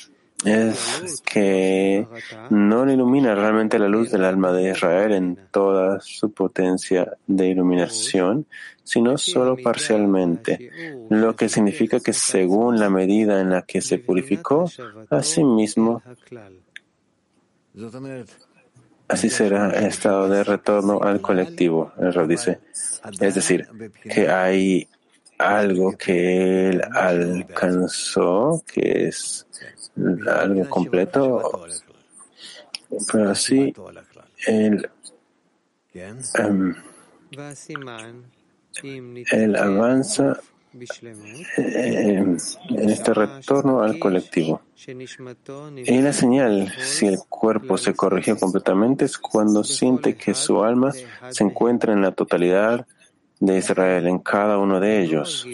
es 0.44 1.22
que 1.24 2.06
no 2.50 2.90
ilumina 2.90 3.34
realmente 3.34 3.78
la 3.78 3.88
luz 3.88 4.10
del 4.10 4.24
alma 4.24 4.52
de 4.52 4.70
Israel 4.70 5.12
en 5.12 5.38
toda 5.50 6.00
su 6.00 6.32
potencia 6.32 7.16
de 7.26 7.48
iluminación, 7.48 8.46
sino 8.84 9.16
solo 9.18 9.56
parcialmente, 9.56 10.70
lo 11.10 11.34
que 11.34 11.48
significa 11.48 12.00
que 12.00 12.12
según 12.12 12.78
la 12.78 12.90
medida 12.90 13.40
en 13.40 13.50
la 13.50 13.62
que 13.62 13.80
se 13.80 13.98
purificó, 13.98 14.70
así 15.10 15.42
mismo, 15.42 16.02
así 19.08 19.30
será 19.30 19.70
el 19.70 19.86
estado 19.86 20.28
de 20.28 20.44
retorno 20.44 21.00
al 21.02 21.20
colectivo, 21.20 21.92
el 21.98 22.28
dice. 22.28 22.60
Es 23.20 23.34
decir, 23.34 23.68
que 24.08 24.28
hay 24.28 24.88
algo 25.38 25.92
que 25.96 26.68
él 26.68 26.82
alcanzó, 26.92 28.62
que 28.66 29.08
es 29.08 29.46
algo 30.26 30.68
completo, 30.68 31.66
pero 33.12 33.30
así 33.30 33.74
él, 34.46 34.88
um, 36.38 36.74
él 39.32 39.56
avanza 39.56 40.38
en 41.56 42.36
este 42.88 43.14
retorno 43.14 43.82
al 43.82 43.98
colectivo. 43.98 44.60
Y 44.76 46.00
la 46.02 46.12
señal, 46.12 46.72
si 46.78 47.06
el 47.06 47.18
cuerpo 47.28 47.78
se 47.78 47.94
corrigió 47.94 48.36
completamente, 48.36 49.06
es 49.06 49.16
cuando 49.16 49.64
siente 49.64 50.16
que 50.16 50.34
su 50.34 50.62
alma 50.62 50.92
se 51.30 51.44
encuentra 51.44 51.92
en 51.92 52.02
la 52.02 52.12
totalidad 52.12 52.86
de 53.40 53.58
Israel 53.58 54.06
en 54.06 54.18
cada 54.18 54.58
uno 54.58 54.80
de 54.80 55.02
ellos. 55.02 55.46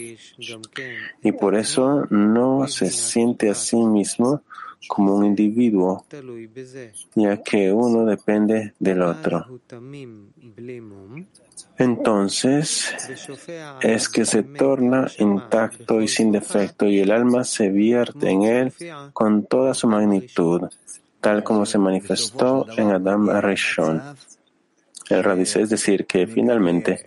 Y 1.22 1.32
por 1.32 1.56
eso 1.56 2.06
no 2.10 2.68
se 2.68 2.90
siente 2.90 3.50
a 3.50 3.54
sí 3.54 3.76
mismo 3.76 4.42
como 4.88 5.14
un 5.14 5.24
individuo, 5.24 6.04
ya 7.14 7.36
que 7.42 7.72
uno 7.72 8.04
depende 8.04 8.74
del 8.78 9.02
otro. 9.02 9.46
Entonces 11.78 12.94
es 13.80 14.08
que 14.08 14.24
se 14.24 14.42
torna 14.42 15.10
intacto 15.18 16.00
y 16.00 16.08
sin 16.08 16.32
defecto 16.32 16.86
y 16.86 17.00
el 17.00 17.10
alma 17.10 17.44
se 17.44 17.70
vierte 17.70 18.30
en 18.30 18.42
él 18.42 18.72
con 19.12 19.44
toda 19.46 19.74
su 19.74 19.88
magnitud, 19.88 20.68
tal 21.20 21.42
como 21.42 21.64
se 21.64 21.78
manifestó 21.78 22.66
en 22.76 22.90
Adam 22.90 23.30
Arishon. 23.30 24.02
El 25.12 25.25
radice 25.25 25.62
es 25.62 25.70
decir, 25.70 26.07
que 26.07 26.27
finalmente 26.27 27.05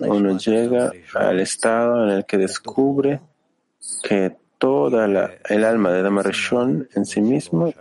uno 0.00 0.38
llega 0.38 0.92
al 1.14 1.40
estado 1.40 2.04
en 2.04 2.10
el 2.10 2.24
que 2.24 2.38
descubre 2.38 3.20
que 4.02 4.36
toda 4.58 5.06
la, 5.06 5.30
el 5.48 5.64
alma 5.64 5.92
de 5.92 6.00
Adam 6.00 6.18
Arishon 6.18 6.88
en 6.94 7.04
sí 7.04 7.20
mismo 7.20 7.72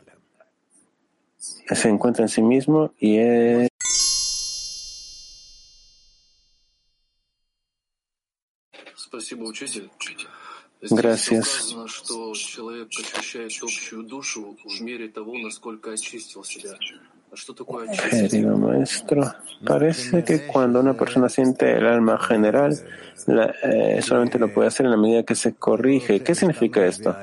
se 1.38 1.90
encuentra 1.90 2.26
en 2.26 2.30
sí 2.30 2.42
mismo 2.42 2.94
y 3.00 3.18
es 3.18 3.70
Gracias. 10.82 11.74
Querido 18.10 18.58
maestro, 18.58 19.34
parece 19.66 20.24
que 20.24 20.46
cuando 20.46 20.80
una 20.80 20.94
persona 20.94 21.30
siente 21.30 21.72
el 21.72 21.88
alma 21.88 22.20
general, 22.20 22.78
eh, 23.28 24.00
solamente 24.02 24.38
lo 24.38 24.54
puede 24.54 24.68
hacer 24.68 24.86
en 24.86 24.92
la 24.92 24.98
medida 24.98 25.24
que 25.24 25.34
se 25.34 25.56
corrige. 25.56 26.22
¿Qué 26.22 26.36
significa 26.36 26.86
esto? 26.86 27.16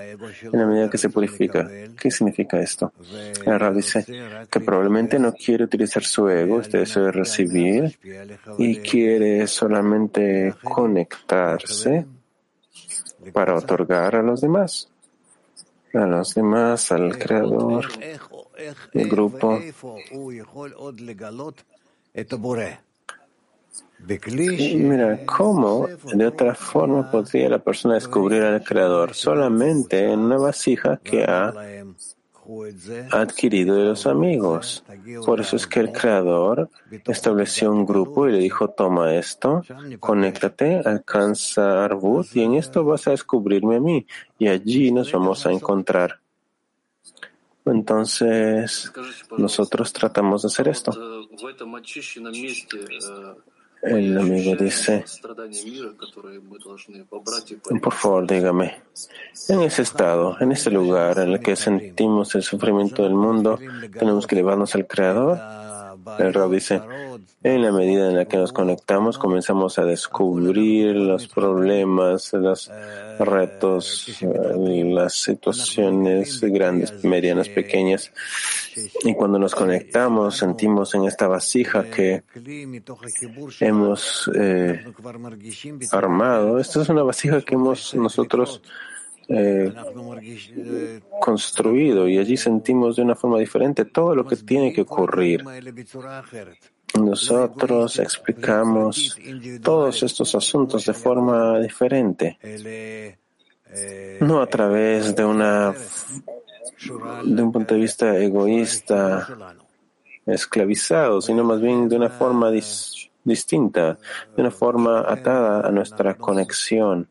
En 0.42 0.58
la 0.58 0.66
medida 0.66 0.90
que 0.90 0.98
se 0.98 1.10
purifica. 1.10 1.68
¿Qué 1.96 2.10
significa 2.10 2.58
esto? 2.58 2.92
El 3.46 3.60
Rab 3.60 3.74
dice 3.74 4.04
que 4.50 4.60
probablemente 4.60 5.18
no 5.18 5.32
quiere 5.32 5.64
utilizar 5.64 6.02
su 6.02 6.28
ego, 6.28 6.60
este 6.60 6.78
deseo 6.78 7.04
de 7.04 7.12
recibir, 7.12 7.98
y 8.58 8.76
quiere 8.78 9.46
solamente 9.46 10.54
conectarse 10.62 12.06
para 13.32 13.54
otorgar 13.54 14.16
a 14.16 14.22
los 14.22 14.40
demás, 14.40 14.88
a 15.94 16.06
los 16.06 16.34
demás, 16.34 16.90
al 16.90 17.16
Creador 17.16 17.86
el 18.92 19.08
grupo. 19.08 19.60
Mira, 24.06 25.20
¿cómo 25.26 25.86
de 25.86 26.26
otra 26.26 26.54
forma 26.54 27.10
podría 27.10 27.48
la 27.48 27.58
persona 27.58 27.94
descubrir 27.94 28.42
al 28.42 28.64
Creador? 28.64 29.14
Solamente 29.14 30.10
en 30.10 30.20
una 30.20 30.38
vasija 30.38 30.98
que 31.02 31.24
ha 31.24 31.52
adquirido 33.12 33.76
de 33.76 33.84
los 33.84 34.06
amigos. 34.06 34.82
Por 35.24 35.40
eso 35.40 35.56
es 35.56 35.66
que 35.66 35.80
el 35.80 35.92
Creador 35.92 36.70
estableció 37.06 37.70
un 37.70 37.86
grupo 37.86 38.26
y 38.26 38.32
le 38.32 38.38
dijo, 38.38 38.70
toma 38.70 39.14
esto, 39.14 39.62
conéctate, 40.00 40.80
alcanza 40.84 41.84
Arbut 41.84 42.26
y 42.34 42.42
en 42.42 42.54
esto 42.54 42.84
vas 42.84 43.06
a 43.06 43.12
descubrirme 43.12 43.76
a 43.76 43.80
mí 43.80 44.06
y 44.38 44.48
allí 44.48 44.90
nos 44.90 45.12
vamos 45.12 45.46
a 45.46 45.52
encontrar. 45.52 46.20
Entonces, 47.66 48.90
nosotros 49.36 49.92
tratamos 49.92 50.42
de 50.42 50.48
hacer 50.48 50.68
esto. 50.68 50.92
El 53.82 54.18
amigo 54.18 54.56
dice, 54.56 55.04
por 57.82 57.94
favor, 57.94 58.26
dígame, 58.26 58.82
en 59.48 59.60
ese 59.62 59.82
estado, 59.82 60.36
en 60.38 60.52
ese 60.52 60.70
lugar 60.70 61.18
en 61.18 61.30
el 61.30 61.40
que 61.40 61.56
sentimos 61.56 62.34
el 62.34 62.42
sufrimiento 62.42 63.04
del 63.04 63.14
mundo, 63.14 63.58
tenemos 63.98 64.26
que 64.26 64.36
llevarnos 64.36 64.74
al 64.74 64.86
Creador. 64.86 65.38
El 66.18 66.34
Rab 66.34 66.50
dice, 66.50 66.80
en 67.42 67.62
la 67.62 67.72
medida 67.72 68.08
en 68.08 68.16
la 68.16 68.24
que 68.26 68.36
nos 68.36 68.52
conectamos, 68.52 69.18
comenzamos 69.18 69.78
a 69.78 69.84
descubrir 69.84 70.94
los 70.96 71.28
problemas, 71.28 72.32
los 72.32 72.70
retos, 73.18 74.20
eh, 74.22 74.84
las 74.84 75.14
situaciones 75.14 76.40
grandes, 76.40 77.04
medianas, 77.04 77.48
pequeñas. 77.48 78.12
Y 79.04 79.14
cuando 79.14 79.38
nos 79.38 79.54
conectamos, 79.54 80.36
sentimos 80.36 80.94
en 80.94 81.04
esta 81.04 81.28
vasija 81.28 81.84
que 81.90 82.22
hemos 83.60 84.30
eh, 84.34 84.84
armado. 85.92 86.58
Esta 86.58 86.82
es 86.82 86.88
una 86.88 87.02
vasija 87.02 87.40
que 87.42 87.54
hemos 87.54 87.94
nosotros 87.94 88.62
eh, 89.32 89.72
construido 91.20 92.08
y 92.08 92.18
allí 92.18 92.36
sentimos 92.36 92.96
de 92.96 93.02
una 93.02 93.14
forma 93.14 93.38
diferente 93.38 93.84
todo 93.84 94.14
lo 94.16 94.26
que 94.26 94.36
tiene 94.36 94.72
que 94.72 94.80
ocurrir. 94.80 95.44
Nosotros 96.98 98.00
explicamos 98.00 99.16
todos 99.62 100.02
estos 100.02 100.34
asuntos 100.34 100.84
de 100.84 100.92
forma 100.92 101.60
diferente, 101.60 102.38
no 104.20 104.42
a 104.42 104.46
través 104.48 105.14
de 105.14 105.24
una 105.24 105.72
de 107.24 107.42
un 107.42 107.52
punto 107.52 107.74
de 107.74 107.80
vista 107.80 108.18
egoísta, 108.18 109.28
esclavizado, 110.26 111.20
sino 111.20 111.44
más 111.44 111.60
bien 111.60 111.88
de 111.88 111.96
una 111.96 112.08
forma 112.08 112.50
distinta, 113.22 113.98
de 114.34 114.42
una 114.42 114.50
forma 114.50 115.00
atada 115.00 115.66
a 115.66 115.70
nuestra 115.70 116.14
conexión, 116.14 117.08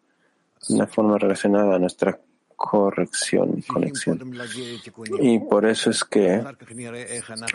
una 0.67 0.88
forma 0.88 1.17
relacionada 1.17 1.76
a 1.76 1.80
nuestra 1.80 2.19
corrección 2.60 3.54
y 3.58 3.62
conexión. 3.62 4.19
Y 5.22 5.39
por 5.39 5.65
eso 5.65 5.89
es 5.89 6.04
que 6.04 6.43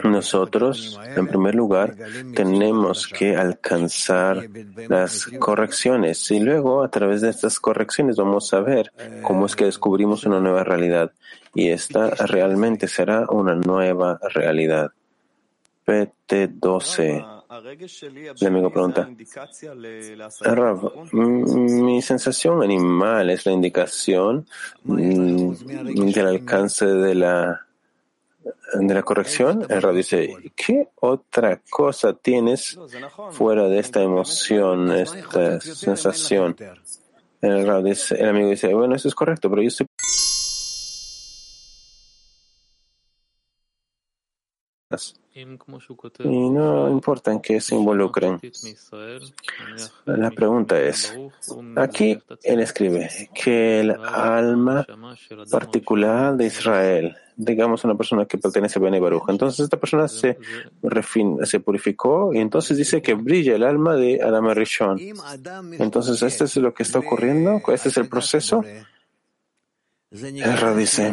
nosotros, 0.02 0.98
en 1.14 1.26
primer 1.26 1.54
lugar, 1.54 1.94
tenemos 2.34 3.06
que 3.06 3.36
alcanzar 3.36 4.48
las 4.88 5.26
correcciones 5.38 6.30
y 6.30 6.40
luego 6.40 6.82
a 6.82 6.90
través 6.90 7.20
de 7.20 7.28
estas 7.28 7.60
correcciones 7.60 8.16
vamos 8.16 8.54
a 8.54 8.60
ver 8.60 8.90
cómo 9.22 9.44
es 9.44 9.54
que 9.54 9.66
descubrimos 9.66 10.24
una 10.24 10.40
nueva 10.40 10.64
realidad 10.64 11.12
y 11.54 11.68
esta 11.68 12.08
realmente 12.10 12.88
será 12.88 13.26
una 13.28 13.54
nueva 13.54 14.18
realidad. 14.32 14.90
PT12 15.86 17.33
el 18.40 18.46
amigo 18.46 18.70
pregunta, 18.70 19.08
mi 21.12 22.02
sensación 22.02 22.62
animal 22.62 23.30
es 23.30 23.46
la 23.46 23.52
indicación 23.52 24.46
mm, 24.82 25.54
del 26.12 26.26
alcance 26.26 26.86
de 26.86 27.14
la, 27.14 27.66
de 28.74 28.94
la 28.94 29.02
corrección. 29.02 29.66
El 29.68 29.82
Rab 29.82 29.94
dice, 29.94 30.34
¿qué 30.56 30.88
otra 30.96 31.60
cosa 31.70 32.12
tienes 32.14 32.78
fuera 33.30 33.68
de 33.68 33.78
esta 33.78 34.02
emoción, 34.02 34.90
esta 34.92 35.60
sensación? 35.60 36.56
El, 37.40 37.84
dice, 37.84 38.16
el 38.18 38.30
amigo 38.30 38.50
dice, 38.50 38.72
bueno, 38.74 38.94
eso 38.96 39.06
es 39.06 39.14
correcto, 39.14 39.50
pero 39.50 39.62
yo 39.62 39.68
estoy 39.68 39.86
y 45.34 46.50
no 46.50 46.88
importa 46.88 47.32
en 47.32 47.40
qué 47.40 47.60
se 47.60 47.74
involucren. 47.74 48.40
La 50.04 50.30
pregunta 50.30 50.80
es, 50.80 51.12
aquí 51.76 52.18
él 52.42 52.60
escribe 52.60 53.10
que 53.34 53.80
el 53.80 53.90
alma 53.90 54.86
particular 55.50 56.36
de 56.36 56.46
Israel, 56.46 57.16
digamos 57.36 57.82
una 57.82 57.96
persona 57.96 58.26
que 58.26 58.38
pertenece 58.38 58.78
a 58.78 58.82
Bene 58.82 59.00
Baruch, 59.00 59.28
entonces 59.28 59.64
esta 59.64 59.76
persona 59.76 60.06
se, 60.06 60.38
se 61.42 61.60
purificó 61.60 62.32
y 62.32 62.38
entonces 62.38 62.76
dice 62.76 63.02
que 63.02 63.14
brilla 63.14 63.56
el 63.56 63.64
alma 63.64 63.96
de 63.96 64.22
Adam 64.22 64.50
Rishon. 64.50 65.00
Entonces, 65.78 66.22
¿este 66.22 66.44
es 66.44 66.56
lo 66.58 66.72
que 66.72 66.84
está 66.84 67.00
ocurriendo? 67.00 67.60
¿Este 67.72 67.88
es 67.88 67.96
el 67.96 68.08
proceso? 68.08 68.62
El 70.12 70.76
dice, 70.76 71.12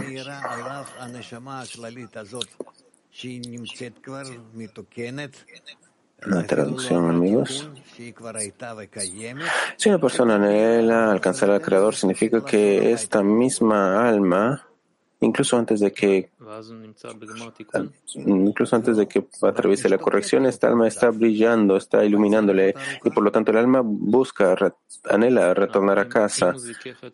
la 6.24 6.46
traducción, 6.46 7.10
amigos. 7.10 7.70
Si 9.76 9.90
una 9.90 10.00
persona 10.00 10.36
anhela 10.36 11.12
alcanzar 11.12 11.50
al 11.50 11.62
Creador, 11.62 11.96
significa 11.96 12.46
que 12.46 12.92
esta 12.92 13.24
misma 13.24 14.08
alma 14.08 14.68
incluso 15.22 15.58
antes 15.58 15.80
de 15.80 15.92
que 15.92 16.30
incluso 18.16 18.76
antes 18.76 18.98
de 18.98 19.08
que 19.08 19.24
atraviese 19.42 19.88
la 19.88 19.98
corrección, 19.98 20.46
esta 20.46 20.68
alma 20.68 20.88
está 20.88 21.12
brillando, 21.12 21.78
está 21.78 22.04
iluminándole 22.04 22.76
y 23.04 23.10
por 23.12 23.24
lo 23.24 23.32
tanto 23.32 23.52
el 23.52 23.58
alma 23.58 23.82
busca, 23.84 24.56
anhela 25.06 25.54
retornar 25.54 26.00
a 26.00 26.10
casa. 26.10 26.54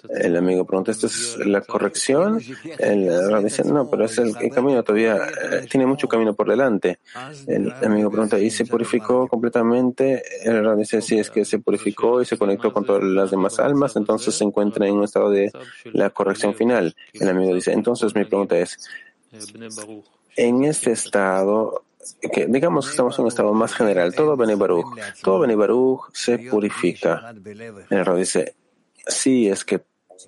El 0.09 0.37
amigo 0.37 0.65
pregunta, 0.65 0.91
¿esta 0.91 1.07
es 1.07 1.37
la 1.45 1.61
corrección? 1.61 2.39
El 2.79 3.43
dice, 3.43 3.63
no, 3.65 3.89
pero 3.89 4.05
es 4.05 4.17
el, 4.17 4.35
camino 4.53 4.81
todavía, 4.83 5.17
eh, 5.17 5.67
tiene 5.69 5.85
mucho 5.85 6.07
camino 6.07 6.33
por 6.33 6.49
delante. 6.49 6.99
El 7.45 7.71
amigo 7.83 8.09
pregunta, 8.09 8.39
¿y 8.39 8.49
se 8.49 8.65
purificó 8.65 9.27
completamente? 9.27 10.23
El 10.43 10.77
dice, 10.77 11.01
sí, 11.01 11.19
es 11.19 11.29
que 11.29 11.43
se 11.43 11.59
purificó 11.59 12.21
y 12.21 12.25
se 12.25 12.37
conectó 12.37 12.71
con 12.71 12.85
todas 12.85 13.03
las 13.03 13.31
demás 13.31 13.59
almas, 13.59 13.95
entonces 13.95 14.33
se 14.35 14.45
encuentra 14.45 14.87
en 14.87 14.95
un 14.95 15.03
estado 15.03 15.29
de 15.29 15.51
la 15.91 16.09
corrección 16.09 16.55
final. 16.55 16.95
El 17.13 17.29
amigo 17.29 17.53
dice, 17.53 17.73
entonces 17.73 17.96
entonces 17.97 18.15
mi 18.15 18.25
pregunta 18.25 18.57
es, 18.57 18.77
en 20.35 20.63
este 20.63 20.91
estado, 20.91 21.83
digamos 22.47 22.85
que 22.85 22.91
estamos 22.91 23.17
en 23.17 23.23
un 23.23 23.27
estado 23.29 23.53
más 23.53 23.73
general, 23.73 24.13
todo 24.13 24.37
Bene 24.37 24.55
Baruch, 24.55 24.97
todo 25.21 25.39
Bene 25.39 25.55
Baruch 25.55 26.09
se 26.13 26.37
purifica. 26.39 27.33
El 27.89 27.97
error 27.97 28.17
dice, 28.17 28.55
sí, 29.07 29.47
es 29.47 29.65
que 29.65 29.83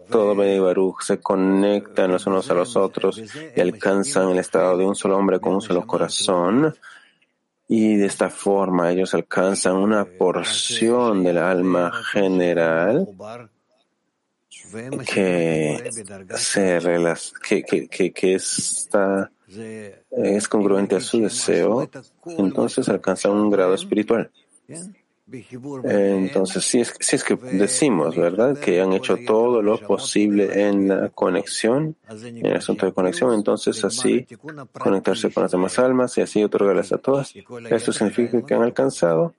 todo 0.10 0.36
Bene 0.36 0.60
Baruch 0.60 1.02
se 1.02 1.20
conectan 1.20 2.12
los 2.12 2.26
unos 2.28 2.50
a 2.50 2.54
los 2.56 2.76
otros 2.76 3.22
y 3.56 3.60
alcanzan 3.62 4.30
el 4.30 4.40
estado 4.40 4.78
de 4.78 4.86
un 4.86 4.96
solo 4.96 5.18
hombre 5.18 5.40
con 5.40 5.54
un 5.56 5.62
solo 5.62 5.86
corazón. 5.86 6.76
Y 7.68 7.98
de 7.98 8.08
esta 8.08 8.32
forma 8.32 8.92
ellos 8.92 9.14
alcanzan 9.14 9.76
una 9.76 10.04
porción 10.04 11.24
del 11.24 11.38
alma 11.38 11.92
general 12.12 13.08
que, 15.06 15.90
se 16.36 16.80
que, 17.48 17.88
que, 17.88 18.12
que, 18.12 18.34
está, 18.36 19.32
es 20.12 20.48
congruente 20.48 20.96
a 20.96 21.00
su 21.00 21.22
deseo, 21.22 21.90
entonces 22.26 22.90
alcanza 22.90 23.30
un 23.30 23.50
grado 23.50 23.74
espiritual. 23.74 24.32
Entonces, 25.84 26.64
si 26.64 26.80
es, 26.80 26.94
si 27.00 27.16
es 27.16 27.24
que 27.24 27.36
decimos, 27.36 28.16
¿verdad?, 28.16 28.58
que 28.58 28.82
han 28.82 28.94
hecho 28.94 29.18
todo 29.28 29.62
lo 29.62 29.80
posible 29.80 30.68
en 30.68 30.88
la 30.88 31.10
conexión, 31.10 31.96
en 32.10 32.46
el 32.46 32.58
asunto 32.58 32.88
de 32.88 32.94
conexión, 32.94 33.34
entonces 33.34 33.84
así 33.84 34.26
conectarse 34.74 35.32
con 35.32 35.44
las 35.44 35.52
demás 35.52 35.78
almas 35.78 36.18
y 36.18 36.22
así 36.22 36.44
otorgarles 36.44 36.92
a 36.92 36.98
todas, 36.98 37.34
esto 37.70 37.94
significa 37.94 38.44
que 38.44 38.54
han 38.56 38.64
alcanzado 38.64 39.36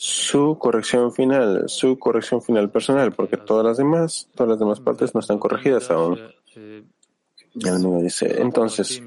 su 0.00 0.56
corrección 0.60 1.12
final, 1.12 1.64
su 1.66 1.98
corrección 1.98 2.40
final 2.40 2.70
personal, 2.70 3.10
porque 3.10 3.36
todas 3.36 3.66
las 3.66 3.78
demás, 3.78 4.28
todas 4.36 4.50
las 4.50 4.58
demás 4.60 4.78
partes 4.78 5.12
no 5.12 5.18
están 5.18 5.40
corregidas 5.40 5.90
aún. 5.90 6.20
El 6.54 7.68
amigo 7.68 8.00
dice, 8.00 8.40
entonces, 8.40 9.02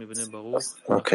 ok, 0.87 1.13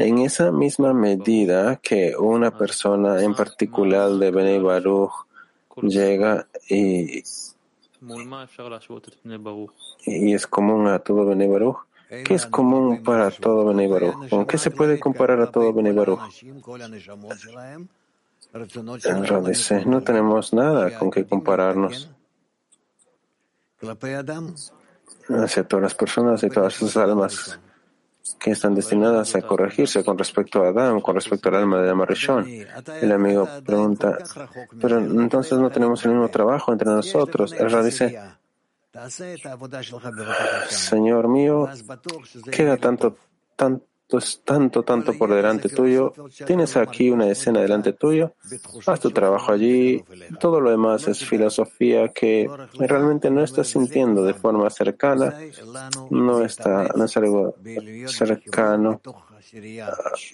en 0.00 0.18
esa 0.18 0.50
misma 0.50 0.94
medida 0.94 1.76
que 1.76 2.16
una 2.18 2.50
persona 2.58 3.22
en 3.22 3.36
particular 3.36 4.10
de 4.10 4.32
Bnei 4.32 4.58
Baruch 4.58 5.12
llega 5.80 6.48
y, 6.68 7.22
y 10.06 10.34
es 10.34 10.46
común 10.48 10.88
a 10.88 10.98
todo 10.98 11.24
Bnei 11.24 11.46
Baruch, 11.46 11.86
¿qué 12.24 12.34
es 12.34 12.46
común 12.46 13.04
para 13.04 13.30
todo 13.30 13.64
Bnei 13.64 13.86
Baruch? 13.86 14.28
¿Con 14.28 14.44
qué 14.44 14.58
se 14.58 14.72
puede 14.72 14.98
comparar 14.98 15.40
a 15.40 15.52
todo 15.52 15.72
Bnei 15.72 15.92
Baruch? 15.92 16.18
No 19.86 20.02
tenemos 20.02 20.52
nada 20.52 20.98
con 20.98 21.10
qué 21.10 21.24
compararnos 21.26 22.10
hacia 25.28 25.64
todas 25.64 25.82
las 25.82 25.94
personas 25.94 26.42
y 26.42 26.48
todas 26.48 26.74
sus 26.74 26.96
almas 26.96 27.58
que 28.38 28.50
están 28.50 28.74
destinadas 28.74 29.34
a 29.34 29.42
corregirse 29.42 30.04
con 30.04 30.18
respecto 30.18 30.62
a 30.62 30.68
Adam, 30.68 31.00
con 31.00 31.14
respecto 31.14 31.48
al 31.48 31.56
alma 31.56 31.80
de 31.80 31.88
Adam 31.88 32.02
Rishon. 32.02 32.46
El 33.00 33.12
amigo 33.12 33.48
pregunta, 33.64 34.18
pero 34.80 34.98
entonces 34.98 35.58
no 35.58 35.70
tenemos 35.70 36.04
el 36.04 36.12
mismo 36.12 36.28
trabajo 36.28 36.72
entre 36.72 36.88
nosotros. 36.88 37.52
El 37.52 37.84
dice, 37.84 38.18
Señor 40.68 41.28
mío, 41.28 41.68
queda 42.50 42.76
tanto, 42.76 43.16
tanto 44.44 44.82
tanto, 44.82 45.12
por 45.12 45.34
delante 45.34 45.68
tuyo. 45.68 46.12
Tienes 46.46 46.76
aquí 46.76 47.10
una 47.10 47.28
escena 47.28 47.60
delante 47.60 47.92
tuyo. 47.92 48.34
Haz 48.86 49.00
tu 49.00 49.10
trabajo 49.10 49.52
allí. 49.52 50.02
Todo 50.40 50.60
lo 50.60 50.70
demás 50.70 51.06
es 51.08 51.24
filosofía 51.24 52.08
que 52.08 52.48
realmente 52.78 53.30
no 53.30 53.42
estás 53.42 53.68
sintiendo 53.68 54.24
de 54.24 54.34
forma 54.34 54.68
cercana. 54.70 55.38
No 56.10 56.42
está, 56.42 56.90
no 56.96 57.04
es 57.04 57.16
algo 57.16 57.54
cercano 58.06 59.00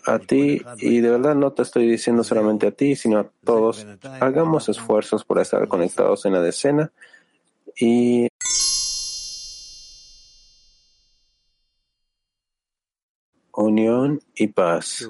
a, 0.07 0.13
a 0.15 0.19
ti. 0.21 0.63
Y 0.79 1.01
de 1.01 1.11
verdad 1.11 1.35
no 1.35 1.53
te 1.53 1.63
estoy 1.63 1.91
diciendo 1.91 2.23
solamente 2.23 2.69
a 2.69 2.71
ti, 2.71 2.95
sino 2.95 3.19
a 3.19 3.27
todos. 3.45 3.87
Hagamos 4.21 4.69
esfuerzos 4.69 5.25
por 5.25 5.41
estar 5.41 5.67
conectados 5.67 6.25
en 6.27 6.35
la 6.35 6.41
decena 6.41 6.93
y 7.77 8.29
unión 13.57 14.21
y 14.35 14.49
paz. 14.49 15.09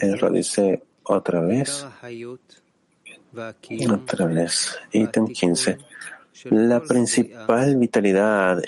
El 0.00 0.32
dice 0.32 0.82
otra 1.04 1.40
vez, 1.40 1.86
otra 3.90 4.26
vez, 4.26 4.78
ítem 4.92 5.26
15. 5.26 5.78
La 6.50 6.80
principal 6.80 7.76
vitalidad, 7.76 8.62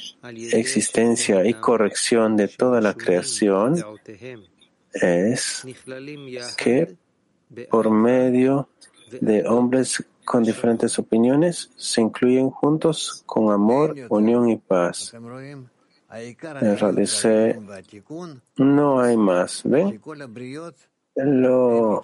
existencia 0.53 1.47
y 1.47 1.55
corrección 1.55 2.37
de 2.37 2.49
toda 2.49 2.81
la 2.81 2.95
creación 2.95 3.77
es 4.93 5.65
que 6.57 6.97
por 7.71 7.91
medio 7.91 8.69
de 9.21 9.47
hombres 9.47 10.05
con 10.25 10.43
diferentes 10.43 10.99
opiniones 10.99 11.71
se 11.77 12.01
incluyen 12.01 12.51
juntos 12.51 13.23
con 13.27 13.53
amor, 13.53 13.95
unión 14.09 14.49
y 14.49 14.57
paz. 14.57 15.13
Realicé, 16.11 17.61
no 18.57 19.01
hay 19.01 19.17
más. 19.17 19.63
¿Ven? 19.65 20.01
Lo 21.17 22.03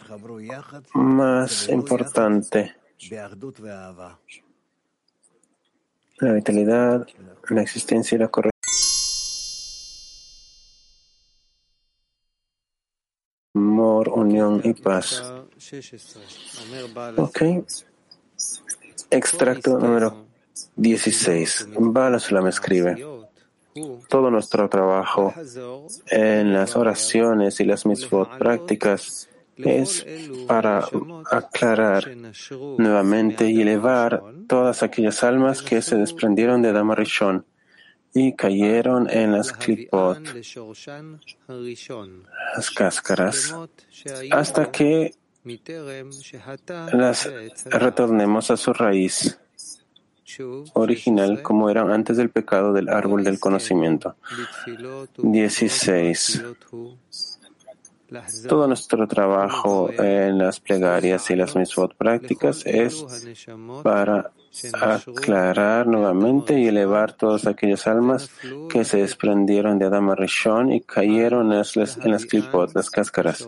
más 0.94 1.68
importante 1.68 2.74
la 6.18 6.32
vitalidad, 6.32 7.06
la 7.50 7.62
existencia 7.62 8.16
y 8.16 8.18
la 8.18 8.28
corrección. 8.28 8.52
Amor, 13.54 14.08
unión 14.10 14.60
y 14.64 14.74
paz. 14.74 15.22
Ok. 17.16 17.42
Extracto 19.10 19.78
número 19.78 20.26
16. 20.76 21.68
Bala 21.78 22.18
Sulam 22.18 22.46
escribe. 22.48 23.15
Todo 24.08 24.30
nuestro 24.30 24.68
trabajo 24.68 25.34
en 26.10 26.52
las 26.52 26.76
oraciones 26.76 27.60
y 27.60 27.64
las 27.64 27.86
mitzvot 27.86 28.38
prácticas 28.38 29.28
es 29.56 30.06
para 30.46 30.86
aclarar 31.30 32.08
nuevamente 32.78 33.50
y 33.50 33.62
elevar 33.62 34.22
todas 34.46 34.82
aquellas 34.82 35.24
almas 35.24 35.62
que 35.62 35.80
se 35.82 35.96
desprendieron 35.96 36.62
de 36.62 36.68
Adama 36.70 36.94
Rishon 36.94 37.44
y 38.12 38.34
cayeron 38.34 39.10
en 39.10 39.32
las 39.32 39.52
clipot, 39.52 40.18
las 42.56 42.70
cáscaras, 42.70 43.54
hasta 44.30 44.70
que 44.70 45.14
las 46.92 47.30
retornemos 47.66 48.50
a 48.50 48.56
su 48.56 48.72
raíz 48.72 49.38
original 50.74 51.42
como 51.42 51.70
eran 51.70 51.90
antes 51.90 52.16
del 52.16 52.30
pecado 52.30 52.72
del 52.72 52.88
árbol 52.88 53.24
del 53.24 53.38
conocimiento. 53.38 54.16
16. 55.18 56.44
Todo 58.48 58.68
nuestro 58.68 59.08
trabajo 59.08 59.90
en 59.92 60.38
las 60.38 60.60
plegarias 60.60 61.28
y 61.30 61.36
las 61.36 61.56
misvot 61.56 61.96
prácticas 61.96 62.64
es 62.64 63.04
para 63.82 64.30
aclarar 64.80 65.86
nuevamente 65.86 66.58
y 66.58 66.68
elevar 66.68 67.12
todas 67.12 67.46
aquellas 67.46 67.86
almas 67.86 68.30
que 68.70 68.84
se 68.84 68.98
desprendieron 68.98 69.78
de 69.78 69.86
Adama 69.86 70.14
Rishon 70.14 70.72
y 70.72 70.80
cayeron 70.80 71.52
en 71.52 71.58
las, 71.58 71.76
en 71.76 72.10
las 72.10 72.26
clipot, 72.26 72.74
las 72.74 72.90
cáscaras, 72.90 73.46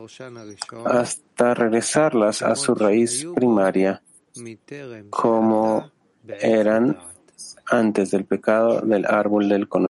hasta 0.85 1.55
regresarlas 1.55 2.43
a 2.43 2.55
su 2.57 2.75
raíz 2.75 3.27
primaria, 3.35 4.03
como 5.09 5.91
eran 6.41 6.99
antes 7.67 8.11
del 8.11 8.25
pecado 8.25 8.81
del 8.81 9.07
árbol 9.07 9.49
del 9.49 9.69
conocimiento. 9.69 9.89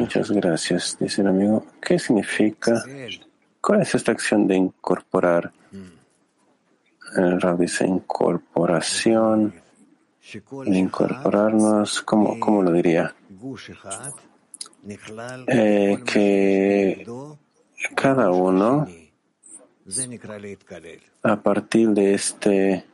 Muchas 0.00 0.30
gracias, 0.30 0.96
dice 1.00 1.22
el 1.22 1.28
amigo. 1.28 1.66
¿Qué 1.80 1.98
significa? 1.98 2.82
¿Cuál 3.60 3.82
es 3.82 3.94
esta 3.94 4.12
acción 4.12 4.46
de 4.46 4.56
incorporar? 4.56 5.52
El 7.16 7.40
Rab 7.40 7.58
dice 7.58 7.86
incorporación, 7.86 9.54
incorporarnos, 10.66 12.02
¿cómo, 12.02 12.38
cómo 12.38 12.62
lo 12.62 12.70
diría? 12.70 13.14
Eh, 15.46 15.98
que 16.04 17.06
cada 17.94 18.30
uno, 18.30 18.86
a 21.22 21.36
partir 21.36 21.88
de 21.90 22.14
este 22.14 22.84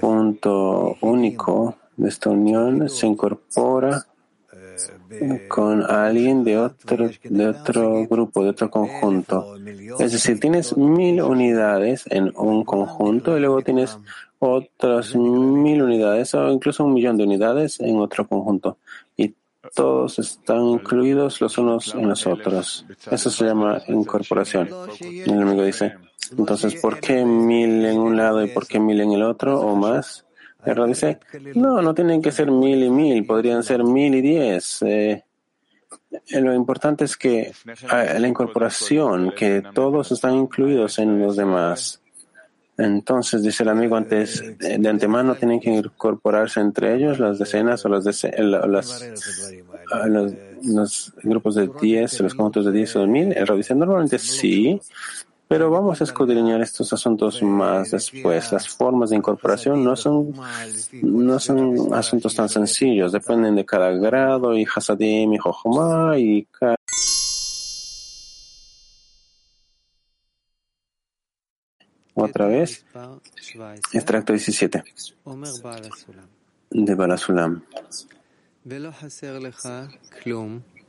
punto 0.00 0.96
único, 1.00 1.76
de 1.96 2.08
esta 2.08 2.30
unión 2.30 2.88
se 2.88 3.06
incorpora 3.06 4.06
con 5.48 5.82
alguien 5.82 6.44
de 6.44 6.58
otro, 6.58 7.08
de 7.22 7.46
otro 7.46 8.06
grupo, 8.06 8.42
de 8.42 8.50
otro 8.50 8.70
conjunto. 8.70 9.56
Es 9.98 10.12
decir, 10.12 10.40
tienes 10.40 10.76
mil 10.76 11.22
unidades 11.22 12.04
en 12.10 12.32
un 12.36 12.64
conjunto 12.64 13.36
y 13.36 13.40
luego 13.40 13.62
tienes 13.62 13.98
otras 14.38 15.14
mil 15.14 15.82
unidades 15.82 16.34
o 16.34 16.50
incluso 16.50 16.84
un 16.84 16.94
millón 16.94 17.16
de 17.16 17.24
unidades 17.24 17.80
en 17.80 17.96
otro 17.98 18.26
conjunto. 18.26 18.78
Todos 19.74 20.18
están 20.18 20.66
incluidos 20.66 21.40
los 21.40 21.58
unos 21.58 21.94
en 21.94 22.08
los 22.08 22.26
otros. 22.26 22.86
Eso 23.10 23.30
se 23.30 23.44
llama 23.44 23.82
incorporación. 23.88 24.68
El 25.00 25.30
enemigo 25.30 25.62
dice, 25.64 25.96
entonces, 26.38 26.76
¿por 26.80 27.00
qué 27.00 27.24
mil 27.24 27.84
en 27.84 27.98
un 27.98 28.16
lado 28.16 28.44
y 28.44 28.48
por 28.48 28.66
qué 28.66 28.78
mil 28.78 29.00
en 29.00 29.12
el 29.12 29.22
otro 29.22 29.60
o 29.60 29.74
más? 29.74 30.24
El 30.64 30.86
dice, 30.86 31.18
no, 31.54 31.82
no 31.82 31.94
tienen 31.94 32.22
que 32.22 32.32
ser 32.32 32.50
mil 32.50 32.82
y 32.82 32.90
mil, 32.90 33.26
podrían 33.26 33.62
ser 33.62 33.84
mil 33.84 34.14
y 34.14 34.22
diez. 34.22 34.80
Eh, 34.82 35.22
lo 36.30 36.54
importante 36.54 37.04
es 37.04 37.16
que 37.16 37.52
la 37.84 38.26
incorporación, 38.26 39.32
que 39.36 39.62
todos 39.74 40.12
están 40.12 40.34
incluidos 40.36 40.98
en 40.98 41.20
los 41.20 41.36
demás. 41.36 42.00
Entonces, 42.76 43.42
dice 43.42 43.62
el 43.62 43.68
amigo, 43.68 43.96
antes 43.96 44.42
de 44.58 44.88
antemano 44.88 45.36
tienen 45.36 45.60
que 45.60 45.70
incorporarse 45.70 46.60
entre 46.60 46.94
ellos 46.96 47.20
las 47.20 47.38
decenas 47.38 47.84
o 47.84 47.88
las, 47.88 48.04
las 48.04 49.10
los, 50.06 50.32
los, 50.64 51.12
grupos 51.22 51.54
de 51.54 51.70
diez, 51.80 52.18
los 52.20 52.34
conjuntos 52.34 52.66
de 52.66 52.72
diez 52.72 52.96
o 52.96 53.00
de 53.00 53.06
mil. 53.06 53.32
El 53.32 53.56
dice, 53.56 53.74
normalmente 53.74 54.18
sí, 54.18 54.80
pero 55.46 55.70
vamos 55.70 56.00
a 56.00 56.04
escudriñar 56.04 56.60
estos 56.62 56.92
asuntos 56.92 57.40
más 57.42 57.92
después. 57.92 58.50
Las 58.50 58.68
formas 58.68 59.10
de 59.10 59.16
incorporación 59.16 59.84
no 59.84 59.94
son, 59.94 60.34
no 61.02 61.38
son 61.38 61.94
asuntos 61.94 62.34
tan 62.34 62.48
sencillos, 62.48 63.12
dependen 63.12 63.54
de 63.54 63.64
cada 63.64 63.90
grado 63.90 64.56
y 64.56 64.64
Hasadim 64.64 65.32
y 65.34 65.38
Jochma 65.38 66.18
y 66.18 66.44
cada 66.46 66.76
Otra 72.14 72.46
vez, 72.46 72.84
extracto 73.92 74.32
17 74.32 74.84
de 76.70 76.94
Balasulam. 76.94 77.64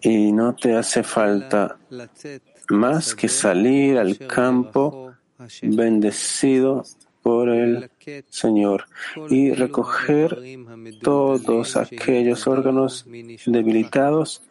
Y 0.02 0.32
no 0.32 0.56
te 0.56 0.76
hace 0.76 1.04
falta 1.04 1.78
más 2.70 3.16
que 3.16 3.28
salir 3.28 3.98
al 3.98 4.18
campo 4.18 5.14
bendecido 5.64 6.84
por 7.22 7.50
el 7.50 7.90
Señor 8.30 8.86
y 9.30 9.52
recoger 9.52 10.38
todos 11.02 11.76
aquellos 11.76 12.46
órganos 12.46 13.06
debilitados 13.48 14.44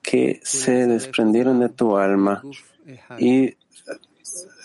que 0.00 0.40
se 0.42 0.86
desprendieron 0.86 1.60
de 1.60 1.68
tu 1.68 1.98
alma 1.98 2.42
y 3.18 3.54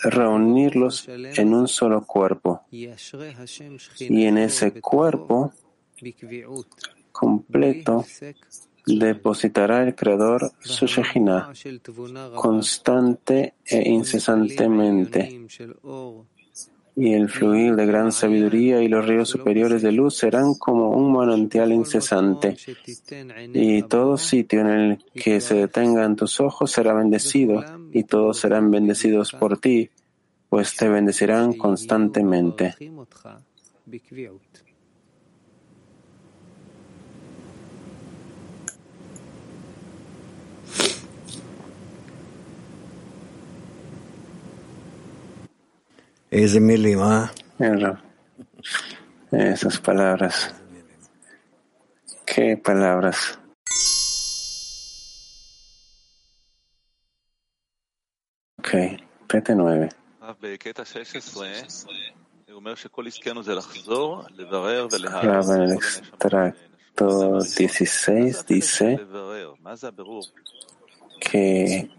reunirlos 0.04 1.08
en 1.08 1.54
un 1.54 1.68
solo 1.68 2.06
cuerpo. 2.06 2.62
Y 2.72 4.26
en 4.26 4.38
ese 4.38 4.80
cuerpo 4.82 5.54
completo 7.12 8.06
depositará 8.86 9.84
el 9.84 9.96
Creador 9.96 10.52
su 10.60 10.86
Shejina 10.86 11.52
constante 12.36 13.56
e 13.66 13.90
incesantemente. 13.90 15.48
Y 16.98 17.14
el 17.14 17.28
fluir 17.28 17.76
de 17.76 17.86
gran 17.86 18.14
sabiduría 18.14 18.82
y 18.82 18.88
los 18.88 19.06
ríos 19.06 19.28
superiores 19.28 19.82
de 19.82 19.92
luz 19.92 20.16
serán 20.16 20.54
como 20.54 20.92
un 20.92 21.12
manantial 21.12 21.74
incesante. 21.74 22.56
Y 23.54 23.82
todo 23.84 24.18
sitio 24.18 24.62
en 24.62 24.68
el 24.68 25.06
que 25.14 25.42
se 25.42 25.56
detengan 25.56 26.16
tus 26.16 26.40
ojos 26.40 26.72
será 26.72 26.94
bendecido, 26.94 27.66
y 27.96 28.04
todos 28.04 28.40
serán 28.40 28.72
bendecidos 28.72 29.32
por 29.32 29.58
ti, 29.58 29.90
pues 30.50 30.76
te 30.76 30.90
bendecirán 30.90 31.54
constantemente. 31.54 32.76
Esas 49.32 49.80
palabras. 49.80 50.54
¿Qué 52.26 52.58
palabras? 52.58 53.40
Ok, 58.66 58.74
PT9. 59.28 59.94
Clava 65.22 65.56
en 65.56 65.62
el 65.62 65.72
extracto 65.74 67.40
16 67.40 68.46
dice 68.48 69.00
que 71.20 71.90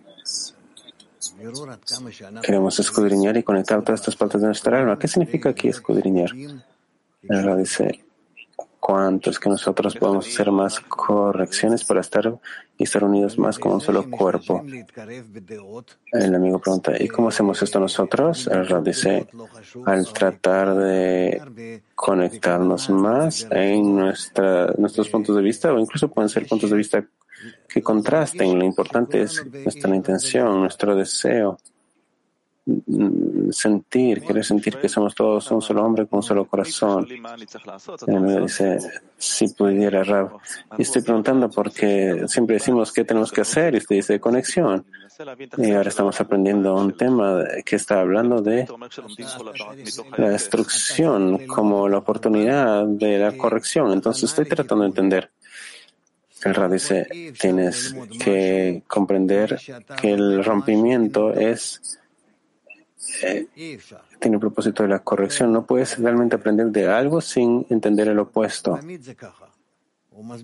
Queremos 2.43 2.79
escudriñar 2.81 3.37
y 3.37 3.43
conectar 3.45 3.83
todas 3.83 4.01
estas 4.01 4.17
partes 4.17 4.41
de 4.41 4.47
nuestra 4.49 4.81
alma. 4.81 4.99
¿Qué 4.99 5.07
significa 5.07 5.51
aquí 5.51 5.69
escudriñar? 5.69 6.31
dice, 7.23 8.05
cuanto 8.87 9.30
es 9.30 9.41
que 9.41 9.49
nosotros 9.49 9.97
podemos 9.97 10.28
hacer 10.28 10.53
más 10.53 10.78
correcciones 10.78 11.82
para 11.82 12.03
estar 12.03 12.39
y 12.78 12.84
estar 12.84 13.03
unidos 13.03 13.37
más 13.37 13.59
como 13.59 13.74
un 13.74 13.80
solo 13.80 14.09
cuerpo. 14.09 14.62
El 16.12 16.32
amigo 16.32 16.61
pregunta, 16.61 16.93
¿y 16.97 17.09
cómo 17.09 17.30
hacemos 17.30 17.61
esto 17.61 17.80
nosotros? 17.80 18.47
El 18.47 18.64
Rab 18.68 18.84
dice, 18.84 19.26
al 19.84 20.07
tratar 20.12 20.76
de 20.76 21.82
conectarnos 21.97 22.89
más 22.91 23.49
en 23.51 23.97
nuestra, 23.97 24.72
nuestros 24.78 25.09
puntos 25.09 25.34
de 25.34 25.43
vista, 25.43 25.72
o 25.72 25.80
incluso 25.80 26.07
pueden 26.07 26.28
ser 26.28 26.47
puntos 26.47 26.70
de 26.70 26.76
vista 26.76 27.05
que 27.68 27.82
contrasten. 27.82 28.57
Lo 28.57 28.64
importante 28.64 29.20
es 29.20 29.45
nuestra 29.64 29.97
intención, 29.97 30.61
nuestro 30.61 30.95
deseo 30.95 31.59
sentir, 33.51 34.23
querer 34.23 34.45
sentir 34.45 34.77
que 34.77 34.89
somos 34.89 35.14
todos 35.14 35.51
un 35.53 35.62
solo 35.62 35.85
hombre 35.85 36.07
con 36.07 36.19
un 36.19 36.23
solo 36.23 36.47
corazón. 36.47 37.07
Dice, 38.43 38.79
si 39.17 39.49
pudiera, 39.49 40.03
Rab. 40.03 40.39
Y 40.77 40.83
estoy 40.83 41.03
preguntando 41.03 41.49
porque 41.49 42.25
siempre 42.27 42.55
decimos 42.55 42.93
qué 42.93 43.05
tenemos 43.05 43.31
que 43.31 43.43
hacer 43.43 43.75
y 43.75 43.79
usted 43.79 43.97
dice 43.97 44.21
conexión. 44.21 44.85
Y 45.59 45.71
ahora 45.73 45.89
estamos 45.89 46.21
aprendiendo 46.21 46.75
un 46.75 46.97
tema 46.97 47.45
que 47.64 47.77
está 47.77 48.01
hablando 48.01 48.43
de 48.43 48.67
la 50.17 50.31
destrucción 50.31 51.47
como 51.47 51.89
la 51.89 51.99
oportunidad 51.99 52.85
de 52.85 53.19
la 53.19 53.37
corrección. 53.37 53.93
Entonces 53.93 54.25
estoy 54.25 54.47
tratando 54.47 54.83
de 54.83 54.89
entender. 54.89 55.31
El 56.45 56.55
Rab 56.55 56.73
dice, 56.73 57.07
tienes 57.41 57.95
que 58.23 58.83
comprender 58.87 59.59
que 60.01 60.12
el 60.12 60.45
rompimiento 60.45 61.33
es 61.33 61.99
tiene 63.20 64.34
el 64.36 64.40
propósito 64.40 64.82
de 64.82 64.88
la 64.88 65.00
corrección. 65.00 65.52
No 65.52 65.66
puedes 65.66 65.98
realmente 65.98 66.36
aprender 66.36 66.66
de 66.66 66.86
algo 66.88 67.20
sin 67.20 67.66
entender 67.70 68.09
el 68.09 68.18
opuesto. 68.18 68.78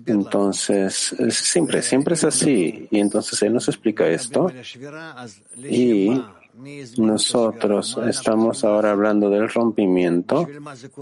Entonces, 0.05 1.15
siempre, 1.29 1.81
siempre 1.81 2.13
es 2.13 2.23
así. 2.23 2.87
Y 2.91 2.99
entonces 2.99 3.41
él 3.41 3.53
nos 3.53 3.67
explica 3.67 4.07
esto. 4.07 4.51
Y 5.57 6.21
nosotros 6.97 7.97
estamos 8.07 8.63
ahora 8.63 8.91
hablando 8.91 9.29
del 9.29 9.49
rompimiento. 9.49 10.47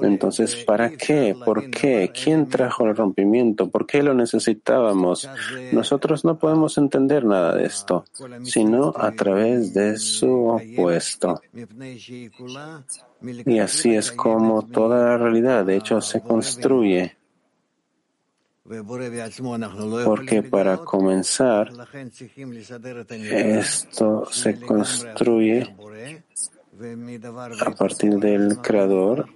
Entonces, 0.02 0.56
¿para 0.66 0.92
qué? 0.92 1.36
¿Por 1.46 1.70
qué? 1.70 2.12
¿Quién 2.12 2.48
trajo 2.48 2.86
el 2.86 2.96
rompimiento? 2.96 3.70
¿Por 3.70 3.86
qué 3.86 4.02
lo 4.02 4.14
necesitábamos? 4.14 5.30
Nosotros 5.72 6.24
no 6.24 6.38
podemos 6.38 6.78
entender 6.78 7.26
nada 7.26 7.56
de 7.56 7.66
esto, 7.66 8.06
sino 8.44 8.94
a 8.96 9.12
través 9.12 9.74
de 9.74 9.98
su 9.98 10.48
opuesto. 10.48 11.42
Y 13.46 13.60
así 13.60 13.96
es 13.96 14.12
como 14.12 14.64
toda 14.64 15.06
la 15.06 15.18
realidad, 15.18 15.66
de 15.66 15.78
hecho, 15.78 16.02
se 16.02 16.22
construye. 16.22 17.18
Porque 20.06 20.44
para 20.44 20.78
comenzar, 20.78 21.72
esto 23.32 24.26
se 24.32 24.60
construye 24.60 25.76
a 27.60 27.72
partir 27.72 28.14
del 28.18 28.58
Creador 28.60 29.28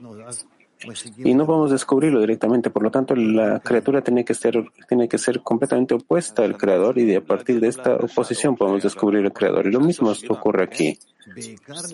y 1.18 1.34
no 1.34 1.46
podemos 1.46 1.72
descubrirlo 1.72 2.20
directamente. 2.20 2.70
Por 2.70 2.84
lo 2.84 2.92
tanto, 2.92 3.16
la 3.16 3.60
criatura 3.60 4.02
tiene 4.02 4.24
que 4.24 4.36
ser, 4.36 4.64
tiene 4.88 5.08
que 5.08 5.18
ser 5.18 5.42
completamente 5.42 5.96
opuesta 5.96 6.44
al 6.44 6.58
Creador 6.58 6.98
y 7.00 7.16
a 7.16 7.22
partir 7.22 7.60
de 7.60 7.70
esta 7.70 7.96
oposición 7.96 8.56
podemos 8.56 8.84
descubrir 8.84 9.26
el 9.26 9.34
Creador. 9.34 9.66
Y 9.68 9.72
lo 9.72 9.80
mismo 9.80 10.14
ocurre 10.30 10.64
aquí. 10.64 11.00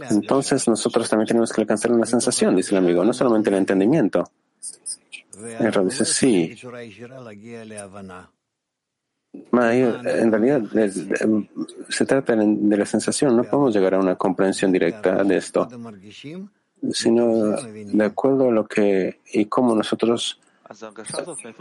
Entonces, 0.10 0.68
nosotros 0.68 1.10
también 1.10 1.28
tenemos 1.28 1.54
que 1.54 1.62
alcanzar 1.62 1.92
una 1.92 2.06
sensación, 2.06 2.56
dice 2.56 2.76
el 2.76 2.84
amigo, 2.84 3.06
no 3.06 3.14
solamente 3.14 3.50
el 3.50 3.56
entendimiento. 3.56 4.30
El 5.60 5.74
Rab 5.74 5.86
dice, 5.86 6.06
sí. 6.06 6.56
En 9.34 10.32
realidad 10.32 10.62
se 11.90 12.06
trata 12.06 12.36
de 12.36 12.78
la 12.78 12.86
sensación, 12.86 13.38
no 13.38 13.44
podemos 13.44 13.74
llegar 13.74 13.94
a 13.94 14.00
una 14.00 14.16
comprensión 14.16 14.72
directa 14.72 15.24
de 15.24 15.38
esto, 15.38 15.70
sino 16.92 17.56
de 17.62 18.04
acuerdo 18.04 18.50
a 18.50 18.52
lo 18.52 18.68
que 18.68 19.20
y 19.32 19.46
cómo 19.46 19.74
nosotros 19.76 20.41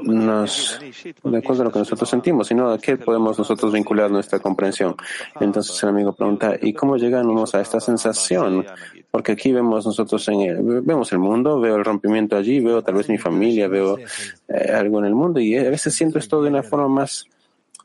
nos, 0.02 0.78
de 1.22 1.38
acuerdo 1.38 1.62
a 1.62 1.64
lo 1.64 1.72
que 1.72 1.78
nosotros 1.78 2.08
sentimos, 2.08 2.48
sino 2.48 2.70
a 2.70 2.78
qué 2.78 2.96
podemos 2.96 3.38
nosotros 3.38 3.72
vincular 3.72 4.10
nuestra 4.10 4.38
comprensión. 4.38 4.96
Entonces 5.40 5.82
el 5.82 5.88
amigo 5.88 6.12
pregunta, 6.12 6.56
¿y 6.60 6.72
cómo 6.72 6.96
llegamos 6.96 7.54
a 7.54 7.60
esta 7.60 7.80
sensación? 7.80 8.64
Porque 9.10 9.32
aquí 9.32 9.52
vemos 9.52 9.86
nosotros 9.86 10.26
en 10.28 10.40
el, 10.42 10.80
vemos 10.82 11.12
el 11.12 11.18
mundo, 11.18 11.60
veo 11.60 11.76
el 11.76 11.84
rompimiento 11.84 12.36
allí, 12.36 12.60
veo 12.60 12.82
tal 12.82 12.94
vez 12.94 13.08
mi 13.08 13.18
familia, 13.18 13.68
veo 13.68 13.98
eh, 13.98 14.72
algo 14.72 15.00
en 15.00 15.06
el 15.06 15.14
mundo 15.14 15.40
y 15.40 15.56
a 15.56 15.70
veces 15.70 15.94
siento 15.94 16.18
esto 16.18 16.42
de 16.42 16.50
una 16.50 16.62
forma 16.62 16.88
más 16.88 17.26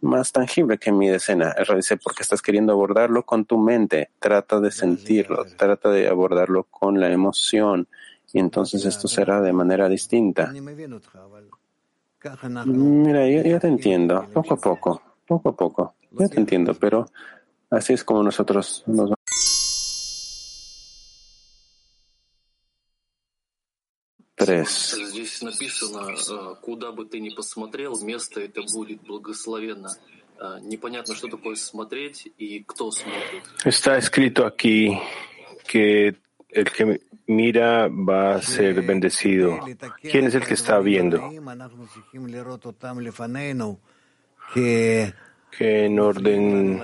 más 0.02 0.32
tangible 0.32 0.78
que 0.78 0.92
mi 0.92 1.10
decena. 1.10 1.56
El 1.58 1.76
dice, 1.78 1.98
porque 1.98 2.22
estás 2.22 2.42
queriendo 2.42 2.74
abordarlo 2.74 3.24
con 3.24 3.46
tu 3.46 3.58
mente, 3.58 4.10
trata 4.20 4.60
de 4.60 4.70
sentirlo, 4.70 5.46
trata 5.58 5.90
de 5.90 6.08
abordarlo 6.08 6.64
con 6.64 7.00
la 7.00 7.10
emoción 7.10 7.88
y 8.34 8.40
entonces 8.40 8.86
esto 8.86 9.08
será 9.08 9.42
de 9.42 9.54
manera 9.54 9.88
distinta. 9.88 10.52
Mira, 12.66 13.28
yo, 13.30 13.60
te 13.60 13.68
entiendo, 13.68 14.28
poco 14.34 14.54
a 14.56 14.58
poco, 14.58 15.02
poco 15.28 15.50
a 15.50 15.56
poco, 15.56 15.96
yo 16.12 16.28
te 16.30 16.40
entiendo, 16.40 16.74
pero 16.74 17.06
así 17.70 17.94
es 17.94 18.04
como 18.04 18.24
nosotros 18.24 18.84
nos 18.88 19.12
Tres. 24.36 24.98
Está 33.64 33.98
escrito 33.98 34.46
aquí 34.46 34.90
que 35.68 36.18
el 36.50 36.72
que 36.72 37.02
mira 37.28 37.88
va 37.88 38.36
a 38.36 38.42
ser 38.42 38.82
bendecido. 38.82 39.60
¿Quién 40.02 40.28
es 40.28 40.36
el 40.36 40.46
que 40.46 40.54
está 40.54 40.80
viendo? 40.80 41.22
Que 44.54 45.14
en 45.60 46.00
orden 46.00 46.82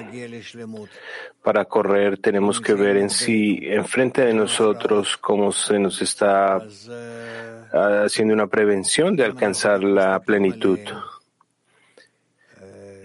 para 1.44 1.66
correr 1.66 2.18
tenemos 2.20 2.62
que 2.62 2.74
ver 2.74 2.98
en 2.98 3.10
sí, 3.10 3.60
enfrente 3.64 4.26
de 4.26 4.34
nosotros, 4.34 5.18
cómo 5.18 5.52
se 5.52 5.78
nos 5.80 6.02
está 6.02 6.62
haciendo 7.74 8.34
una 8.34 8.48
prevención 8.48 9.16
de 9.16 9.26
alcanzar 9.26 9.84
la 9.84 10.20
plenitud. 10.22 10.80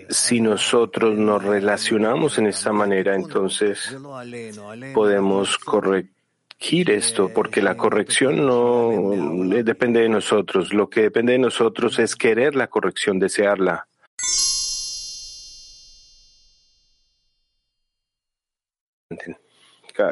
Si 0.09 0.41
nosotros 0.41 1.19
nos 1.19 1.43
relacionamos 1.43 2.39
en 2.39 2.47
esta 2.47 2.73
manera, 2.73 3.17
entonces 3.17 3.97
podemos 4.95 5.59
correr 5.59 6.07
esto, 6.62 7.30
porque 7.34 7.62
la 7.62 7.76
corrección 7.76 8.46
no 8.46 8.92
depende 9.64 10.02
de 10.02 10.10
nosotros. 10.10 10.74
Lo 10.74 10.90
que 10.90 11.02
depende 11.02 11.34
de 11.34 11.40
nosotros 11.40 12.00
es 12.00 12.16
querer 12.16 12.56
la 12.56 12.68
corrección, 12.68 13.20
desearla. 13.20 13.88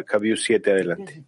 Cabiu 0.06 0.36
7, 0.38 0.72
adelante. 0.72 1.24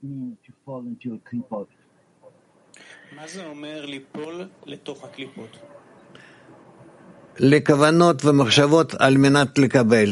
לכוונות 7.40 8.26
ומחשבות 8.26 8.94
על 9.00 9.18
מנת 9.18 9.58
לקבל, 9.58 10.10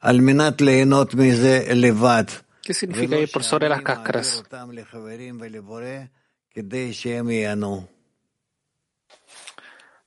על 0.00 0.20
מנת 0.20 0.60
ליהנות 0.60 1.14
מזה 1.14 1.64
לבד. 1.74 2.24
¿Qué 2.64 2.74
significa 2.74 3.16
ir 3.16 3.30
por 3.30 3.42
sobre 3.42 3.68
las 3.68 3.82
cáscaras? 3.82 4.44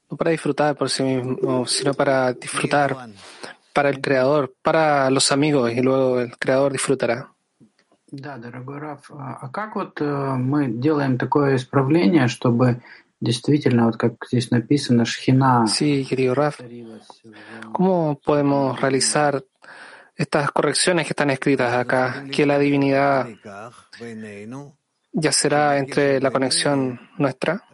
No 0.10 0.18
para 0.18 0.32
disfrutar 0.32 0.76
por 0.76 0.90
sí 0.90 1.04
mismo, 1.04 1.66
sino 1.66 1.94
para 1.94 2.34
disfrutar 2.34 3.10
para 3.74 3.90
el 3.90 4.00
Creador, 4.02 4.54
para 4.62 5.10
los 5.10 5.32
amigos, 5.32 5.72
y 5.72 5.82
luego 5.82 6.20
el 6.20 6.38
Creador 6.38 6.72
disfrutará. 6.72 7.30
Да, 8.16 8.38
дорогой 8.38 8.78
Раф, 8.78 9.10
а 9.10 9.50
как 9.50 9.76
вот 9.76 10.00
мы 10.00 10.68
делаем 10.68 11.18
такое 11.18 11.56
исправление, 11.56 12.28
чтобы 12.28 12.84
действительно, 13.22 13.88
вот 13.88 13.98
как 13.98 14.14
здесь 14.28 14.52
написано, 14.52 15.04
шхина... 15.06 15.66
Sí, 15.68 16.06
querido 16.06 16.36
Raf, 16.36 16.60
¿cómo 17.72 18.20
podemos 18.24 18.80
realizar 18.80 19.44
estas 20.19 20.51
correcciones 20.51 21.07
que 21.07 21.13
están 21.13 21.31
escritas 21.31 21.73
acá, 21.73 22.25
que 22.33 22.45
la 22.45 22.59
divinidad 22.59 23.29
ya 25.13 25.33
será 25.33 25.79
entre 25.79 26.21
la 26.21 26.33
conexión 26.33 27.01
nuestra. 27.17 27.65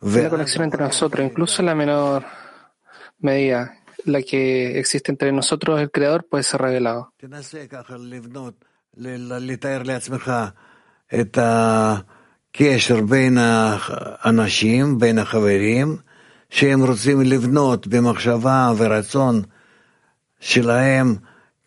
La 0.00 0.30
conexión 0.30 0.64
entre 0.64 0.82
nosotros, 0.82 1.24
incluso 1.24 1.62
en 1.62 1.66
la 1.66 1.74
menor 1.76 2.26
medida, 3.20 3.78
la 4.06 4.22
que 4.22 4.78
existe 4.80 5.12
entre 5.12 5.30
nosotros, 5.30 5.80
el 5.80 5.92
Creador, 5.92 6.26
puede 6.28 6.42
ser 6.42 6.62
revelado. 6.62 7.12
הקשר 12.50 13.00
בין 13.00 13.38
האנשים, 13.40 14.98
בין 14.98 15.18
החברים, 15.18 15.96
שהם 16.50 16.84
רוצים 16.84 17.20
לבנות 17.20 17.86
במחשבה 17.86 18.72
ורצון 18.76 19.42
שלהם 20.40 21.16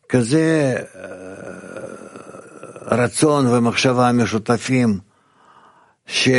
כזה 0.10 0.76
רצון 2.86 3.48
ומחשבה 3.48 4.12
משותפים, 4.12 5.00
ש... 6.06 6.30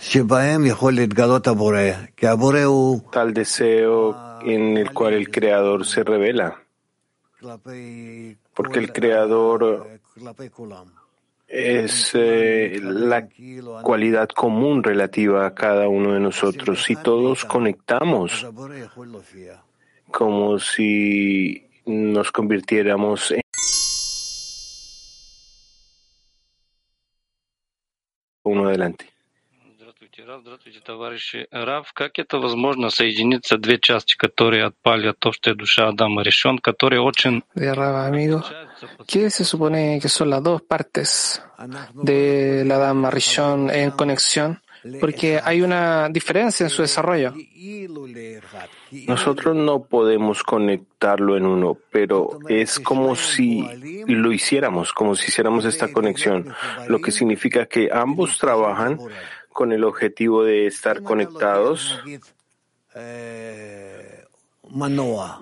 שבהם 0.00 0.66
יכול 0.66 0.92
להתגלות 0.92 1.46
הבורא, 1.46 1.78
כי 2.16 2.26
הבורא 2.26 2.62
הוא... 2.62 3.00
tal 3.12 3.32
deseo 3.32 4.14
en 4.42 4.76
el 4.76 4.92
cual 4.92 5.14
el 5.14 5.30
Creador 5.30 5.84
se 5.84 6.02
revela, 6.04 6.48
porque 8.54 8.78
el 8.78 8.92
Creador 8.92 9.86
es 11.52 12.12
eh, 12.14 12.80
la 12.82 13.28
cualidad 13.82 14.26
común 14.28 14.82
relativa 14.82 15.46
a 15.46 15.54
cada 15.54 15.86
uno 15.86 16.14
de 16.14 16.20
nosotros. 16.20 16.82
Si 16.82 16.96
todos 16.96 17.44
conectamos 17.44 18.46
como 20.10 20.58
si 20.58 21.68
nos 21.84 22.32
convirtiéramos 22.32 23.32
en 23.32 23.42
uno 28.44 28.68
adelante. 28.68 29.11
Здравствуйте, 30.21 30.29
Рав, 30.29 30.41
здравствуйте, 30.41 30.79
товарищи. 30.79 31.47
Рав, 31.49 31.91
как 31.93 32.19
это 32.19 32.37
возможно 32.37 32.91
соединиться 32.91 33.57
две 33.57 33.79
части, 33.79 34.15
которые 34.15 34.65
отпали 34.65 35.07
от 35.07 35.17
то, 35.17 35.31
что 35.31 35.49
я 35.49 35.55
душа 35.55 35.87
Адама 35.87 36.21
решен, 36.21 36.59
которые 36.59 37.01
очень... 37.01 37.41
Rab, 37.55 38.05
amigo, 38.05 38.43
¿qué 39.07 39.31
se 39.31 39.43
supone 39.43 39.99
que 39.99 40.07
son 40.07 40.29
las 40.29 40.43
dos 40.43 40.61
partes 40.61 41.41
de 41.93 42.63
la 42.63 42.77
Dama 42.77 43.09
Rishon 43.09 43.71
en 43.71 43.89
conexión? 43.89 44.61
Porque 44.99 45.41
hay 45.43 45.63
una 45.63 46.09
diferencia 46.09 46.65
en 46.65 46.69
su 46.69 46.83
desarrollo. 46.83 47.33
Nosotros 49.07 49.55
no 49.55 49.83
podemos 49.83 50.43
conectarlo 50.43 51.35
en 51.37 51.47
uno, 51.47 51.75
pero 51.91 52.37
es 52.47 52.79
como 52.79 53.15
si 53.15 53.67
lo 54.05 54.31
hiciéramos, 54.31 54.93
como 54.93 55.15
si 55.15 55.29
hiciéramos 55.29 55.65
esta 55.65 55.91
conexión, 55.91 56.53
lo 56.87 57.01
que 57.01 57.11
significa 57.11 57.65
que 57.65 57.89
ambos 57.91 58.37
trabajan 58.37 58.99
con 59.52 59.72
el 59.72 59.84
objetivo 59.84 60.44
de 60.44 60.66
estar 60.66 61.02
conectados 61.02 62.02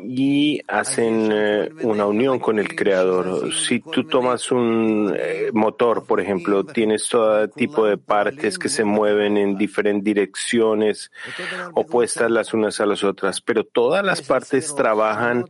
y 0.00 0.60
hacen 0.66 1.30
eh, 1.30 1.70
una 1.82 2.06
unión 2.06 2.38
con 2.38 2.58
el 2.58 2.74
creador. 2.74 3.52
Si 3.52 3.80
tú 3.80 4.04
tomas 4.04 4.50
un 4.50 5.14
eh, 5.16 5.50
motor, 5.52 6.04
por 6.06 6.20
ejemplo, 6.20 6.64
tienes 6.64 7.08
todo 7.08 7.46
tipo 7.48 7.86
de 7.86 7.98
partes 7.98 8.58
que 8.58 8.68
se 8.68 8.82
mueven 8.82 9.36
en 9.36 9.58
diferentes 9.58 10.04
direcciones 10.04 11.12
opuestas 11.74 12.30
las 12.30 12.54
unas 12.54 12.80
a 12.80 12.86
las 12.86 13.04
otras, 13.04 13.40
pero 13.40 13.64
todas 13.64 14.04
las 14.04 14.22
partes 14.22 14.74
trabajan 14.74 15.44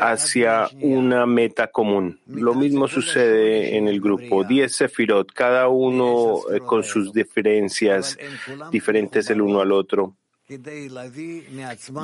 hacia 0.00 0.68
una 0.80 1.26
meta 1.26 1.68
común. 1.68 2.20
Lo 2.26 2.54
mismo 2.54 2.88
sucede 2.88 3.76
en 3.76 3.86
el 3.86 4.00
grupo. 4.00 4.44
Diez 4.44 4.76
Sefirot, 4.76 5.30
cada 5.32 5.68
uno 5.68 6.38
eh, 6.52 6.60
con 6.60 6.82
sus 6.82 7.12
diferencias 7.12 8.18
diferentes 8.72 9.28
el 9.30 9.42
uno 9.42 9.60
al 9.60 9.72
otro. 9.72 10.16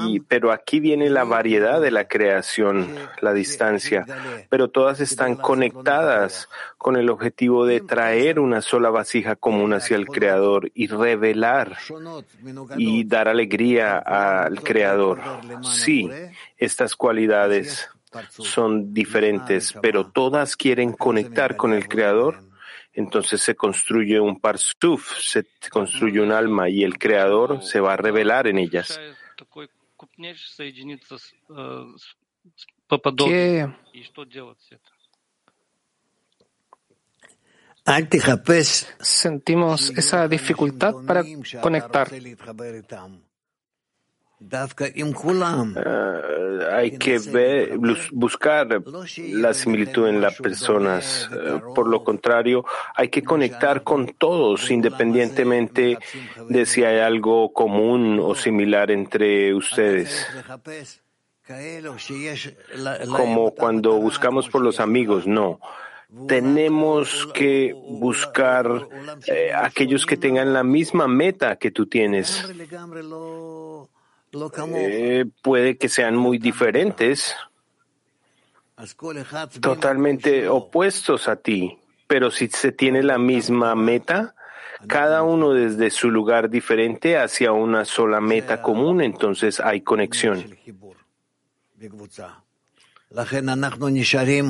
Y, 0.06 0.20
pero 0.20 0.50
aquí 0.50 0.80
viene 0.80 1.10
la 1.10 1.24
variedad 1.24 1.78
de 1.78 1.90
la 1.90 2.08
creación, 2.08 2.96
la 3.20 3.34
distancia, 3.34 4.06
pero 4.48 4.68
todas 4.68 5.00
están 5.00 5.36
conectadas 5.36 6.48
con 6.78 6.96
el 6.96 7.10
objetivo 7.10 7.66
de 7.66 7.82
traer 7.82 8.40
una 8.40 8.62
sola 8.62 8.88
vasija 8.88 9.36
común 9.36 9.74
hacia 9.74 9.96
el 9.96 10.06
Creador 10.06 10.70
y 10.74 10.86
revelar 10.86 11.76
y 12.78 13.04
dar 13.04 13.28
alegría 13.28 13.98
al 13.98 14.62
Creador. 14.62 15.20
Sí, 15.62 16.08
estas 16.56 16.96
cualidades 16.96 17.90
son 18.30 18.94
diferentes, 18.94 19.74
pero 19.82 20.06
todas 20.06 20.56
quieren 20.56 20.92
conectar 20.92 21.56
con 21.56 21.74
el 21.74 21.88
Creador 21.88 22.49
entonces 22.92 23.40
se 23.40 23.54
construye 23.54 24.18
un 24.20 24.40
parsuf, 24.40 25.18
se 25.18 25.46
construye 25.70 26.20
un 26.20 26.32
alma 26.32 26.68
y 26.68 26.82
el 26.82 26.98
creador 26.98 27.62
se 27.62 27.80
va 27.80 27.94
a 27.94 27.96
revelar 27.96 28.46
en 28.46 28.58
ellas. 28.58 29.00
¿Qué? 33.16 33.68
Sentimos 39.00 39.90
esa 39.90 40.28
dificultad 40.28 40.94
para 41.06 41.24
conectar. 41.60 42.08
Uh, 45.76 46.62
hay 46.72 46.96
que 46.98 47.18
buscar 48.12 48.82
la 49.16 49.52
similitud 49.52 50.08
en 50.08 50.20
las 50.20 50.36
personas. 50.36 51.28
Uh, 51.30 51.74
por 51.74 51.86
lo 51.86 52.02
contrario, 52.02 52.64
hay 52.94 53.08
que 53.08 53.22
conectar 53.22 53.82
con 53.82 54.14
todos, 54.16 54.70
independientemente 54.70 55.98
de 56.48 56.66
si 56.66 56.84
hay 56.84 57.00
algo 57.00 57.52
común 57.52 58.18
o 58.18 58.34
similar 58.34 58.90
entre 58.90 59.54
ustedes. 59.54 60.26
Como 63.14 63.54
cuando 63.54 63.96
buscamos 63.96 64.48
por 64.48 64.62
los 64.62 64.80
amigos, 64.80 65.26
no. 65.26 65.60
Tenemos 66.26 67.28
que 67.34 67.72
buscar 67.72 68.88
eh, 69.26 69.52
aquellos 69.54 70.06
que 70.06 70.16
tengan 70.16 70.52
la 70.52 70.64
misma 70.64 71.06
meta 71.06 71.56
que 71.56 71.70
tú 71.70 71.86
tienes. 71.86 72.44
Eh, 74.32 75.26
puede 75.42 75.76
que 75.76 75.88
sean 75.88 76.16
muy 76.16 76.38
diferentes, 76.38 77.34
totalmente 79.60 80.48
opuestos 80.48 81.28
a 81.28 81.36
ti, 81.36 81.78
pero 82.06 82.30
si 82.30 82.48
se 82.48 82.72
tiene 82.72 83.02
la 83.02 83.18
misma 83.18 83.74
meta, 83.74 84.34
cada 84.86 85.22
uno 85.22 85.52
desde 85.52 85.90
su 85.90 86.10
lugar 86.10 86.48
diferente 86.48 87.18
hacia 87.18 87.52
una 87.52 87.84
sola 87.84 88.20
meta 88.20 88.62
común, 88.62 89.02
entonces 89.02 89.60
hay 89.60 89.82
conexión. 89.82 90.44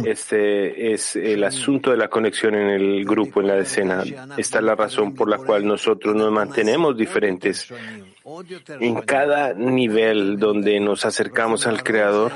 Este 0.04 0.92
es 0.92 1.16
el 1.16 1.44
asunto 1.44 1.92
de 1.92 1.96
la 1.96 2.08
conexión 2.08 2.54
en 2.54 2.68
el 2.68 3.06
grupo, 3.06 3.40
en 3.40 3.46
la 3.46 3.54
decena. 3.54 4.02
Esta 4.36 4.58
es 4.58 4.64
la 4.64 4.74
razón 4.74 5.14
por 5.14 5.30
la 5.30 5.38
cual 5.38 5.66
nosotros 5.66 6.14
nos 6.14 6.30
mantenemos 6.30 6.94
diferentes. 6.94 7.72
En 8.80 9.00
cada 9.00 9.54
nivel 9.54 10.38
donde 10.38 10.78
nos 10.78 11.06
acercamos 11.06 11.66
al 11.66 11.82
Creador, 11.82 12.32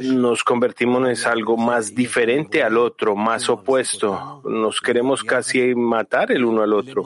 nos 0.00 0.44
convertimos 0.44 1.08
en 1.08 1.28
algo 1.28 1.56
más 1.56 1.92
diferente 1.92 2.62
al 2.62 2.78
otro, 2.78 3.16
más 3.16 3.48
opuesto. 3.48 4.42
Nos 4.44 4.80
queremos 4.80 5.24
casi 5.24 5.74
matar 5.74 6.30
el 6.30 6.44
uno 6.44 6.62
al 6.62 6.72
otro, 6.72 7.02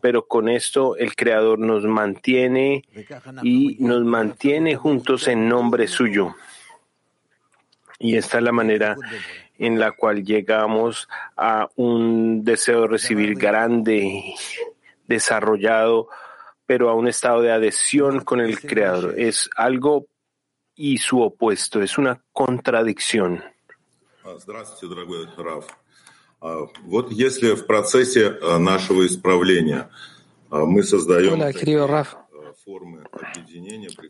pero 0.00 0.26
con 0.26 0.48
esto 0.48 0.96
el 0.96 1.14
Creador 1.14 1.58
nos 1.58 1.84
mantiene 1.84 2.82
y 3.42 3.76
nos 3.78 4.04
mantiene 4.04 4.74
juntos 4.74 5.28
en 5.28 5.50
nombre 5.50 5.86
suyo. 5.86 6.34
Y 8.00 8.16
esta 8.16 8.38
es 8.38 8.44
la 8.44 8.52
manera 8.52 8.96
en 9.58 9.78
la 9.78 9.92
cual 9.92 10.24
llegamos 10.24 11.06
a 11.36 11.68
un 11.76 12.42
deseo 12.42 12.82
de 12.82 12.88
recibir 12.88 13.34
grande, 13.34 14.34
desarrollado, 15.06 16.08
pero 16.64 16.88
a 16.88 16.94
un 16.94 17.08
estado 17.08 17.42
de 17.42 17.52
adhesión 17.52 18.20
con 18.20 18.40
el 18.40 18.58
Creador. 18.58 19.14
Es 19.18 19.50
algo 19.54 20.06
y 20.74 20.96
su 20.96 21.20
opuesto, 21.20 21.82
es 21.82 21.98
una 21.98 22.22
contradicción. 22.32 23.44
Hola, 31.34 31.52
querido 31.52 31.86
Raf. 31.86 32.14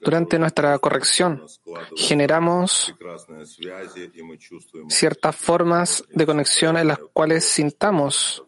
Durante 0.02 0.38
nuestra 0.38 0.78
corrección 0.78 1.44
generamos 1.96 2.94
ciertas 4.88 5.36
formas 5.36 6.04
de 6.12 6.26
conexión 6.26 6.76
en 6.76 6.88
las 6.88 6.98
cuales 7.12 7.44
sintamos 7.44 8.44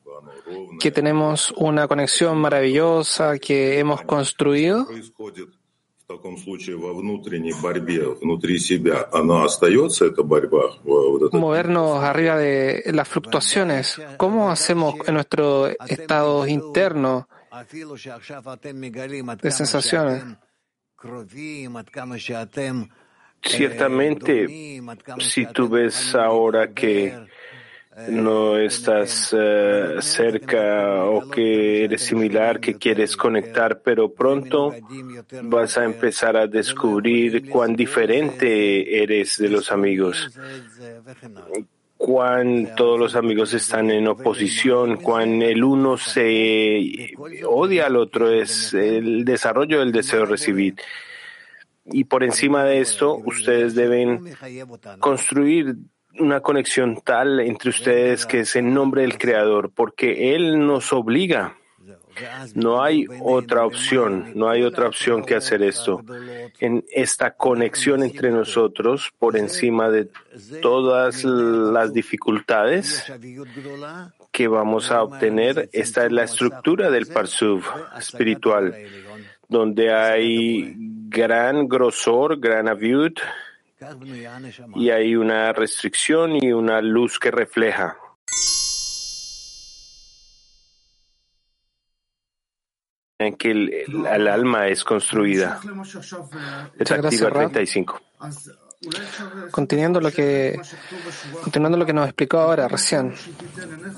que 0.81 0.91
tenemos 0.91 1.53
una 1.57 1.87
conexión 1.87 2.39
maravillosa 2.39 3.39
que 3.39 3.79
hemos 3.79 4.03
construido. 4.03 4.87
Movernos 11.33 12.05
arriba 12.05 12.37
de 12.37 12.83
las 12.93 13.09
fluctuaciones. 13.09 14.01
¿Cómo 14.19 14.51
hacemos 14.51 14.95
en 15.07 15.15
nuestro 15.15 15.69
estado 15.69 16.47
interno? 16.47 17.29
De 19.43 19.51
sensaciones. 19.51 20.25
Ciertamente, 23.45 24.81
si 25.19 25.47
tú 25.47 25.69
ves 25.69 26.15
ahora 26.15 26.73
que 26.73 27.13
no 28.09 28.57
estás 28.57 29.35
cerca 30.01 31.05
o 31.05 31.29
que 31.29 31.85
eres 31.85 32.03
similar, 32.03 32.61
que 32.61 32.75
quieres 32.79 33.17
conectar, 33.17 33.83
pero 33.83 34.15
pronto 34.15 34.75
vas 35.43 35.77
a 35.77 35.85
empezar 35.85 36.37
a 36.37 36.47
descubrir 36.47 37.51
cuán 37.51 37.77
diferente 37.77 39.03
eres 39.03 39.37
de 39.39 39.49
los 39.49 39.71
amigos, 39.73 40.31
cuán 42.05 42.75
todos 42.75 42.99
los 42.99 43.15
amigos 43.15 43.55
están 43.55 43.89
en 43.93 44.09
oposición, 44.09 44.97
cuán 44.97 45.41
el 45.41 45.63
uno 45.63 45.97
se 45.97 47.15
odia 47.47 47.87
al 47.87 47.95
otro, 47.95 48.29
es 48.29 48.75
el 48.75 49.25
desarrollo 49.25 49.79
del 49.79 49.93
deseo 49.93 50.21
de 50.21 50.27
recibir. 50.27 50.75
Y 51.85 52.03
por 52.03 52.25
encima 52.25 52.65
de 52.65 52.81
esto, 52.81 53.23
ustedes 53.25 53.77
deben 53.77 54.35
construir 54.99 55.77
una 56.19 56.41
conexión 56.41 57.01
tal 57.05 57.39
entre 57.39 57.71
ustedes 57.71 58.27
que 58.27 58.41
es 58.41 58.57
en 58.57 58.75
nombre 58.75 59.03
del 59.03 59.17
Creador, 59.17 59.71
porque 59.73 60.35
Él 60.35 60.67
nos 60.67 60.93
obliga. 60.93 61.57
No 62.55 62.83
hay 62.83 63.07
otra 63.21 63.65
opción, 63.65 64.33
no 64.35 64.49
hay 64.49 64.63
otra 64.63 64.89
opción 64.89 65.25
que 65.25 65.35
hacer 65.35 65.63
esto. 65.63 66.05
En 66.61 66.85
esta 66.91 67.33
conexión 67.33 68.03
entre 68.03 68.31
nosotros, 68.31 69.13
por 69.19 69.37
encima 69.37 69.91
de 69.91 70.09
todas 70.61 71.25
las 71.25 71.93
dificultades 71.93 73.11
que 74.31 74.49
vamos 74.49 74.91
a 74.91 75.03
obtener, 75.03 75.69
esta 75.73 76.07
es 76.07 76.13
la 76.13 76.25
estructura 76.25 76.91
del 76.91 77.07
Parsuv 77.07 77.65
espiritual, 77.99 78.75
donde 79.49 79.93
hay 79.93 80.75
gran 81.09 81.69
grosor, 81.69 82.39
gran 82.41 82.69
aviud, 82.69 83.13
y 84.77 84.91
hay 84.91 85.17
una 85.17 85.53
restricción 85.53 86.37
y 86.37 86.53
una 86.53 86.81
luz 86.81 87.19
que 87.19 87.31
refleja. 87.31 87.97
En 93.27 93.35
que 93.37 93.51
el, 93.51 94.07
alma 94.07 94.69
es 94.69 94.85
construida. 94.85 95.61
Es 96.79 96.91
activa 96.91 97.31
35. 97.31 98.01
Continuando 99.51 100.01
lo 100.01 100.11
que 100.11 100.61
continuando 101.43 101.79
lo 101.79 101.87
que 101.87 101.93
nos 101.93 102.07
explicó 102.07 102.39
ahora 102.39 102.67
recién, 102.67 103.15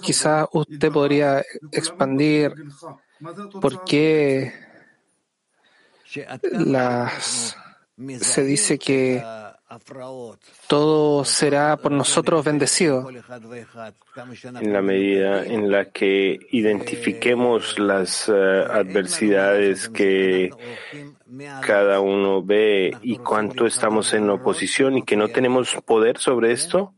quizá 0.02 0.46
usted 0.52 0.92
podría 0.92 1.42
expandir 1.72 2.52
por 3.60 3.84
qué 3.84 4.52
las 6.52 7.56
se 8.20 8.44
dice 8.44 8.78
que 8.78 9.24
todo 10.66 11.24
será 11.24 11.76
por 11.76 11.92
nosotros 11.92 12.44
bendecido. 12.44 13.08
En 14.60 14.72
la 14.72 14.82
medida 14.82 15.44
en 15.44 15.70
la 15.70 15.86
que 15.90 16.38
identifiquemos 16.50 17.78
las 17.78 18.28
eh, 18.28 18.32
adversidades 18.32 19.88
que 19.88 20.50
cada 21.60 22.00
uno 22.00 22.42
ve 22.42 22.96
y 23.02 23.16
cuánto 23.18 23.66
estamos 23.66 24.14
en 24.14 24.30
oposición 24.30 24.98
y 24.98 25.02
que 25.02 25.16
no 25.16 25.28
tenemos 25.28 25.76
poder 25.84 26.18
sobre 26.18 26.52
esto, 26.52 26.94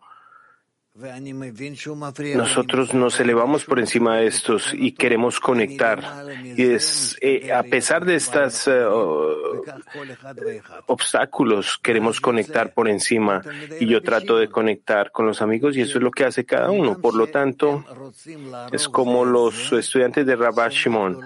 nosotros 2.35 2.95
nos 2.95 3.21
elevamos 3.21 3.65
por 3.65 3.79
encima 3.79 4.17
de 4.17 4.27
estos 4.27 4.73
y 4.73 4.93
queremos 4.93 5.41
conectar. 5.41 6.03
Y 6.43 6.63
es, 6.63 7.19
eh, 7.21 7.53
a 7.53 7.63
pesar 7.63 8.05
de 8.07 8.15
estos 8.15 8.67
eh, 8.69 8.83
obstáculos, 10.87 11.79
queremos 11.83 12.21
conectar 12.21 12.73
por 12.73 12.89
encima. 12.89 13.43
Y 13.79 13.87
yo 13.87 14.03
trato 14.03 14.39
de 14.39 14.49
conectar 14.49 15.13
con 15.13 15.27
los 15.27 15.43
amigos 15.43 15.77
y 15.77 15.83
eso 15.83 15.99
es 15.99 16.05
lo 16.05 16.11
que 16.11 16.25
hace 16.25 16.47
cada 16.47 16.71
uno. 16.71 16.99
Por 16.99 17.15
lo 17.15 17.27
tanto, 17.27 17.85
es 18.73 18.89
como 18.89 19.25
los 19.25 19.73
estudiantes 19.73 20.25
de 20.25 20.37
Rabbi 20.37 20.71
Shimon 20.71 21.21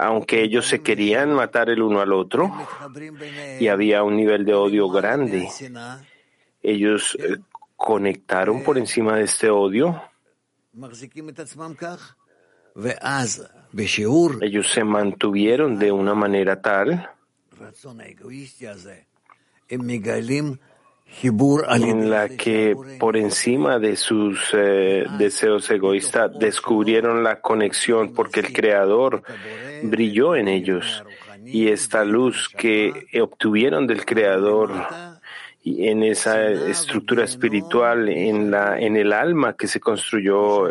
aunque 0.00 0.42
ellos 0.42 0.66
se 0.66 0.80
querían 0.80 1.32
matar 1.32 1.70
el 1.70 1.82
uno 1.82 2.00
al 2.00 2.12
otro 2.12 2.52
y 3.58 3.66
había 3.66 4.04
un 4.04 4.16
nivel 4.16 4.44
de 4.44 4.54
odio 4.54 4.88
grande, 4.88 5.48
ellos 6.62 7.16
eh, 7.20 7.38
conectaron 7.78 8.64
por 8.64 8.76
encima 8.76 9.16
de 9.16 9.24
este 9.24 9.48
odio. 9.48 10.02
Ellos 14.42 14.70
se 14.70 14.82
mantuvieron 14.84 15.78
de 15.78 15.92
una 15.92 16.14
manera 16.14 16.60
tal. 16.60 17.08
en 21.88 22.10
la 22.10 22.28
que 22.28 22.76
por 22.98 23.16
encima 23.16 23.78
de 23.78 23.96
sus 23.96 24.50
eh, 24.52 25.06
deseos 25.16 25.70
egoístas 25.70 26.36
descubrieron 26.38 27.22
la 27.22 27.40
conexión 27.40 28.12
porque 28.12 28.40
el 28.40 28.52
Creador 28.52 29.22
brilló 29.84 30.34
en 30.36 30.48
ellos. 30.48 31.04
y 31.44 31.68
esta 31.68 32.04
luz 32.04 32.50
que 32.50 33.06
obtuvieron 33.22 33.86
del 33.86 34.04
Creador 34.04 34.70
en 35.88 36.02
esa 36.02 36.48
estructura 36.48 37.24
espiritual, 37.24 38.08
en, 38.08 38.50
la, 38.50 38.78
en 38.78 38.96
el 38.96 39.12
alma 39.12 39.54
que 39.54 39.66
se 39.66 39.80
construyó, 39.80 40.70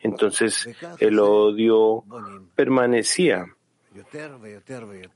entonces 0.00 0.68
el 0.98 1.18
odio 1.18 2.04
permanecía. 2.54 3.46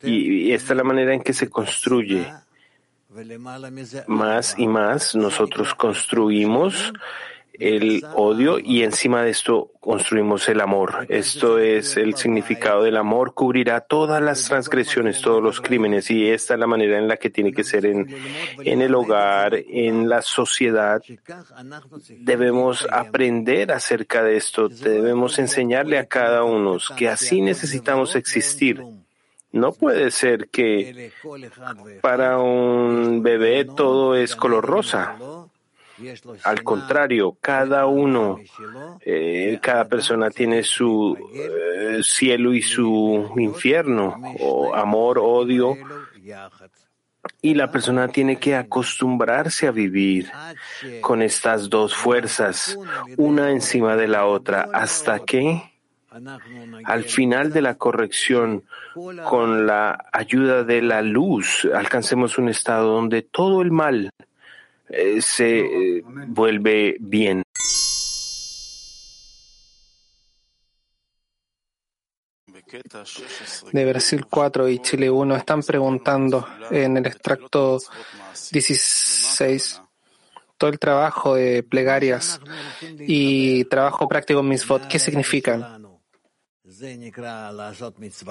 Y, 0.03 0.49
y 0.49 0.53
esta 0.53 0.73
es 0.73 0.77
la 0.77 0.85
manera 0.85 1.15
en 1.15 1.23
que 1.23 1.33
se 1.33 1.49
construye. 1.49 2.27
Más 4.07 4.57
y 4.57 4.69
más 4.69 5.17
nosotros 5.17 5.75
construimos 5.75 6.93
el 7.61 8.05
odio 8.15 8.59
y 8.59 8.83
encima 8.83 9.23
de 9.23 9.31
esto 9.31 9.71
construimos 9.81 10.49
el 10.49 10.61
amor. 10.61 11.07
Esto 11.09 11.59
es 11.59 11.97
el 11.97 12.17
significado 12.17 12.83
del 12.83 12.97
amor, 12.97 13.35
cubrirá 13.35 13.81
todas 13.81 14.23
las 14.23 14.45
transgresiones, 14.47 15.21
todos 15.21 15.43
los 15.43 15.61
crímenes 15.61 16.11
y 16.11 16.29
esta 16.29 16.55
es 16.55 16.61
la 16.61 16.67
manera 16.67 16.99
en 16.99 17.07
la 17.07 17.17
que 17.17 17.31
tiene 17.31 17.53
que 17.53 17.65
ser 17.65 17.87
en, 17.87 18.09
en 18.65 18.83
el 18.83 18.95
hogar, 18.95 19.55
en 19.55 20.09
la 20.09 20.23
sociedad. 20.23 21.03
Debemos 22.19 22.87
aprender 22.91 23.73
acerca 23.73 24.23
de 24.23 24.37
esto, 24.37 24.69
debemos 24.69 25.39
enseñarle 25.39 25.99
a 25.99 26.07
cada 26.07 26.45
uno 26.45 26.79
que 26.97 27.09
así 27.09 27.41
necesitamos 27.41 28.17
existir. 28.17 28.83
No 29.53 29.73
puede 29.73 30.11
ser 30.13 30.49
que 30.49 31.13
para 32.01 32.39
un 32.39 33.23
bebé 33.23 33.65
todo 33.65 34.15
es 34.15 34.37
color 34.37 34.65
rosa. 34.65 35.17
Al 36.45 36.63
contrario, 36.63 37.37
cada 37.41 37.87
uno, 37.87 38.39
eh, 39.01 39.59
cada 39.61 39.89
persona 39.89 40.31
tiene 40.31 40.63
su 40.63 41.17
eh, 41.35 42.01
cielo 42.03 42.55
y 42.55 42.63
su 42.63 43.33
infierno, 43.37 44.17
o 44.41 44.75
amor, 44.75 45.19
odio, 45.19 45.77
y 47.43 47.55
la 47.55 47.71
persona 47.71 48.09
tiene 48.09 48.37
que 48.37 48.55
acostumbrarse 48.55 49.67
a 49.67 49.73
vivir 49.73 50.31
con 51.01 51.23
estas 51.23 51.69
dos 51.69 51.95
fuerzas, 51.95 52.79
una 53.17 53.51
encima 53.51 53.97
de 53.97 54.09
la 54.09 54.27
otra, 54.27 54.69
hasta 54.73 55.21
que 55.21 55.63
al 56.85 57.05
final 57.05 57.53
de 57.53 57.63
la 57.63 57.77
corrección, 57.77 58.65
con 59.25 59.67
la 59.67 60.07
ayuda 60.13 60.65
de 60.65 60.83
la 60.83 61.03
luz, 61.03 61.69
alcancemos 61.73 62.37
un 62.37 62.49
estado 62.49 62.95
donde 62.95 63.23
todo 63.23 63.63
el 63.63 63.71
mal 63.71 64.11
eh, 64.91 65.23
se 65.23 65.61
eh, 65.61 66.03
vuelve 66.29 66.97
bien. 67.01 67.43
De 73.73 73.85
Brasil 73.85 74.27
4 74.27 74.69
y 74.69 74.79
Chile 74.81 75.11
1 75.11 75.37
están 75.37 75.63
preguntando 75.63 76.47
en 76.71 76.97
el 76.97 77.07
extracto 77.07 77.79
16 78.53 79.83
todo 80.57 80.71
el 80.71 80.79
trabajo 80.79 81.35
de 81.35 81.63
plegarias 81.63 82.39
y 83.01 83.65
trabajo 83.65 84.07
práctico 84.07 84.41
en 84.41 84.49
misfot, 84.49 84.87
¿qué 84.89 84.99
significan? 84.99 85.90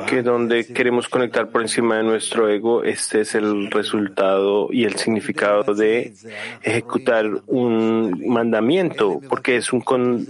Que 0.07 0.21
donde 0.21 0.65
queremos 0.65 1.09
conectar 1.09 1.49
por 1.49 1.61
encima 1.61 1.97
de 1.97 2.03
nuestro 2.03 2.47
ego, 2.49 2.83
este 2.83 3.21
es 3.21 3.35
el 3.35 3.69
resultado 3.69 4.69
y 4.71 4.85
el 4.85 4.95
significado 4.95 5.73
de 5.73 6.13
ejecutar 6.61 7.25
un 7.47 8.23
mandamiento, 8.27 9.19
porque 9.27 9.57
es 9.57 9.73
un 9.73 9.83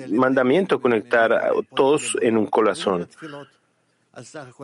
mandamiento 0.09 0.81
conectar 0.81 1.33
a 1.33 1.51
todos 1.75 2.17
en 2.21 2.37
un 2.37 2.47
corazón. 2.47 3.07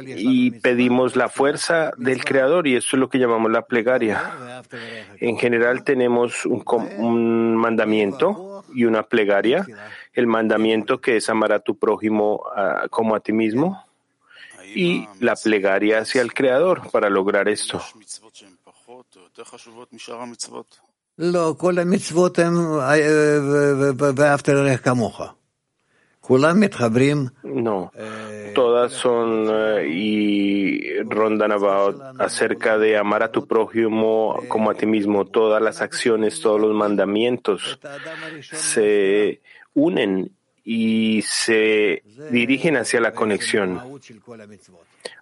Y 0.05 0.51
pedimos 0.51 1.15
la 1.15 1.29
fuerza 1.29 1.91
del 1.97 2.25
Creador 2.25 2.67
y 2.67 2.75
eso 2.75 2.95
es 2.95 2.99
lo 2.99 3.09
que 3.09 3.19
llamamos 3.19 3.51
la 3.51 3.61
plegaria. 3.61 4.63
En 5.19 5.37
general 5.37 5.83
tenemos 5.83 6.45
un, 6.45 6.63
un 6.97 7.55
mandamiento 7.55 8.65
y 8.73 8.85
una 8.85 9.03
plegaria 9.03 9.65
el 10.15 10.27
mandamiento 10.27 10.99
que 10.99 11.17
es 11.17 11.29
amar 11.29 11.51
a 11.51 11.59
tu 11.59 11.77
prójimo 11.77 12.43
como 12.89 13.15
a 13.15 13.19
ti 13.19 13.33
mismo 13.33 13.85
y 14.73 15.07
la 15.19 15.35
plegaria 15.35 15.99
hacia 15.99 16.21
el 16.21 16.33
Creador 16.33 16.89
para 16.91 17.09
lograr 17.09 17.47
esto. 17.47 17.81
No, 27.43 27.91
todas 28.55 28.91
son 28.91 29.47
eh, 29.47 29.87
y 29.87 30.99
rondan 31.03 31.51
acerca 32.19 32.79
de 32.79 32.97
amar 32.97 33.21
a 33.21 33.31
tu 33.31 33.45
prójimo 33.45 34.41
como 34.47 34.71
a 34.71 34.73
ti 34.73 34.87
mismo. 34.87 35.25
Todas 35.25 35.61
las 35.61 35.81
acciones, 35.81 36.41
todos 36.41 36.59
los 36.59 36.73
mandamientos 36.73 37.79
se 38.41 39.41
unen 39.75 40.31
y 40.63 41.21
se 41.21 42.01
dirigen 42.31 42.75
hacia 42.75 42.99
la 42.99 43.13
conexión. 43.13 43.79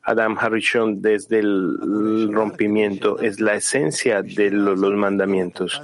Adam 0.04 0.38
Harishon 0.39 1.01
desde 1.01 1.39
el 1.39 2.32
rompimiento 2.32 3.20
es 3.20 3.41
la 3.41 3.56
esencia 3.56 4.22
de 4.22 4.51
los 4.51 4.80
mandamientos. 4.80 5.82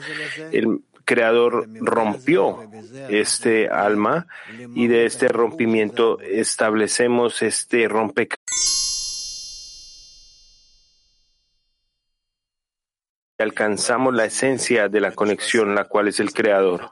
El 0.52 0.82
Creador 1.04 1.68
rompió 1.82 2.70
este 3.10 3.68
alma 3.68 4.28
y 4.76 4.88
de 4.88 5.06
este 5.06 5.28
rompimiento 5.28 6.20
establecemos 6.22 7.42
este 7.42 7.88
rompecabezas 7.88 8.40
alcanzamos 13.40 14.14
la 14.14 14.26
esencia 14.26 14.90
de 14.90 15.00
la 15.00 15.14
conexión, 15.14 15.74
la 15.74 15.86
cual 15.86 16.10
es 16.10 16.20
el 16.20 16.34
Creador. 16.34 16.92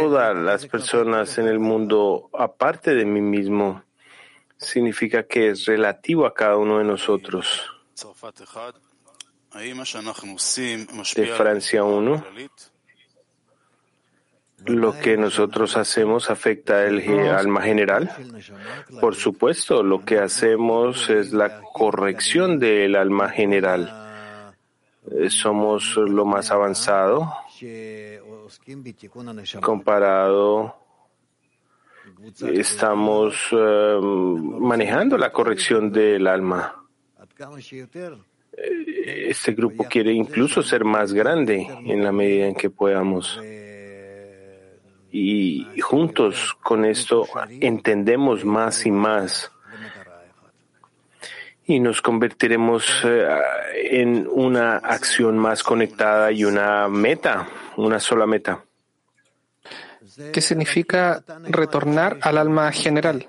Todas 0.00 0.34
las 0.36 0.66
personas 0.66 1.36
en 1.36 1.46
el 1.48 1.58
mundo, 1.58 2.30
aparte 2.32 2.94
de 2.94 3.04
mí 3.04 3.20
mismo, 3.20 3.82
significa 4.56 5.26
que 5.26 5.50
es 5.50 5.66
relativo 5.66 6.26
a 6.26 6.32
cada 6.32 6.56
uno 6.56 6.78
de 6.78 6.84
nosotros. 6.84 7.62
De 11.14 11.26
Francia 11.26 11.84
1, 11.84 12.24
lo 14.66 14.98
que 14.98 15.16
nosotros 15.16 15.76
hacemos 15.76 16.30
afecta 16.30 16.84
el 16.84 17.08
alma 17.30 17.62
general. 17.62 18.10
Por 19.00 19.14
supuesto, 19.14 19.82
lo 19.82 20.04
que 20.04 20.18
hacemos 20.18 21.10
es 21.10 21.32
la 21.32 21.60
corrección 21.60 22.58
del 22.58 22.96
alma 22.96 23.28
general. 23.28 23.92
Eh, 25.10 25.28
somos 25.28 25.96
lo 25.96 26.24
más 26.24 26.50
avanzado 26.50 27.30
comparado 29.60 30.84
estamos 32.52 33.34
eh, 33.52 33.98
manejando 34.00 35.18
la 35.18 35.30
corrección 35.30 35.90
del 35.92 36.26
alma. 36.26 36.74
Eh, 38.56 39.26
este 39.28 39.52
grupo 39.52 39.84
quiere 39.84 40.12
incluso 40.12 40.62
ser 40.62 40.84
más 40.84 41.12
grande 41.12 41.66
en 41.84 42.02
la 42.02 42.12
medida 42.12 42.46
en 42.46 42.54
que 42.54 42.70
podamos. 42.70 43.40
Y 45.16 45.80
juntos 45.80 46.56
con 46.60 46.84
esto 46.84 47.28
entendemos 47.60 48.44
más 48.44 48.84
y 48.84 48.90
más 48.90 49.52
y 51.66 51.78
nos 51.78 52.02
convertiremos 52.02 52.84
eh, 53.04 53.28
en 53.92 54.26
una 54.28 54.78
acción 54.78 55.38
más 55.38 55.62
conectada 55.62 56.32
y 56.32 56.44
una 56.44 56.88
meta, 56.88 57.46
una 57.76 58.00
sola 58.00 58.26
meta. 58.26 58.64
¿Qué 60.32 60.40
significa 60.40 61.22
retornar 61.44 62.18
al 62.20 62.36
alma 62.36 62.72
general? 62.72 63.28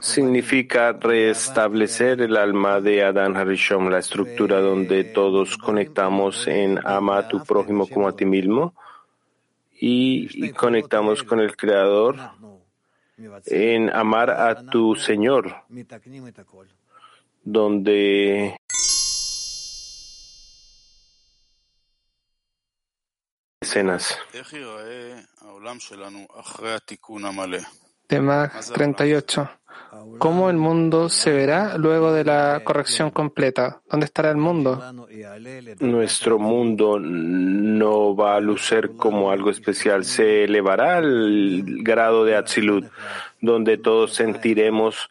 Significa 0.00 0.92
restablecer 0.92 2.22
el 2.22 2.38
alma 2.38 2.80
de 2.80 3.04
Adán 3.04 3.36
Harishon, 3.36 3.90
la 3.90 3.98
estructura 3.98 4.62
donde 4.62 5.04
todos 5.04 5.58
conectamos 5.58 6.46
en 6.46 6.80
ama 6.82 7.18
a 7.18 7.28
tu 7.28 7.44
prójimo 7.44 7.86
como 7.86 8.08
a 8.08 8.16
ti 8.16 8.24
mismo 8.24 8.72
y 9.80 10.52
conectamos 10.52 11.22
con 11.22 11.40
el 11.40 11.56
Creador 11.56 12.16
en 13.46 13.90
amar 13.90 14.30
a 14.30 14.66
tu 14.66 14.94
Señor, 14.94 15.64
donde 17.42 18.56
escenas. 23.60 24.18
Tema 28.06 28.52
38. 28.74 29.50
¿Cómo 30.18 30.48
el 30.48 30.56
mundo 30.56 31.08
se 31.08 31.32
verá 31.32 31.76
luego 31.76 32.12
de 32.12 32.24
la 32.24 32.62
corrección 32.64 33.10
completa? 33.10 33.82
¿Dónde 33.90 34.06
estará 34.06 34.30
el 34.30 34.36
mundo? 34.36 34.80
Nuestro 35.80 36.38
mundo 36.38 36.98
no 36.98 38.16
va 38.16 38.36
a 38.36 38.40
lucer 38.40 38.92
como 38.96 39.30
algo 39.30 39.50
especial, 39.50 40.04
se 40.04 40.44
elevará 40.44 40.98
al 40.98 41.64
grado 41.82 42.24
de 42.24 42.36
Atzilut, 42.36 42.86
donde 43.40 43.76
todos 43.76 44.14
sentiremos 44.14 45.10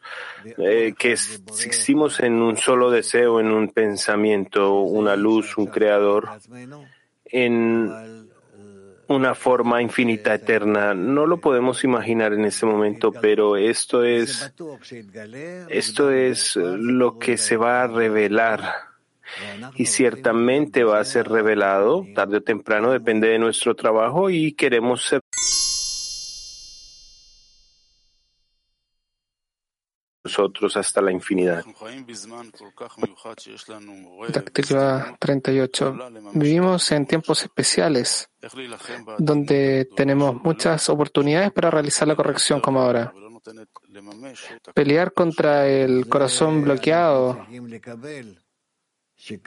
eh, 0.58 0.94
que 0.98 1.12
existimos 1.12 2.18
en 2.20 2.42
un 2.42 2.56
solo 2.56 2.90
deseo, 2.90 3.38
en 3.40 3.52
un 3.52 3.68
pensamiento, 3.68 4.80
una 4.80 5.14
luz, 5.16 5.56
un 5.56 5.66
creador, 5.66 6.30
en 7.26 8.15
una 9.08 9.34
forma 9.34 9.82
infinita, 9.82 10.34
eterna. 10.34 10.94
No 10.94 11.26
lo 11.26 11.38
podemos 11.38 11.84
imaginar 11.84 12.32
en 12.32 12.44
este 12.44 12.66
momento, 12.66 13.12
pero 13.12 13.56
esto 13.56 14.04
es, 14.04 14.52
esto 15.68 16.10
es 16.10 16.56
lo 16.56 17.18
que 17.18 17.36
se 17.36 17.56
va 17.56 17.82
a 17.82 17.86
revelar. 17.86 18.62
Y 19.74 19.86
ciertamente 19.86 20.84
va 20.84 21.00
a 21.00 21.04
ser 21.04 21.28
revelado 21.28 22.06
tarde 22.14 22.38
o 22.38 22.42
temprano, 22.42 22.92
depende 22.92 23.28
de 23.28 23.38
nuestro 23.38 23.74
trabajo 23.74 24.30
y 24.30 24.52
queremos 24.52 25.04
ser 25.04 25.20
nosotros 30.26 30.76
hasta 30.76 31.00
la 31.00 31.12
infinidad. 31.12 31.64
38. 35.18 35.98
Vivimos 36.34 36.92
en 36.92 37.06
tiempos 37.06 37.42
especiales 37.42 38.28
donde 39.18 39.88
tenemos 39.96 40.42
muchas 40.42 40.88
oportunidades 40.88 41.52
para 41.52 41.70
realizar 41.70 42.08
la 42.08 42.16
corrección 42.16 42.60
como 42.60 42.80
ahora. 42.80 43.12
Pelear 44.74 45.12
contra 45.12 45.68
el 45.68 46.08
corazón 46.08 46.62
bloqueado. 46.62 47.46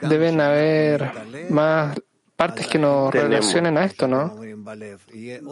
Deben 0.02 0.40
haber 0.40 1.12
más 1.50 1.96
partes 2.40 2.66
que 2.68 2.78
nos 2.78 3.12
relacionen 3.12 3.76
a 3.76 3.84
esto, 3.84 4.08
¿no? 4.08 4.34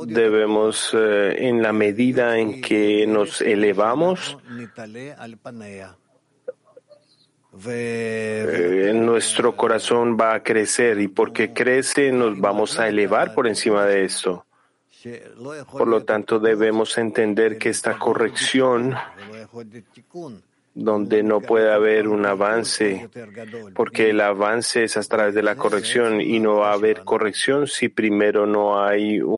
Debemos, 0.07 0.91
eh, 0.95 1.37
en 1.37 1.61
la 1.61 1.71
medida 1.71 2.39
en 2.39 2.63
que 2.63 3.07
nos 3.07 3.43
elevamos, 3.43 4.39
eh, 7.67 8.93
nuestro 8.95 9.55
corazón 9.55 10.17
va 10.19 10.33
a 10.33 10.43
crecer 10.43 10.99
y 10.99 11.09
porque 11.09 11.53
crece 11.53 12.11
nos 12.11 12.41
vamos 12.41 12.79
a 12.79 12.89
elevar 12.89 13.35
por 13.35 13.47
encima 13.47 13.85
de 13.85 14.05
esto. 14.05 14.47
Por 15.71 15.89
lo 15.89 16.05
tanto, 16.05 16.39
debemos 16.41 16.97
entender 16.97 17.59
que 17.59 17.69
esta 17.69 17.99
corrección 17.99 18.95
donde 20.79 21.25
no 21.25 21.41
puede 21.41 21.73
haber 21.73 22.07
un 22.07 22.25
avance, 22.25 23.09
porque 23.75 24.11
el 24.11 24.21
avance 24.21 24.85
es 24.85 24.97
a 24.97 25.03
través 25.03 25.35
de 25.35 25.43
la 25.43 25.57
corrección 25.57 26.21
y 26.21 26.39
no 26.39 26.59
va 26.59 26.71
a 26.71 26.75
haber 26.75 27.03
corrección 27.03 27.67
si 27.67 27.89
primero 27.89 28.47
no 28.47 28.81
hay 28.81 29.21
un 29.21 29.37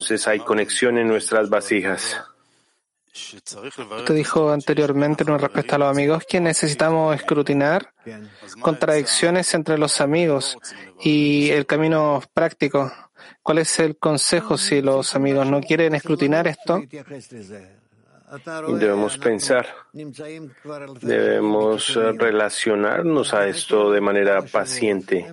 entonces 0.00 0.28
hay 0.28 0.38
conexión 0.38 0.96
en 0.96 1.08
nuestras 1.08 1.50
vasijas. 1.50 2.16
Usted 3.12 4.14
dijo 4.14 4.52
anteriormente 4.52 5.24
en 5.24 5.38
respuesta 5.38 5.74
a 5.74 5.78
los 5.80 5.90
amigos 5.90 6.24
que 6.26 6.40
necesitamos 6.40 7.16
escrutinar 7.16 7.92
contradicciones 8.60 9.52
entre 9.54 9.76
los 9.76 10.00
amigos 10.00 10.56
y 11.02 11.50
el 11.50 11.66
camino 11.66 12.22
práctico. 12.32 12.92
¿Cuál 13.42 13.58
es 13.58 13.78
el 13.80 13.96
consejo 13.96 14.58
si 14.58 14.82
los 14.82 15.14
amigos 15.14 15.46
no 15.46 15.60
quieren 15.60 15.94
escrutinar 15.94 16.46
esto? 16.46 16.82
Debemos 18.78 19.16
pensar, 19.16 19.66
debemos 21.00 21.94
relacionarnos 21.94 23.32
a 23.32 23.48
esto 23.48 23.90
de 23.90 24.00
manera 24.02 24.42
paciente. 24.42 25.26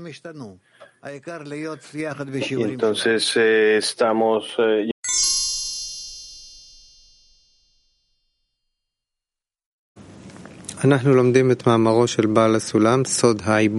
Y 2.50 2.64
entonces 2.64 3.38
eh, 3.38 3.78
estamos 3.78 4.56
eh, 4.58 4.90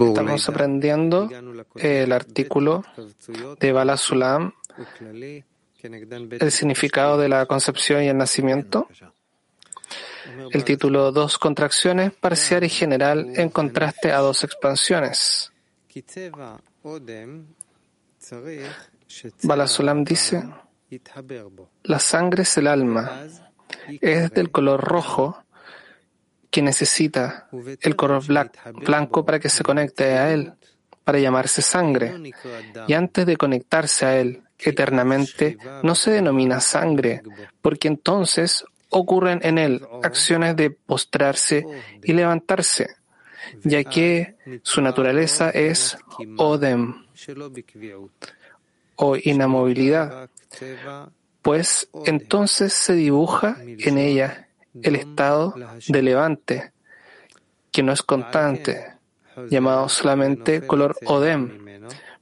Estamos 0.09 0.49
aprendiendo 0.49 1.29
el 1.75 2.11
artículo 2.11 2.83
de 3.59 3.71
Bala 3.71 3.97
Sulam, 3.97 4.53
el 6.39 6.51
significado 6.51 7.17
de 7.17 7.29
la 7.29 7.45
concepción 7.45 8.03
y 8.03 8.07
el 8.07 8.17
nacimiento. 8.17 8.87
El 10.51 10.63
título 10.63 11.11
Dos 11.11 11.37
contracciones, 11.37 12.11
parcial 12.11 12.63
y 12.63 12.69
general, 12.69 13.31
en 13.35 13.49
contraste 13.49 14.11
a 14.11 14.19
dos 14.19 14.43
expansiones. 14.43 15.51
Balasulam 19.43 20.03
dice, 20.03 20.43
la 21.83 21.99
sangre 21.99 22.43
es 22.43 22.57
el 22.57 22.67
alma, 22.67 23.27
es 24.01 24.31
del 24.31 24.51
color 24.51 24.81
rojo 24.81 25.43
que 26.57 26.63
necesita 26.63 27.47
el 27.81 27.95
color 27.95 28.23
blanco 28.25 29.23
para 29.23 29.39
que 29.39 29.47
se 29.47 29.61
conecte 29.61 30.05
a 30.05 30.33
él, 30.33 30.53
para 31.03 31.19
llamarse 31.19 31.61
sangre. 31.61 32.33
Y 32.87 32.93
antes 32.93 33.27
de 33.27 33.37
conectarse 33.37 34.07
a 34.07 34.17
él 34.17 34.41
eternamente, 34.57 35.55
no 35.83 35.93
se 35.93 36.09
denomina 36.09 36.59
sangre, 36.59 37.21
porque 37.61 37.87
entonces 37.87 38.65
ocurren 38.89 39.39
en 39.43 39.59
él 39.59 39.85
acciones 40.01 40.55
de 40.55 40.71
postrarse 40.71 41.63
y 42.03 42.13
levantarse, 42.13 42.87
ya 43.63 43.83
que 43.83 44.33
su 44.63 44.81
naturaleza 44.81 45.51
es 45.51 45.95
Odem 46.37 47.05
o 48.95 49.15
inamovilidad, 49.15 50.27
pues 51.43 51.87
entonces 52.07 52.73
se 52.73 52.93
dibuja 52.93 53.57
en 53.61 53.99
ella 53.99 54.46
el 54.83 54.95
estado 54.95 55.53
de 55.87 56.01
levante, 56.01 56.71
que 57.71 57.83
no 57.83 57.91
es 57.91 58.01
constante, 58.01 58.93
llamado 59.49 59.87
solamente 59.89 60.65
color 60.65 60.95
Odem, 61.05 61.67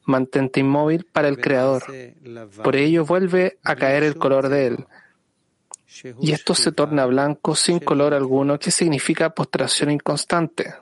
mantente 0.06 0.60
inmóvil 0.60 1.06
para 1.06 1.28
el 1.28 1.39
Creador. 1.39 1.84
Por 2.64 2.76
ello 2.76 3.06
vuelve 3.06 3.58
a 3.64 3.76
caer 3.76 4.03
el 4.03 4.18
color 4.18 4.49
de 4.49 4.68
él. 4.68 4.86
Y 6.22 6.32
esto 6.32 6.53
se 6.53 6.72
torna 6.72 7.06
blanco 7.06 7.56
sin 7.56 7.80
color 7.80 8.14
alguno, 8.14 8.60
que 8.60 8.72
significa 8.72 9.30
postración 9.30 9.91
inconstante. 9.91 10.74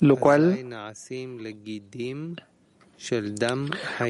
Lo 0.00 0.16
cual, 0.16 0.64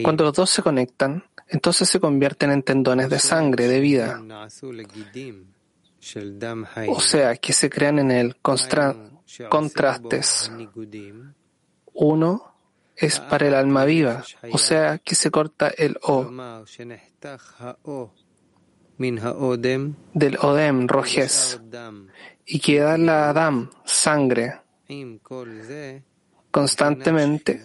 cuando 0.03 0.25
los 0.25 0.35
dos 0.35 0.51
se 0.51 0.63
conectan, 0.63 1.25
entonces 1.49 1.89
se 1.89 2.01
convierten 2.01 2.51
en 2.51 2.63
tendones 2.63 3.09
de 3.09 3.19
sangre, 3.19 3.67
de 3.69 3.81
vida. 3.81 4.23
O 6.89 7.01
sea, 7.01 7.37
que 7.37 7.53
se 7.53 7.69
crean 7.69 7.99
en 7.99 8.11
él 8.11 8.37
contrastes. 9.49 10.51
Uno 11.93 12.55
es 12.97 13.21
para 13.21 13.49
el 13.49 13.55
alma 13.55 13.85
viva, 13.85 14.25
o 14.53 14.59
sea, 14.59 14.99
que 14.99 15.15
se 15.15 15.31
corta 15.31 15.69
el 15.69 15.99
O. 16.03 16.31
Del 20.15 20.37
Odem, 20.37 20.87
rojez, 20.87 21.61
y 22.47 22.61
queda 22.61 22.99
la 22.99 23.31
Adam, 23.31 23.71
sangre, 23.85 24.61
constantemente. 26.51 27.63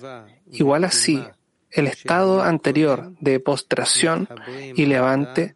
Igual 0.51 0.83
así, 0.83 1.23
el 1.71 1.87
estado 1.87 2.41
anterior 2.41 3.11
de 3.19 3.39
postración 3.39 4.27
y 4.75 4.85
levante 4.85 5.55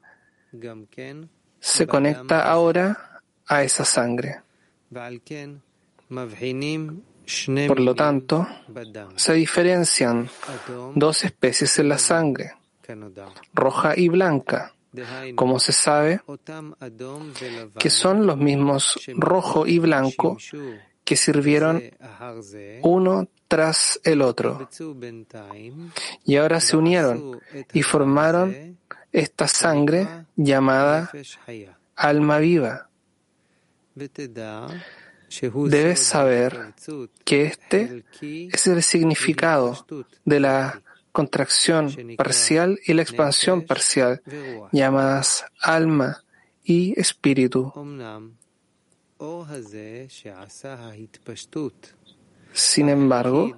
se 1.60 1.88
conecta 1.88 2.50
ahora 2.50 3.22
a 3.46 3.64
esa 3.64 3.86
sangre. 3.86 4.42
Por 7.68 7.80
lo 7.80 7.96
tanto, 7.96 8.48
se 9.16 9.34
diferencian 9.34 10.30
dos 10.96 11.24
especies 11.24 11.78
en 11.80 11.90
la 11.90 11.98
sangre, 11.98 12.54
roja 13.54 13.94
y 13.96 14.10
blanca, 14.10 14.74
como 15.36 15.60
se 15.60 15.72
sabe, 15.72 16.22
que 17.78 17.90
son 17.90 18.26
los 18.26 18.38
mismos 18.38 19.00
rojo 19.16 19.68
y 19.68 19.78
blanco 19.78 20.38
que 21.04 21.16
sirvieron 21.16 21.84
uno 22.82 23.28
tras 23.50 24.00
el 24.04 24.22
otro. 24.22 24.70
Y 26.24 26.36
ahora 26.38 26.62
se 26.62 26.78
unieron 26.78 27.42
y 27.74 27.82
formaron 27.82 28.78
esta 29.12 29.48
sangre 29.48 30.08
llamada 30.36 31.12
alma 31.96 32.38
viva. 32.38 32.90
Debes 35.70 36.00
saber 36.00 36.74
que 37.26 37.44
este 37.44 38.06
es 38.54 38.68
el 38.68 38.84
significado 38.84 39.86
de 40.26 40.40
la 40.40 40.82
contracción 41.12 42.16
parcial 42.18 42.80
y 42.86 42.94
la 42.94 43.02
expansión 43.02 43.66
parcial, 43.66 44.22
llamadas 44.72 45.46
alma 45.60 46.24
y 46.64 46.98
espíritu. 47.00 47.74
Sin 52.54 52.90
embargo, 52.90 53.56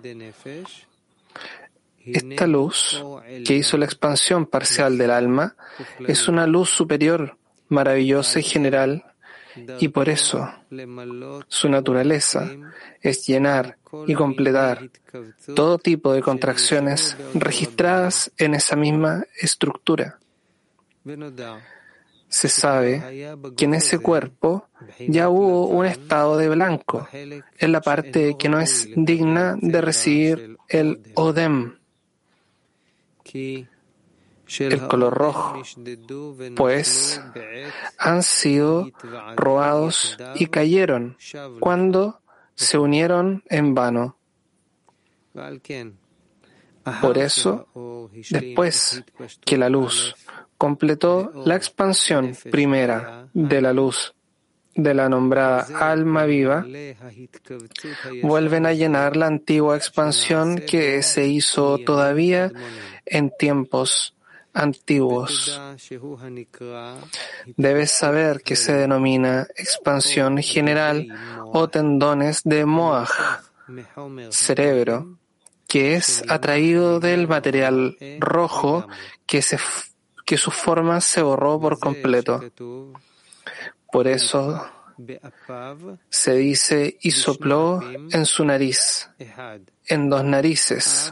esta 2.05 2.47
luz 2.47 3.03
que 3.45 3.55
hizo 3.55 3.77
la 3.77 3.85
expansión 3.85 4.45
parcial 4.45 4.97
del 4.97 5.11
alma 5.11 5.55
es 6.07 6.27
una 6.27 6.47
luz 6.47 6.69
superior, 6.69 7.37
maravillosa 7.69 8.39
y 8.39 8.43
general, 8.43 9.05
y 9.79 9.89
por 9.89 10.09
eso 10.09 10.49
su 11.47 11.69
naturaleza 11.69 12.49
es 13.01 13.25
llenar 13.27 13.77
y 14.07 14.13
completar 14.13 14.89
todo 15.55 15.77
tipo 15.77 16.13
de 16.13 16.21
contracciones 16.21 17.17
registradas 17.33 18.31
en 18.37 18.55
esa 18.55 18.75
misma 18.75 19.25
estructura. 19.39 20.19
Se 22.32 22.47
sabe 22.47 23.36
que 23.57 23.65
en 23.65 23.73
ese 23.73 23.99
cuerpo 23.99 24.69
ya 25.05 25.27
hubo 25.27 25.67
un 25.67 25.86
estado 25.86 26.38
de 26.38 26.47
blanco, 26.47 27.05
en 27.11 27.71
la 27.73 27.82
parte 27.82 28.38
que 28.39 28.47
no 28.47 28.61
es 28.61 28.88
digna 28.95 29.57
de 29.59 29.82
recibir 29.82 30.57
el 30.69 31.01
Odem, 31.15 31.75
el 33.34 34.88
color 34.88 35.13
rojo, 35.13 35.61
pues 36.55 37.21
han 37.97 38.23
sido 38.23 38.89
robados 39.36 40.17
y 40.36 40.45
cayeron 40.45 41.17
cuando 41.59 42.21
se 42.55 42.77
unieron 42.77 43.43
en 43.49 43.75
vano. 43.75 44.15
Por 47.01 47.17
eso, 47.17 47.67
después 48.29 49.03
que 49.41 49.57
la 49.57 49.67
luz 49.67 50.15
completó 50.62 51.32
la 51.43 51.55
expansión 51.55 52.38
primera 52.51 53.28
de 53.34 53.64
la 53.64 53.74
luz 53.74 54.14
de 54.76 54.93
la 54.93 55.09
nombrada 55.09 55.66
alma 55.80 56.26
viva, 56.26 56.64
vuelven 58.22 58.68
a 58.68 58.74
llenar 58.74 59.18
la 59.18 59.26
antigua 59.26 59.76
expansión 59.76 60.62
que 60.70 61.01
se 61.01 61.26
hizo 61.26 61.80
todavía 61.80 62.51
en 63.07 63.32
tiempos 63.39 64.16
antiguos. 64.53 65.59
Debes 67.57 67.89
saber 67.89 68.43
que 68.43 68.55
se 68.55 68.74
denomina 68.74 69.47
expansión 69.57 70.38
general 70.43 71.07
o 71.43 71.70
tendones 71.70 72.41
de 72.43 72.68
Moaj, 72.68 73.09
cerebro, 74.30 75.18
que 75.68 75.95
es 75.95 76.24
atraído 76.30 76.99
del 76.99 77.28
material 77.28 77.97
rojo 78.20 78.86
que, 79.26 79.41
se, 79.41 79.57
que 80.32 80.38
su 80.38 80.49
forma 80.49 81.01
se 81.01 81.21
borró 81.21 81.59
por 81.59 81.77
completo. 81.77 82.39
Por 83.91 84.07
eso 84.07 84.65
se 86.07 86.36
dice 86.38 86.97
y 87.01 87.11
sopló 87.11 87.82
en 87.84 88.25
su 88.25 88.45
nariz, 88.45 89.09
en 89.88 90.09
dos 90.09 90.23
narices 90.23 91.11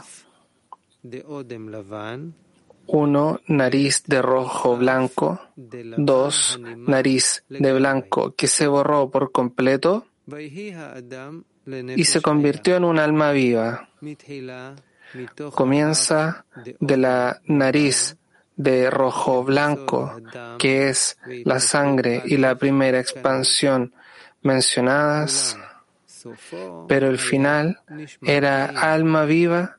uno, 2.86 3.40
nariz 3.46 4.04
de 4.06 4.22
rojo 4.22 4.78
blanco. 4.78 5.38
Dos, 5.54 6.58
nariz 6.78 7.44
de 7.50 7.72
blanco 7.74 8.34
que 8.34 8.46
se 8.46 8.66
borró 8.66 9.10
por 9.10 9.32
completo 9.32 10.06
y 11.94 12.04
se 12.04 12.22
convirtió 12.22 12.76
en 12.76 12.84
un 12.84 12.98
alma 12.98 13.32
viva. 13.32 13.90
Comienza 15.54 16.46
de 16.80 16.96
la 16.96 17.40
nariz 17.44 18.16
de 18.60 18.90
rojo 18.90 19.42
blanco, 19.42 20.20
que 20.58 20.90
es 20.90 21.16
la 21.44 21.60
sangre 21.60 22.22
y 22.26 22.36
la 22.36 22.56
primera 22.56 23.00
expansión 23.00 23.94
mencionadas, 24.42 25.56
pero 26.86 27.08
el 27.08 27.18
final 27.18 27.80
era 28.20 28.66
alma 28.66 29.24
viva 29.24 29.78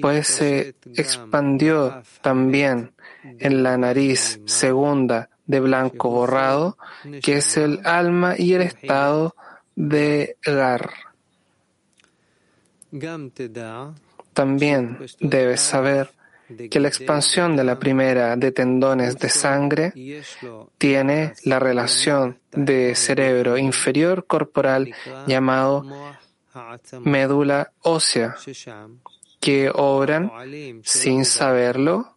pues 0.00 0.26
se 0.26 0.74
expandió 0.96 2.02
también 2.20 2.92
en 3.22 3.62
la 3.62 3.78
nariz 3.78 4.40
segunda 4.44 5.30
de 5.46 5.60
blanco 5.60 6.10
borrado, 6.10 6.76
que 7.22 7.36
es 7.36 7.56
el 7.56 7.80
alma 7.86 8.34
y 8.36 8.54
el 8.54 8.62
estado 8.62 9.36
de 9.76 10.36
Gar. 10.44 10.90
También 14.32 14.98
debes 15.20 15.60
saber 15.60 16.10
que 16.70 16.80
la 16.80 16.88
expansión 16.88 17.56
de 17.56 17.64
la 17.64 17.78
primera 17.78 18.36
de 18.36 18.52
tendones 18.52 19.18
de 19.18 19.28
sangre 19.28 19.92
tiene 20.78 21.34
la 21.44 21.58
relación 21.58 22.38
de 22.52 22.94
cerebro 22.94 23.58
inferior 23.58 24.26
corporal 24.26 24.94
llamado 25.26 25.84
médula 27.00 27.72
ósea, 27.82 28.36
que 29.40 29.70
obran 29.72 30.30
sin 30.82 31.24
saberlo, 31.24 32.16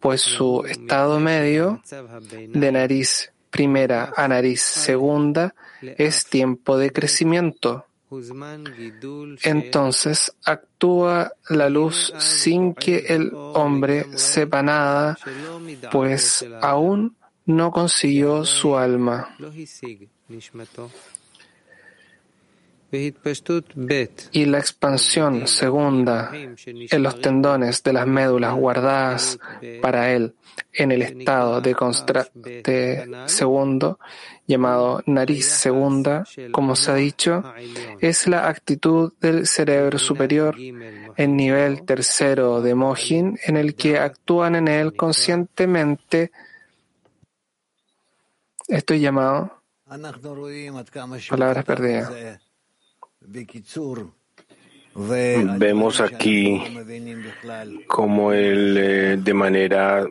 pues 0.00 0.22
su 0.22 0.64
estado 0.66 1.20
medio 1.20 1.80
de 2.48 2.72
nariz 2.72 3.32
primera 3.50 4.12
a 4.16 4.28
nariz 4.28 4.60
segunda 4.60 5.54
es 5.80 6.26
tiempo 6.26 6.76
de 6.76 6.92
crecimiento. 6.92 7.85
Entonces 9.42 10.32
actúa 10.44 11.32
la 11.48 11.68
luz 11.68 12.12
sin 12.18 12.74
que 12.74 12.98
el 13.08 13.32
hombre 13.34 14.06
sepa 14.16 14.62
nada, 14.62 15.18
pues 15.90 16.46
aún 16.62 17.16
no 17.46 17.72
consiguió 17.72 18.44
su 18.44 18.76
alma. 18.76 19.36
Y 24.32 24.44
la 24.44 24.58
expansión 24.58 25.48
segunda 25.48 26.30
en 26.34 27.02
los 27.02 27.20
tendones 27.20 27.82
de 27.82 27.92
las 27.92 28.06
médulas 28.06 28.54
guardadas 28.54 29.38
para 29.82 30.12
él 30.12 30.34
en 30.72 30.92
el 30.92 31.02
estado 31.02 31.60
de 31.60 31.74
contraste 31.74 33.06
segundo, 33.26 33.98
llamado 34.46 35.02
nariz 35.06 35.46
segunda, 35.46 36.24
como 36.52 36.76
se 36.76 36.90
ha 36.90 36.94
dicho, 36.94 37.42
es 38.00 38.26
la 38.26 38.48
actitud 38.48 39.12
del 39.20 39.46
cerebro 39.46 39.98
superior 39.98 40.56
en 41.16 41.36
nivel 41.36 41.84
tercero 41.84 42.60
de 42.60 42.74
Mohin, 42.74 43.38
en 43.44 43.56
el 43.56 43.74
que 43.74 43.98
actúan 43.98 44.54
en 44.56 44.68
él 44.68 44.94
conscientemente. 44.94 46.30
Estoy 48.68 49.00
llamado 49.00 49.62
palabras 51.28 51.64
perdidas. 51.64 52.40
Vemos 54.94 56.00
aquí 56.00 56.62
como 57.86 58.32
él 58.32 58.76
eh, 58.78 59.16
de 59.18 59.34
manera 59.34 60.06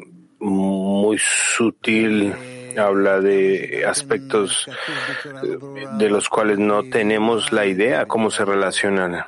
muy 0.45 1.17
sutil 1.19 2.33
habla 2.77 3.19
de 3.19 3.85
aspectos 3.87 4.67
eh, 4.67 5.57
de 5.97 6.09
los 6.09 6.29
cuales 6.29 6.59
no 6.59 6.83
tenemos 6.83 7.51
la 7.51 7.65
idea 7.65 8.05
cómo 8.05 8.29
se 8.29 8.43
relacionan 8.45 9.25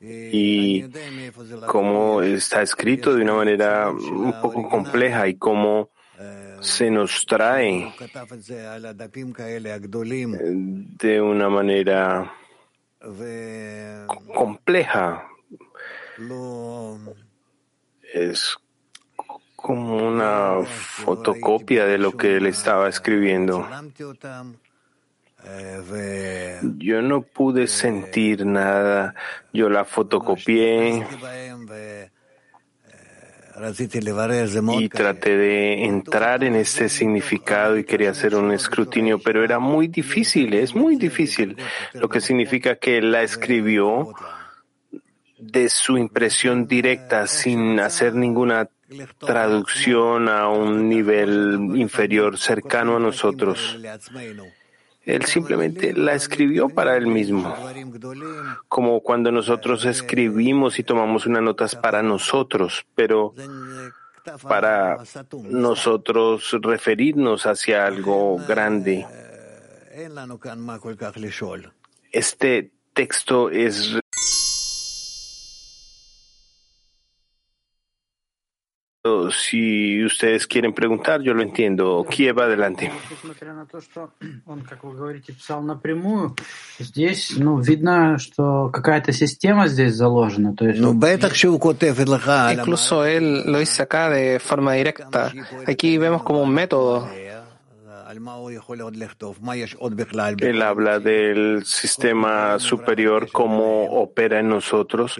y 0.00 0.86
cómo 1.66 2.22
está 2.22 2.62
escrito 2.62 3.14
de 3.14 3.22
una 3.22 3.34
manera 3.34 3.90
un 3.90 4.34
poco 4.40 4.68
compleja 4.68 5.28
y 5.28 5.34
cómo 5.34 5.90
se 6.60 6.90
nos 6.90 7.24
trae 7.26 7.92
de 10.98 11.20
una 11.20 11.48
manera 11.48 12.32
compleja. 14.34 15.26
Es 18.12 18.56
como 19.70 19.98
una 19.98 20.64
fotocopia 20.64 21.86
de 21.86 21.96
lo 21.96 22.16
que 22.16 22.38
él 22.38 22.46
estaba 22.46 22.88
escribiendo. 22.88 23.68
Yo 26.78 27.02
no 27.02 27.22
pude 27.22 27.68
sentir 27.68 28.44
nada, 28.44 29.14
yo 29.52 29.70
la 29.70 29.84
fotocopié. 29.84 31.06
Y 34.80 34.88
traté 34.88 35.36
de 35.36 35.84
entrar 35.84 36.42
en 36.42 36.56
este 36.56 36.88
significado 36.88 37.78
y 37.78 37.84
quería 37.84 38.10
hacer 38.10 38.34
un 38.34 38.50
escrutinio, 38.50 39.20
pero 39.20 39.44
era 39.44 39.60
muy 39.60 39.86
difícil, 39.86 40.52
es 40.54 40.74
muy 40.74 40.96
difícil, 40.96 41.56
lo 41.92 42.08
que 42.08 42.20
significa 42.20 42.74
que 42.74 42.98
él 42.98 43.12
la 43.12 43.22
escribió 43.22 44.12
de 45.38 45.68
su 45.68 45.96
impresión 45.96 46.66
directa 46.66 47.28
sin 47.28 47.78
hacer 47.78 48.16
ninguna 48.16 48.68
traducción 49.18 50.28
a 50.28 50.48
un 50.48 50.88
nivel 50.88 51.70
inferior 51.74 52.38
cercano 52.38 52.96
a 52.96 53.00
nosotros. 53.00 53.78
Él 55.04 55.24
simplemente 55.24 55.92
la 55.94 56.14
escribió 56.14 56.68
para 56.68 56.96
él 56.96 57.06
mismo, 57.06 57.56
como 58.68 59.00
cuando 59.00 59.32
nosotros 59.32 59.84
escribimos 59.84 60.78
y 60.78 60.84
tomamos 60.84 61.26
unas 61.26 61.42
notas 61.42 61.74
para 61.74 62.02
nosotros, 62.02 62.84
pero 62.94 63.34
para 64.42 64.98
nosotros 65.44 66.56
referirnos 66.60 67.46
hacia 67.46 67.86
algo 67.86 68.36
grande. 68.46 69.06
Este 72.12 72.70
texto 72.92 73.50
es 73.50 73.98
Si 79.30 80.04
ustedes 80.04 80.46
quieren 80.46 80.74
preguntar, 80.74 81.22
yo 81.22 81.32
lo 81.32 81.42
entiendo. 81.42 82.04
Kiev, 82.08 82.38
adelante. 82.38 82.92
Incluso 92.52 93.06
él 93.06 93.42
lo 93.46 93.58
dice 93.58 93.82
acá 93.82 94.10
de 94.10 94.38
forma 94.38 94.74
directa. 94.74 95.32
Aquí 95.66 95.96
vemos 95.96 96.22
como 96.22 96.42
un 96.42 96.52
método. 96.52 97.08
Él 100.48 100.62
habla 100.62 100.98
del 100.98 101.64
sistema 101.64 102.58
superior, 102.58 103.30
cómo 103.32 103.84
opera 103.84 104.40
en 104.40 104.48
nosotros, 104.48 105.16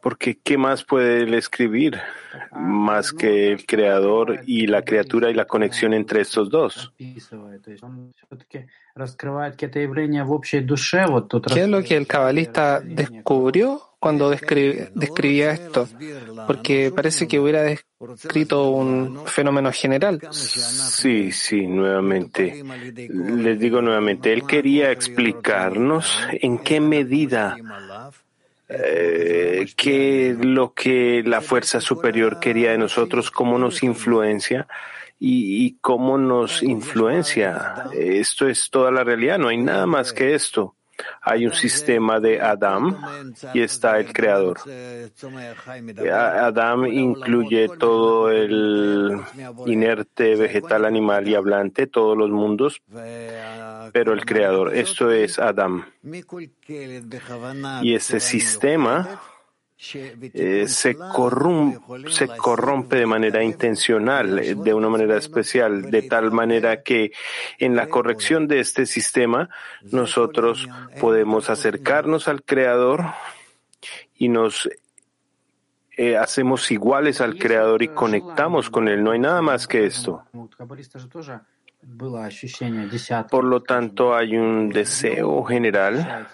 porque 0.00 0.38
¿qué 0.42 0.58
más 0.58 0.84
puede 0.84 1.22
él 1.22 1.34
escribir 1.34 2.00
más 2.52 3.12
que 3.12 3.52
el 3.52 3.64
creador 3.64 4.40
y 4.46 4.66
la 4.66 4.82
criatura 4.82 5.30
y 5.30 5.34
la 5.34 5.44
conexión 5.44 5.94
entre 5.94 6.20
estos 6.20 6.50
dos? 6.50 6.92
¿Qué 11.54 11.62
es 11.62 11.68
lo 11.68 11.82
que 11.82 11.96
el 11.96 12.06
cabalista 12.06 12.80
descubrió 12.80 13.91
cuando 14.02 14.30
describía 14.30 15.52
esto? 15.52 15.88
Porque 16.48 16.90
parece 16.90 17.28
que 17.28 17.38
hubiera 17.38 17.62
descrito 17.62 18.70
un 18.70 19.28
fenómeno 19.28 19.70
general. 19.70 20.18
Sí, 20.32 21.30
sí, 21.30 21.68
nuevamente. 21.68 22.64
Les 22.96 23.60
digo 23.60 23.80
nuevamente, 23.80 24.32
él 24.32 24.44
quería 24.44 24.90
explicarnos 24.90 26.18
en 26.32 26.58
qué 26.58 26.80
medida 26.80 27.56
eh, 28.68 29.66
qué 29.76 30.36
lo 30.36 30.74
que 30.74 31.22
la 31.24 31.40
fuerza 31.40 31.80
superior 31.80 32.40
quería 32.40 32.72
de 32.72 32.78
nosotros, 32.78 33.30
cómo 33.30 33.56
nos 33.56 33.84
influencia 33.84 34.66
y, 35.20 35.64
y, 35.64 35.78
cómo 35.80 36.18
nos 36.18 36.64
influencia. 36.64 37.84
Esto 37.92 38.48
es 38.48 38.68
toda 38.68 38.90
la 38.90 39.04
realidad, 39.04 39.38
no 39.38 39.46
hay 39.46 39.58
nada 39.58 39.86
más 39.86 40.12
que 40.12 40.34
esto. 40.34 40.74
Hay 41.20 41.46
un 41.46 41.52
sistema 41.52 42.20
de 42.20 42.40
Adam 42.40 42.96
y 43.54 43.60
está 43.60 43.98
el 43.98 44.12
creador. 44.12 44.58
Adam 46.12 46.86
incluye 46.86 47.68
todo 47.78 48.30
el 48.30 49.20
inerte, 49.66 50.36
vegetal, 50.36 50.84
animal 50.84 51.28
y 51.28 51.34
hablante, 51.34 51.86
todos 51.86 52.16
los 52.16 52.30
mundos, 52.30 52.82
pero 53.92 54.12
el 54.12 54.24
creador, 54.24 54.74
esto 54.74 55.10
es 55.10 55.38
Adam. 55.38 55.84
Y 57.82 57.94
ese 57.94 58.20
sistema 58.20 59.20
eh, 59.94 60.68
se, 60.68 60.96
se 62.08 62.28
corrompe 62.36 62.96
de 62.96 63.06
manera 63.06 63.42
intencional, 63.42 64.38
eh, 64.38 64.54
de 64.54 64.74
una 64.74 64.88
manera 64.88 65.16
especial, 65.16 65.90
de 65.90 66.02
tal 66.02 66.30
manera 66.30 66.82
que 66.82 67.12
en 67.58 67.74
la 67.74 67.88
corrección 67.88 68.46
de 68.46 68.60
este 68.60 68.86
sistema 68.86 69.48
nosotros 69.90 70.68
podemos 71.00 71.50
acercarnos 71.50 72.28
al 72.28 72.44
Creador 72.44 73.06
y 74.16 74.28
nos 74.28 74.68
eh, 75.96 76.16
hacemos 76.16 76.70
iguales 76.70 77.20
al 77.20 77.36
Creador 77.36 77.82
y 77.82 77.88
conectamos 77.88 78.70
con 78.70 78.88
Él. 78.88 79.02
No 79.02 79.10
hay 79.10 79.18
nada 79.18 79.42
más 79.42 79.66
que 79.66 79.86
esto. 79.86 80.22
Por 83.28 83.44
lo 83.44 83.62
tanto, 83.62 84.14
hay 84.14 84.36
un 84.36 84.68
deseo 84.68 85.42
general 85.42 86.28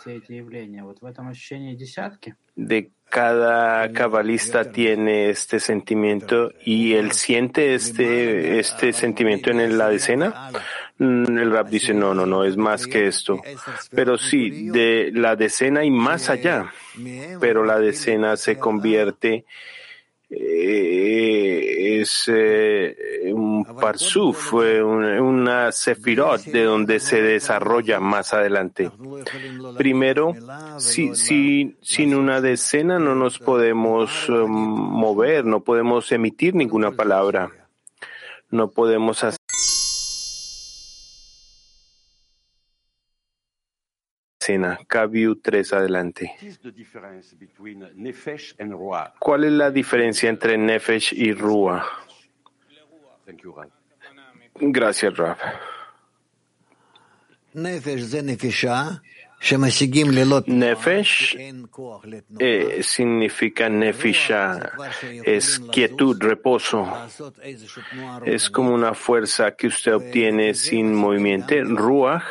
de 2.54 2.90
cada 3.08 3.90
cabalista 3.92 4.70
tiene 4.70 5.30
este 5.30 5.60
sentimiento 5.60 6.52
y 6.64 6.94
él 6.94 7.12
siente 7.12 7.74
este, 7.74 8.58
este 8.58 8.92
sentimiento 8.92 9.50
en 9.50 9.78
la 9.78 9.88
decena. 9.88 10.50
Mm, 10.98 11.38
el 11.38 11.50
rap 11.50 11.68
dice, 11.68 11.94
no, 11.94 12.12
no, 12.12 12.26
no, 12.26 12.44
es 12.44 12.56
más 12.56 12.86
que 12.86 13.06
esto. 13.06 13.40
Pero 13.90 14.18
sí, 14.18 14.68
de 14.70 15.10
la 15.12 15.36
decena 15.36 15.84
y 15.84 15.90
más 15.90 16.28
allá. 16.28 16.72
Pero 17.40 17.64
la 17.64 17.78
decena 17.78 18.36
se 18.36 18.58
convierte 18.58 19.44
eh, 20.30 22.00
es 22.00 22.28
eh, 22.28 23.32
un 23.32 23.64
parsuf, 23.64 24.52
una 24.52 25.72
sefirot 25.72 26.44
de 26.44 26.64
donde 26.64 27.00
se 27.00 27.22
desarrolla 27.22 27.98
más 27.98 28.34
adelante. 28.34 28.90
Primero, 29.76 30.34
si, 30.78 31.14
si, 31.14 31.76
sin 31.80 32.14
una 32.14 32.40
decena 32.40 32.98
no 32.98 33.14
nos 33.14 33.38
podemos 33.38 34.28
um, 34.28 34.50
mover, 34.50 35.44
no 35.44 35.60
podemos 35.60 36.12
emitir 36.12 36.54
ninguna 36.54 36.90
palabra, 36.90 37.50
no 38.50 38.70
podemos 38.70 39.24
hacer 39.24 39.37
escena. 44.48 44.78
Kaviu 44.86 45.36
3 45.36 45.72
adelante. 45.72 46.34
¿Cuál 49.18 49.44
es 49.44 49.52
la 49.52 49.70
diferencia 49.70 50.30
entre 50.30 50.56
Nefesh 50.56 51.12
y 51.12 51.32
Rua? 51.32 51.84
Gracias, 54.60 55.16
Rav. 55.16 55.36
Nefesh 60.46 61.36
eh, 62.40 62.82
significa 62.82 63.68
nefisha, 63.68 64.72
es 65.24 65.60
quietud, 65.70 66.20
reposo. 66.20 66.86
Es 68.24 68.50
como 68.50 68.74
una 68.74 68.94
fuerza 68.94 69.54
que 69.54 69.68
usted 69.68 69.94
obtiene 69.94 70.54
sin 70.54 70.92
movimiento. 70.92 71.54
Ruach 71.64 72.24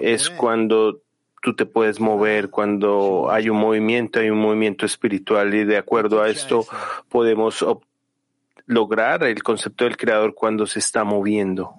es 0.00 0.30
cuando 0.30 1.03
tú 1.44 1.54
te 1.54 1.66
puedes 1.66 2.00
mover 2.00 2.48
cuando 2.48 3.30
hay 3.30 3.50
un 3.50 3.58
movimiento, 3.58 4.18
hay 4.18 4.30
un 4.30 4.40
movimiento 4.40 4.86
espiritual 4.86 5.54
y 5.54 5.64
de 5.64 5.76
acuerdo 5.76 6.22
a 6.22 6.30
esto 6.30 6.66
podemos 7.10 7.62
lograr 8.64 9.22
el 9.24 9.42
concepto 9.42 9.84
del 9.84 9.98
creador 9.98 10.34
cuando 10.34 10.66
se 10.66 10.78
está 10.78 11.04
moviendo. 11.04 11.74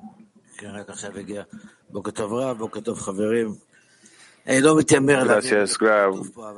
Gracias, 5.26 5.80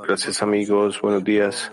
Gracias, 0.05 0.41
amigos. 0.41 0.99
Buenos 0.99 1.23
días. 1.23 1.71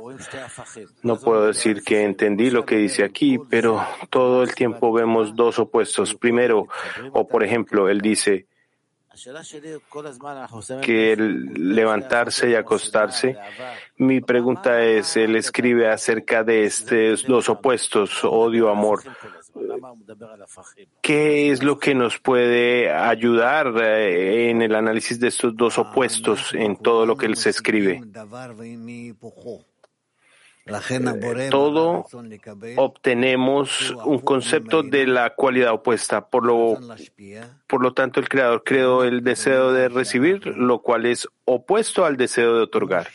No 1.02 1.18
puedo 1.18 1.48
decir 1.48 1.82
que 1.82 2.04
entendí 2.04 2.50
lo 2.50 2.64
que 2.64 2.76
dice 2.76 3.02
aquí, 3.02 3.40
pero 3.50 3.84
todo 4.08 4.44
el 4.44 4.54
tiempo 4.54 4.92
vemos 4.92 5.34
dos 5.34 5.58
opuestos. 5.58 6.14
Primero, 6.14 6.68
o 7.10 7.26
por 7.26 7.42
ejemplo, 7.42 7.88
él 7.88 8.00
dice, 8.00 8.46
que 10.82 11.16
levantarse 11.16 12.50
y 12.50 12.54
acostarse. 12.54 13.36
Mi 13.96 14.20
pregunta 14.20 14.82
es, 14.82 15.16
él 15.16 15.36
escribe 15.36 15.88
acerca 15.88 16.42
de 16.42 16.64
estos 16.64 17.24
dos 17.24 17.48
opuestos, 17.48 18.24
odio, 18.24 18.70
amor. 18.70 19.02
¿Qué 21.00 21.50
es 21.50 21.62
lo 21.62 21.78
que 21.78 21.94
nos 21.94 22.18
puede 22.18 22.90
ayudar 22.92 23.72
eh, 23.80 24.50
en 24.50 24.62
el 24.62 24.74
análisis 24.74 25.20
de 25.20 25.28
estos 25.28 25.56
dos 25.56 25.78
opuestos 25.78 26.52
en 26.54 26.76
todo 26.76 27.06
lo 27.06 27.16
que 27.16 27.26
él 27.26 27.36
se 27.36 27.50
escribe? 27.50 28.00
Todo 31.50 32.06
obtenemos 32.76 33.94
un 34.04 34.18
concepto 34.20 34.82
de 34.82 35.06
la 35.06 35.34
cualidad 35.34 35.72
opuesta. 35.72 36.26
Por 36.26 36.46
lo, 36.46 36.78
por 37.66 37.82
lo 37.82 37.92
tanto, 37.92 38.20
el 38.20 38.28
Creador 38.28 38.62
creó 38.64 39.04
el 39.04 39.22
deseo 39.22 39.72
de 39.72 39.88
recibir, 39.88 40.46
lo 40.46 40.80
cual 40.80 41.06
es 41.06 41.28
opuesto 41.44 42.04
al 42.04 42.16
deseo 42.16 42.56
de 42.56 42.62
otorgar. 42.62 43.08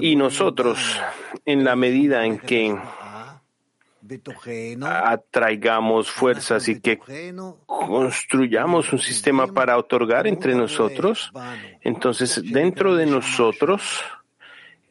Y 0.00 0.16
nosotros, 0.16 1.00
en 1.46 1.64
la 1.64 1.74
medida 1.74 2.26
en 2.26 2.38
que 2.38 2.76
atraigamos 4.84 6.10
fuerzas 6.10 6.68
y 6.68 6.80
que 6.80 6.98
construyamos 7.66 8.92
un 8.92 8.98
sistema 8.98 9.46
para 9.46 9.78
otorgar 9.78 10.26
entre 10.26 10.54
nosotros, 10.54 11.32
entonces 11.80 12.42
dentro 12.52 12.94
de 12.94 13.06
nosotros, 13.06 14.02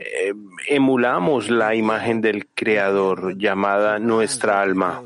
eh, 0.02 0.34
emulamos 0.68 1.50
la 1.50 1.76
imagen 1.76 2.22
del 2.22 2.48
Creador 2.48 3.38
llamada 3.38 4.00
nuestra 4.00 4.62
alma. 4.62 5.04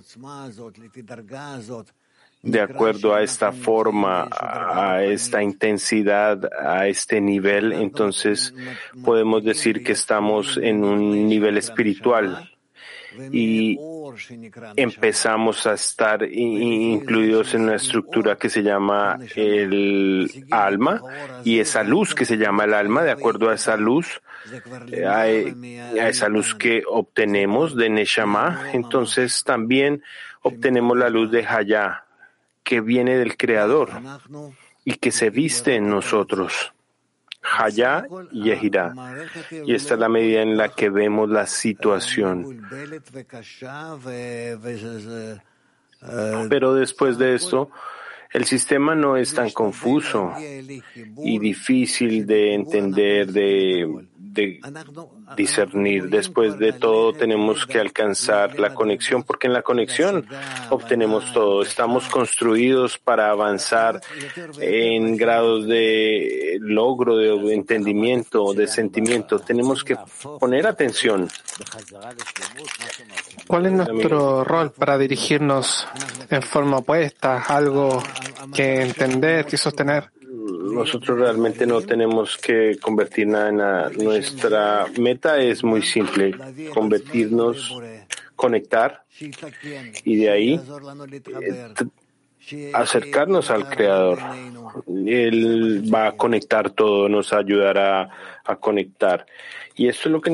De 2.43 2.61
acuerdo 2.61 3.15
a 3.15 3.23
esta 3.23 3.51
forma, 3.51 4.27
a 4.29 5.03
esta 5.03 5.41
intensidad, 5.41 6.47
a 6.61 6.87
este 6.87 7.19
nivel, 7.19 7.73
entonces 7.73 8.53
podemos 9.03 9.43
decir 9.43 9.83
que 9.83 9.93
estamos 9.93 10.57
en 10.57 10.83
un 10.83 11.27
nivel 11.27 11.57
espiritual 11.57 12.51
y 13.31 13.79
empezamos 14.75 15.65
a 15.65 15.73
estar 15.73 16.23
incluidos 16.23 17.55
en 17.55 17.61
una 17.63 17.75
estructura 17.75 18.35
que 18.35 18.49
se 18.49 18.61
llama 18.61 19.17
el 19.35 20.45
alma 20.51 21.01
y 21.43 21.59
esa 21.59 21.83
luz 21.83 22.13
que 22.13 22.25
se 22.25 22.37
llama 22.37 22.65
el 22.65 22.73
alma, 22.75 23.03
de 23.03 23.11
acuerdo 23.11 23.49
a 23.49 23.55
esa 23.55 23.75
luz, 23.77 24.21
eh, 24.91 25.05
a, 25.05 26.07
esa 26.07 26.29
luz 26.29 26.55
que 26.55 26.83
obtenemos 26.87 27.75
de 27.75 27.89
Neshama, 27.89 28.69
entonces 28.73 29.43
también 29.43 30.03
obtenemos 30.41 30.97
la 30.97 31.09
luz 31.09 31.31
de 31.31 31.45
Hayah, 31.45 32.05
que 32.63 32.81
viene 32.81 33.17
del 33.17 33.37
Creador 33.37 33.89
y 34.85 34.95
que 34.95 35.11
se 35.11 35.29
viste 35.29 35.75
en 35.75 35.89
nosotros. 35.89 36.73
Haya 37.43 38.05
y 38.31 38.43
Yehira. 38.43 38.93
Y 39.65 39.75
esta 39.75 39.95
es 39.95 39.99
la 39.99 40.09
medida 40.09 40.41
en 40.41 40.55
la 40.55 40.69
que 40.69 40.89
vemos 40.89 41.29
la 41.29 41.45
situación. 41.45 42.67
Pero 46.49 46.73
después 46.73 47.17
de 47.17 47.35
esto, 47.35 47.69
el 48.31 48.45
sistema 48.45 48.95
no 48.95 49.17
es 49.17 49.33
tan 49.33 49.51
confuso 49.51 50.33
y 50.39 51.39
difícil 51.39 52.25
de 52.25 52.55
entender, 52.55 53.31
de 53.31 54.07
de 54.33 54.59
discernir. 55.37 56.09
Después 56.09 56.57
de 56.57 56.73
todo, 56.73 57.13
tenemos 57.13 57.65
que 57.65 57.79
alcanzar 57.79 58.59
la 58.59 58.73
conexión, 58.73 59.23
porque 59.23 59.47
en 59.47 59.53
la 59.53 59.61
conexión 59.61 60.25
obtenemos 60.69 61.31
todo. 61.33 61.61
Estamos 61.61 62.07
construidos 62.09 62.97
para 62.97 63.29
avanzar 63.29 64.01
en 64.59 65.15
grados 65.17 65.67
de 65.67 66.57
logro, 66.59 67.17
de 67.17 67.53
entendimiento, 67.53 68.53
de 68.53 68.67
sentimiento. 68.67 69.39
Tenemos 69.39 69.83
que 69.83 69.95
poner 70.39 70.67
atención. 70.67 71.29
¿Cuál 73.47 73.67
es 73.67 73.71
nuestro 73.71 74.43
rol 74.43 74.71
para 74.71 74.97
dirigirnos 74.97 75.87
en 76.29 76.41
forma 76.41 76.77
opuesta? 76.77 77.43
Algo 77.43 78.01
que 78.53 78.81
entender, 78.81 79.45
que 79.45 79.57
sostener 79.57 80.09
nosotros 80.71 81.19
realmente 81.19 81.65
no 81.65 81.81
tenemos 81.81 82.37
que 82.37 82.77
convertir 82.81 83.27
nada 83.27 83.49
en 83.49 83.57
nada. 83.57 83.89
Nuestra 83.89 84.85
meta 84.99 85.37
es 85.39 85.63
muy 85.63 85.81
simple, 85.81 86.35
convertirnos, 86.73 87.75
conectar 88.35 89.03
y 90.03 90.15
de 90.15 90.29
ahí 90.29 90.61
eh, 92.51 92.71
acercarnos 92.73 93.49
al 93.49 93.69
Creador. 93.69 94.19
Él 95.05 95.83
va 95.93 96.07
a 96.07 96.11
conectar 96.13 96.69
todo, 96.71 97.09
nos 97.09 97.33
ayudará 97.33 98.09
a 98.43 98.55
conectar. 98.55 99.25
Y 99.75 99.87
esto 99.87 100.09
es 100.09 100.11
lo 100.13 100.21
que 100.21 100.33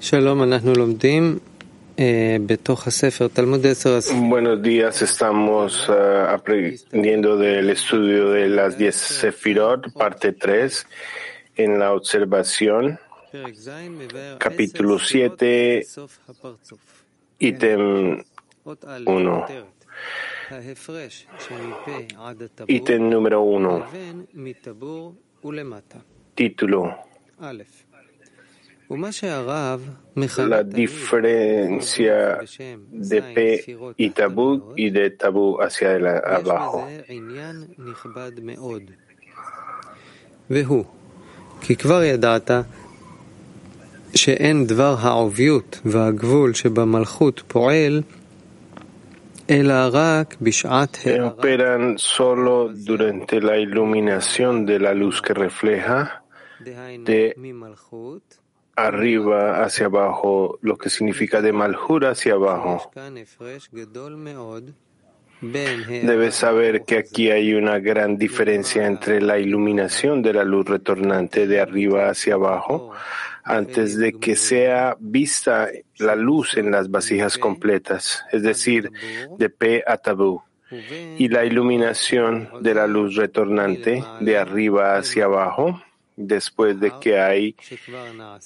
Shalom, 0.00 0.40
Buenos 4.14 4.62
días, 4.62 5.02
estamos 5.02 5.88
uh, 5.88 6.28
aprendiendo 6.28 7.36
del 7.36 7.70
estudio 7.70 8.30
de 8.30 8.48
las 8.48 8.78
10 8.78 8.94
Sefirot, 8.94 9.92
parte 9.94 10.32
3, 10.32 10.86
en 11.56 11.80
la 11.80 11.92
observación, 11.92 13.00
capítulo 14.38 15.00
7, 15.00 15.84
ítem 17.40 18.22
1. 19.04 19.46
Ítem 22.68 23.10
número 23.10 23.42
1. 23.42 23.86
Título. 26.36 26.96
la 30.37 30.63
diferencia 30.63 32.39
de 32.91 33.21
P 33.21 33.65
y 33.97 34.09
tabú 34.11 34.73
y 34.75 34.89
de 34.89 35.09
tabú 35.11 35.57
hacia 35.61 35.95
el 35.95 36.07
abajo. 36.07 36.87
שאין 44.15 44.67
דבר 44.67 44.95
העוביות 44.99 45.79
והגבול 45.85 46.53
שבמלכות 46.53 47.43
פועל 47.47 48.01
Operan 51.31 51.97
solo 51.97 52.69
durante 52.73 53.41
la 53.41 53.57
iluminación 53.57 54.65
de 54.65 54.79
la 54.79 54.93
luz 54.93 55.21
que 55.21 55.33
refleja 55.33 56.23
de 56.59 57.35
arriba 58.86 59.62
hacia 59.64 59.86
abajo, 59.86 60.58
lo 60.62 60.76
que 60.76 60.90
significa 60.90 61.42
de 61.42 61.52
Malhur 61.52 62.06
hacia 62.06 62.34
abajo. 62.34 62.90
Debes 65.40 66.34
saber 66.34 66.84
que 66.84 66.98
aquí 66.98 67.30
hay 67.30 67.54
una 67.54 67.78
gran 67.78 68.18
diferencia 68.18 68.86
entre 68.86 69.20
la 69.20 69.38
iluminación 69.38 70.20
de 70.22 70.32
la 70.32 70.44
luz 70.44 70.66
retornante 70.66 71.46
de 71.46 71.60
arriba 71.60 72.08
hacia 72.08 72.34
abajo 72.34 72.92
antes 73.44 73.96
de 73.96 74.12
que 74.12 74.36
sea 74.36 74.96
vista 75.00 75.68
la 75.96 76.14
luz 76.14 76.58
en 76.58 76.70
las 76.70 76.90
vasijas 76.90 77.38
completas, 77.38 78.24
es 78.30 78.42
decir, 78.42 78.90
de 79.38 79.48
P 79.48 79.82
a 79.86 79.96
tabú, 79.96 80.42
y 81.16 81.28
la 81.28 81.46
iluminación 81.46 82.50
de 82.60 82.74
la 82.74 82.86
luz 82.86 83.16
retornante 83.16 84.04
de 84.20 84.36
arriba 84.36 84.96
hacia 84.98 85.24
abajo, 85.24 85.80
después 86.18 86.80
de 86.80 86.92
que 87.00 87.20
hay 87.20 87.56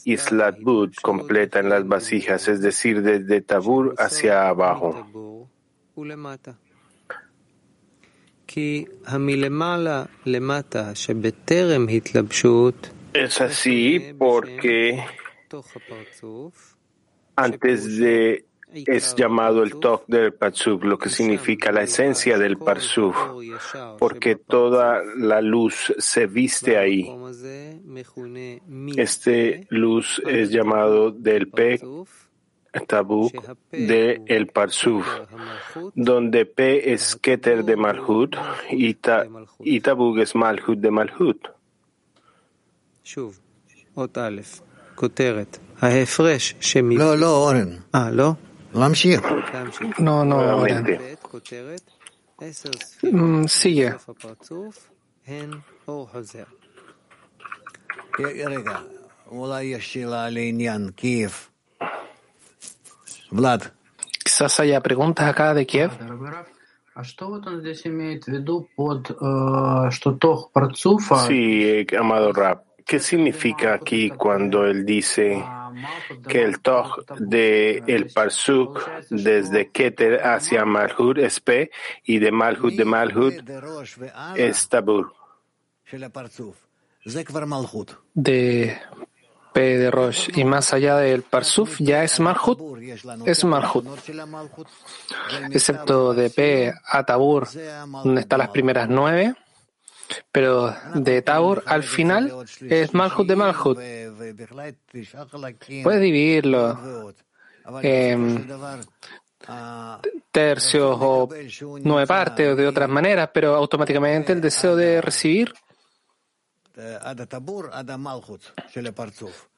Islat 0.04 0.60
Bud 0.60 0.92
completa 1.00 1.60
en 1.60 1.70
las 1.70 1.86
vasijas, 1.88 2.46
es 2.48 2.60
decir, 2.60 3.02
desde 3.02 3.40
Tabur 3.40 3.94
hacia 3.98 4.48
abajo. 4.48 5.48
Es 13.14 13.40
así 13.40 14.14
porque 14.18 15.02
antes 17.36 17.96
de 17.96 18.44
es 18.73 19.15
llamado 19.15 19.63
el 19.63 19.75
Tok 19.79 20.05
del 20.07 20.33
Parsuf, 20.33 20.83
lo 20.83 20.97
que 20.97 21.09
significa 21.09 21.71
la 21.71 21.83
esencia 21.83 22.37
del 22.37 22.57
Parsuf, 22.57 23.15
porque 23.97 24.35
toda 24.35 25.01
la 25.17 25.41
luz 25.41 25.93
se 25.97 26.27
viste 26.27 26.77
ahí. 26.77 27.09
Este 28.97 29.65
luz 29.69 30.21
es 30.25 30.49
llamado 30.49 31.11
del 31.11 31.47
P 31.49 31.79
Tabuk 32.87 33.33
de 33.71 34.21
el 34.27 34.47
Parsuf, 34.47 35.05
donde 35.95 36.45
P 36.45 36.93
es 36.93 37.15
Keter 37.15 37.63
de 37.63 37.75
Malhut 37.75 38.35
y, 38.69 38.93
Tabuk 39.79 40.19
es 40.19 40.35
Malhut 40.35 40.79
de 40.79 40.91
Malhut. 40.91 41.47
לא, 46.97 47.17
לא, 47.17 47.29
אורן. 47.29 47.69
אה, 47.95 48.11
לא? 48.11 48.33
Vamos. 48.72 49.04
Não, 49.98 50.24
não, 50.24 50.64
não. 50.64 50.66
Siga. 53.48 53.98
Vlad. 63.30 63.72
Que 64.24 64.30
sasa 64.30 64.62
a 64.76 64.80
pergunta 64.80 65.28
acá 65.28 65.54
de 65.54 65.64
Kiev? 65.64 65.92
А 66.94 67.04
что 67.04 67.28
вот 67.28 67.46
он 67.46 67.60
здесь 67.60 67.86
имеет 67.86 68.24
в 68.24 68.28
виду 68.28 68.68
под 68.76 69.10
э, 69.10 69.90
что 69.90 70.12
тох 70.12 70.50
Парцуфа? 70.52 71.26
Си, 71.26 71.86
Амадо 71.96 72.60
¿Qué 72.86 72.98
significa 72.98 73.74
aquí 73.74 74.10
cuando 74.10 74.64
él 74.66 74.84
dice 74.84 75.42
que 76.28 76.42
el 76.42 76.60
Toj 76.60 77.04
de 77.18 77.82
el 77.86 78.08
Parsuk 78.12 78.80
desde 79.10 79.70
Keter 79.70 80.24
hacia 80.26 80.64
Malhut 80.64 81.18
es 81.18 81.40
P 81.40 81.70
y 82.04 82.18
de 82.18 82.32
Malhut 82.32 82.74
de 82.74 82.84
Malhut 82.84 83.34
es 84.36 84.68
Tabur? 84.68 85.12
De 88.14 88.78
P 89.52 89.60
de 89.78 89.90
Rosh 89.90 90.30
y 90.34 90.44
más 90.44 90.72
allá 90.72 90.96
del 90.96 91.22
Parsuf 91.22 91.78
ya 91.78 92.04
es 92.04 92.18
Malhut, 92.20 92.58
es 93.26 93.44
Malhut. 93.44 93.86
Excepto 95.50 96.14
de 96.14 96.30
P 96.30 96.72
a 96.86 97.04
Tabur, 97.04 97.48
donde 98.04 98.20
están 98.22 98.38
las 98.38 98.48
primeras 98.48 98.88
nueve, 98.88 99.34
pero 100.30 100.74
de 100.94 101.22
Taur 101.22 101.62
al 101.66 101.82
final 101.82 102.44
es 102.60 102.94
Malhut 102.94 103.26
de 103.26 103.36
Malhut. 103.36 103.78
Puedes 105.82 106.00
dividirlo 106.00 107.12
en 107.82 108.48
tercios 110.30 110.96
o 111.00 111.28
nueve 111.82 112.06
partes 112.06 112.48
o 112.48 112.56
de 112.56 112.66
otras 112.66 112.88
maneras, 112.88 113.30
pero 113.32 113.54
automáticamente 113.54 114.32
el 114.32 114.40
deseo 114.40 114.76
de 114.76 115.00
recibir 115.00 115.52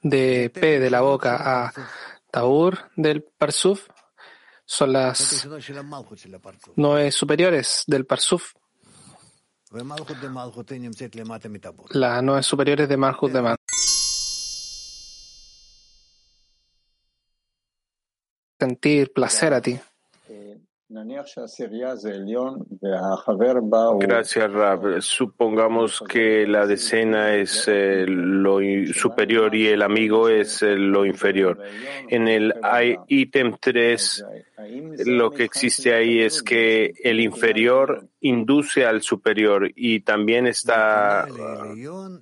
de 0.03 0.51
P 0.51 0.81
de 0.81 0.91
la 0.91 1.01
boca 1.01 1.67
a 1.67 1.73
Taur 2.31 2.91
del 2.97 3.23
Parsuf 3.23 3.89
son 4.65 4.93
las 4.93 5.47
nueve 6.77 7.13
superiores 7.13 7.85
del 7.87 8.07
Parsuf. 8.07 8.55
Las 11.91 12.23
nueve 12.23 12.45
superiores 12.45 12.89
de 12.89 12.97
Malhut 12.97 13.33
de 13.33 13.43
Malhut. 13.43 13.59
Sentir 18.61 19.13
placer 19.13 19.53
a 19.53 19.61
ti. 19.61 19.81
Gracias, 23.99 24.53
Rab. 24.53 25.01
Supongamos 25.01 26.05
que 26.07 26.47
la 26.47 26.67
decena 26.67 27.35
es 27.35 27.65
eh, 27.69 28.05
lo 28.07 28.59
superior 28.93 29.55
y 29.55 29.69
el 29.69 29.81
amigo 29.81 30.29
es 30.29 30.63
eh, 30.63 30.77
lo 30.77 31.07
inferior. 31.07 31.59
En 32.09 32.29
el 32.29 32.55
ítem 33.09 33.57
3, 33.59 34.25
lo 35.07 35.31
que 35.31 35.45
existe 35.45 35.95
ahí 35.95 36.21
es 36.21 36.43
que 36.43 36.93
el 37.03 37.19
inferior 37.19 38.07
induce 38.21 38.85
al 38.85 39.01
superior 39.01 39.71
y 39.75 40.01
también 40.01 40.47
está, 40.47 41.27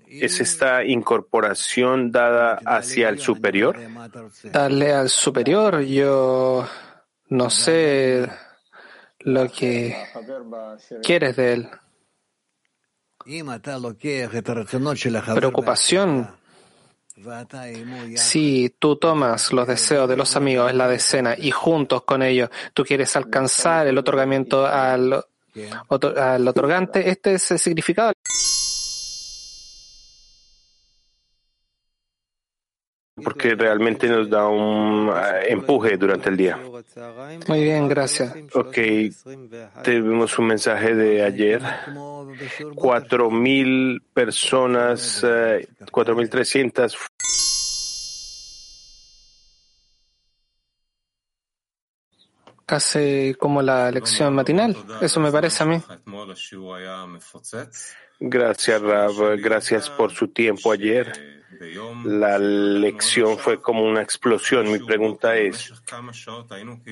es 0.09 0.41
esta 0.41 0.85
incorporación 0.85 2.13
dada 2.13 2.61
hacia 2.65 3.09
el 3.09 3.19
superior. 3.19 3.77
Darle 4.45 4.93
al 4.93 5.09
superior, 5.09 5.81
yo 5.81 6.65
no 7.29 7.51
sé 7.51 8.29
lo 9.25 9.49
que 9.49 9.97
quieres 11.03 11.37
de 11.37 11.53
él. 11.53 11.69
Preocupación. 15.37 16.29
Si 18.17 18.75
tú 18.79 18.97
tomas 18.97 19.53
los 19.53 19.69
deseos 19.69 20.09
de 20.09 20.17
los 20.17 20.35
amigos 20.35 20.71
en 20.71 20.79
la 20.79 20.89
decena 20.89 21.37
y 21.39 21.51
juntos 21.51 22.03
con 22.03 22.23
ellos 22.23 22.51
tú 22.75 22.85
quieres 22.85 23.15
alcanzar 23.15 23.87
el 23.87 23.99
otorgamiento 23.99 24.67
al, 24.67 25.25
al 26.17 26.49
otorgante, 26.49 27.11
este 27.11 27.35
es 27.35 27.51
el 27.51 27.59
significado. 27.59 28.13
Porque 33.43 33.57
realmente 33.57 34.09
nos 34.09 34.31
da 34.31 34.47
un 34.47 35.09
eh, 35.09 35.47
empuje 35.49 35.97
durante 35.97 36.29
el 36.29 36.37
día. 36.37 36.59
Muy 37.49 37.65
bien, 37.65 37.89
gracias. 37.89 38.35
Ok, 38.55 38.79
tuvimos 39.83 40.39
un 40.39 40.47
mensaje 40.47 40.95
de 40.95 41.25
ayer. 41.25 41.61
Cuatro 42.77 43.31
mil 43.31 44.01
personas, 44.15 45.25
eh, 45.27 45.67
cuatro 45.91 46.15
mil 46.15 46.31
trescientas. 46.31 46.97
Casi 52.65 53.35
como 53.39 53.61
la 53.61 53.91
lección 53.91 54.35
matinal, 54.35 54.77
eso 55.01 55.19
me 55.19 55.33
parece 55.33 55.65
a 55.65 55.67
mí. 55.67 55.83
Gracias, 58.21 58.81
Rab. 58.81 59.37
Gracias 59.39 59.91
por 59.91 60.13
su 60.13 60.29
tiempo 60.29 60.71
ayer. 60.71 61.42
La 62.05 62.39
lección 62.39 63.39
fue 63.39 63.61
como 63.61 63.85
una 63.85 64.03
explosión. 64.03 64.71
Mi 64.71 64.79
pregunta 64.79 65.37
es, 65.37 65.73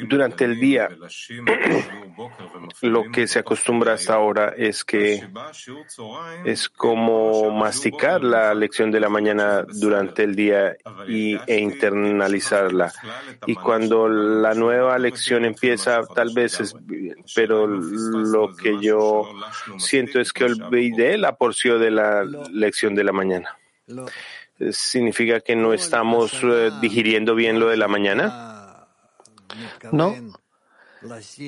durante 0.08 0.44
el 0.44 0.58
día, 0.58 0.88
lo 2.82 3.10
que 3.10 3.26
se 3.26 3.38
acostumbra 3.38 3.94
hasta 3.94 4.14
ahora 4.14 4.54
es 4.56 4.84
que 4.84 5.26
es 6.44 6.68
como 6.68 7.50
masticar 7.50 8.22
la 8.22 8.54
lección 8.54 8.90
de 8.90 9.00
la 9.00 9.08
mañana 9.08 9.64
durante 9.68 10.24
el 10.24 10.34
día 10.34 10.76
y, 11.08 11.36
e 11.46 11.58
internalizarla. 11.58 12.92
Y 13.46 13.54
cuando 13.54 14.08
la 14.08 14.54
nueva 14.54 14.98
lección 14.98 15.44
empieza, 15.44 16.02
tal 16.14 16.32
vez 16.34 16.60
es, 16.60 16.74
pero 17.34 17.66
lo 17.66 18.54
que 18.54 18.78
yo 18.80 19.32
siento 19.78 20.20
es 20.20 20.32
que 20.32 20.44
olvidé 20.44 21.18
la 21.18 21.36
porción 21.36 21.80
de 21.80 21.90
la 21.90 22.24
lección 22.24 22.94
de 22.94 23.04
la 23.04 23.12
mañana. 23.12 23.56
¿Significa 24.70 25.40
que 25.40 25.56
no 25.56 25.72
estamos 25.72 26.32
eh, 26.42 26.70
digiriendo 26.80 27.34
bien 27.34 27.58
lo 27.58 27.68
de 27.68 27.76
la 27.76 27.88
mañana? 27.88 28.86
No. 29.90 30.14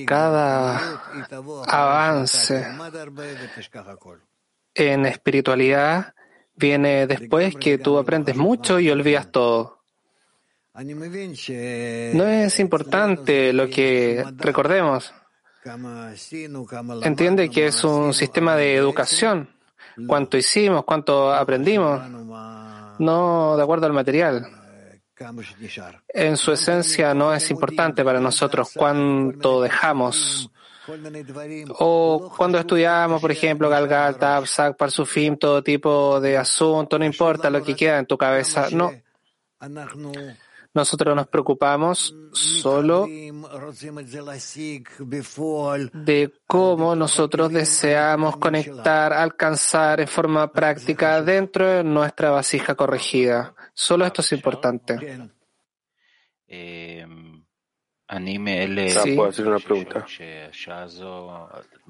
Cada 0.06 0.98
avance 1.66 2.66
en 4.74 5.04
espiritualidad 5.04 6.14
viene 6.56 7.06
después 7.06 7.56
que 7.56 7.76
tú 7.76 7.98
aprendes 7.98 8.36
mucho 8.36 8.80
y 8.80 8.90
olvidas 8.90 9.30
todo. 9.30 9.82
No 10.74 12.26
es 12.26 12.60
importante 12.60 13.52
lo 13.52 13.68
que 13.68 14.24
recordemos. 14.38 15.12
Entiende 17.02 17.50
que 17.50 17.66
es 17.66 17.84
un 17.84 18.14
sistema 18.14 18.56
de 18.56 18.74
educación. 18.74 19.50
Cuánto 20.06 20.38
hicimos, 20.38 20.84
cuánto 20.84 21.30
aprendimos, 21.32 22.00
no 22.98 23.56
de 23.56 23.62
acuerdo 23.62 23.86
al 23.86 23.92
material. 23.92 24.46
En 26.08 26.36
su 26.36 26.52
esencia 26.52 27.14
no 27.14 27.32
es 27.32 27.50
importante 27.50 28.04
para 28.04 28.20
nosotros 28.20 28.70
cuánto 28.74 29.62
dejamos. 29.62 30.50
O 31.78 32.32
cuando 32.36 32.58
estudiamos, 32.58 33.20
por 33.20 33.30
ejemplo, 33.30 33.68
Galgal, 33.68 34.16
Tabsak, 34.16 34.76
Parsufim, 34.76 35.36
todo 35.36 35.62
tipo 35.62 36.20
de 36.20 36.36
asunto, 36.36 36.98
no 36.98 37.04
importa 37.04 37.50
lo 37.50 37.62
que 37.62 37.76
queda 37.76 37.98
en 37.98 38.06
tu 38.06 38.18
cabeza. 38.18 38.68
No. 38.72 38.90
Nosotros 40.74 41.14
nos 41.14 41.26
preocupamos 41.28 42.16
solo 42.32 43.06
de 45.92 46.32
cómo 46.46 46.96
nosotros 46.96 47.52
deseamos 47.52 48.36
conectar, 48.38 49.12
alcanzar 49.12 50.00
en 50.00 50.08
forma 50.08 50.50
práctica 50.50 51.20
dentro 51.20 51.68
de 51.68 51.84
nuestra 51.84 52.30
vasija 52.30 52.74
corregida. 52.74 53.54
Solo 53.74 54.06
esto 54.06 54.22
es 54.22 54.32
importante. 54.32 54.98
Sí. 58.90 59.14
¿Puedo 59.14 59.28
hacer 59.28 59.46
una 59.46 59.58
pregunta? 59.58 60.06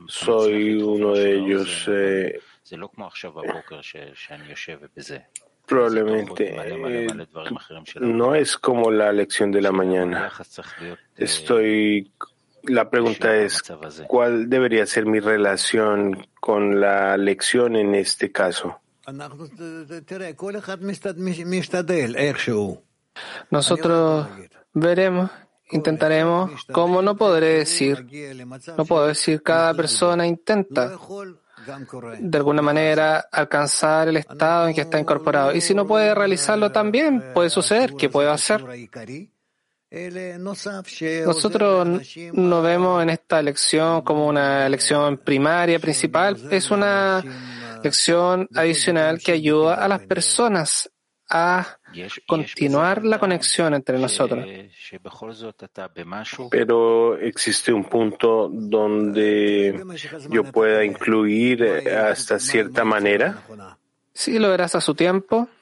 Soy 0.08 0.74
uno 0.82 1.14
de 1.14 1.34
ellos. 1.36 1.88
Eh, 1.88 2.40
probablemente 5.66 6.54
eh, 6.56 7.06
no 8.00 8.34
es 8.34 8.56
como 8.56 8.90
la 8.90 9.12
lección 9.12 9.50
de 9.50 9.62
la 9.62 9.72
mañana. 9.72 10.32
Estoy. 11.16 12.12
La 12.64 12.88
pregunta 12.88 13.34
es, 13.34 13.60
¿cuál 14.06 14.48
debería 14.48 14.86
ser 14.86 15.04
mi 15.04 15.18
relación 15.18 16.28
con 16.40 16.80
la 16.80 17.16
lección 17.16 17.74
en 17.74 17.96
este 17.96 18.30
caso? 18.30 18.80
Nosotros 23.50 24.28
veremos, 24.72 25.30
intentaremos, 25.72 26.64
como 26.70 27.02
no 27.02 27.16
podré 27.16 27.58
decir, 27.58 28.06
no 28.78 28.84
puedo 28.84 29.08
decir 29.08 29.42
cada 29.42 29.74
persona 29.74 30.24
intenta 30.24 30.96
de 32.18 32.38
alguna 32.38 32.62
manera 32.62 33.28
alcanzar 33.30 34.08
el 34.08 34.16
estado 34.16 34.68
en 34.68 34.74
que 34.74 34.82
está 34.82 34.98
incorporado. 34.98 35.54
Y 35.54 35.60
si 35.60 35.74
no 35.74 35.86
puede 35.86 36.14
realizarlo 36.14 36.72
también, 36.72 37.32
puede 37.34 37.50
suceder. 37.50 37.94
¿Qué 37.94 38.08
puede 38.08 38.30
hacer? 38.30 38.64
Nosotros 41.26 41.88
no 42.32 42.62
vemos 42.62 43.02
en 43.02 43.10
esta 43.10 43.42
lección 43.42 44.00
como 44.02 44.26
una 44.26 44.68
lección 44.68 45.18
primaria, 45.18 45.78
principal. 45.78 46.36
Es 46.50 46.70
una 46.70 47.22
lección 47.82 48.48
adicional 48.54 49.18
que 49.18 49.32
ayuda 49.32 49.74
a 49.74 49.88
las 49.88 50.00
personas 50.00 50.90
a 51.34 51.78
continuar 52.26 53.04
la 53.04 53.18
conexión 53.18 53.72
entre 53.72 53.98
nosotros. 53.98 54.46
Pero 56.50 57.16
existe 57.16 57.72
un 57.72 57.84
punto 57.84 58.50
donde 58.52 59.82
yo 60.28 60.44
pueda 60.44 60.84
incluir 60.84 61.64
hasta 61.88 62.38
cierta 62.38 62.84
manera. 62.84 63.42
Sí, 64.12 64.38
lo 64.38 64.50
verás 64.50 64.74
a 64.74 64.82
su 64.82 64.94
tiempo. 64.94 65.48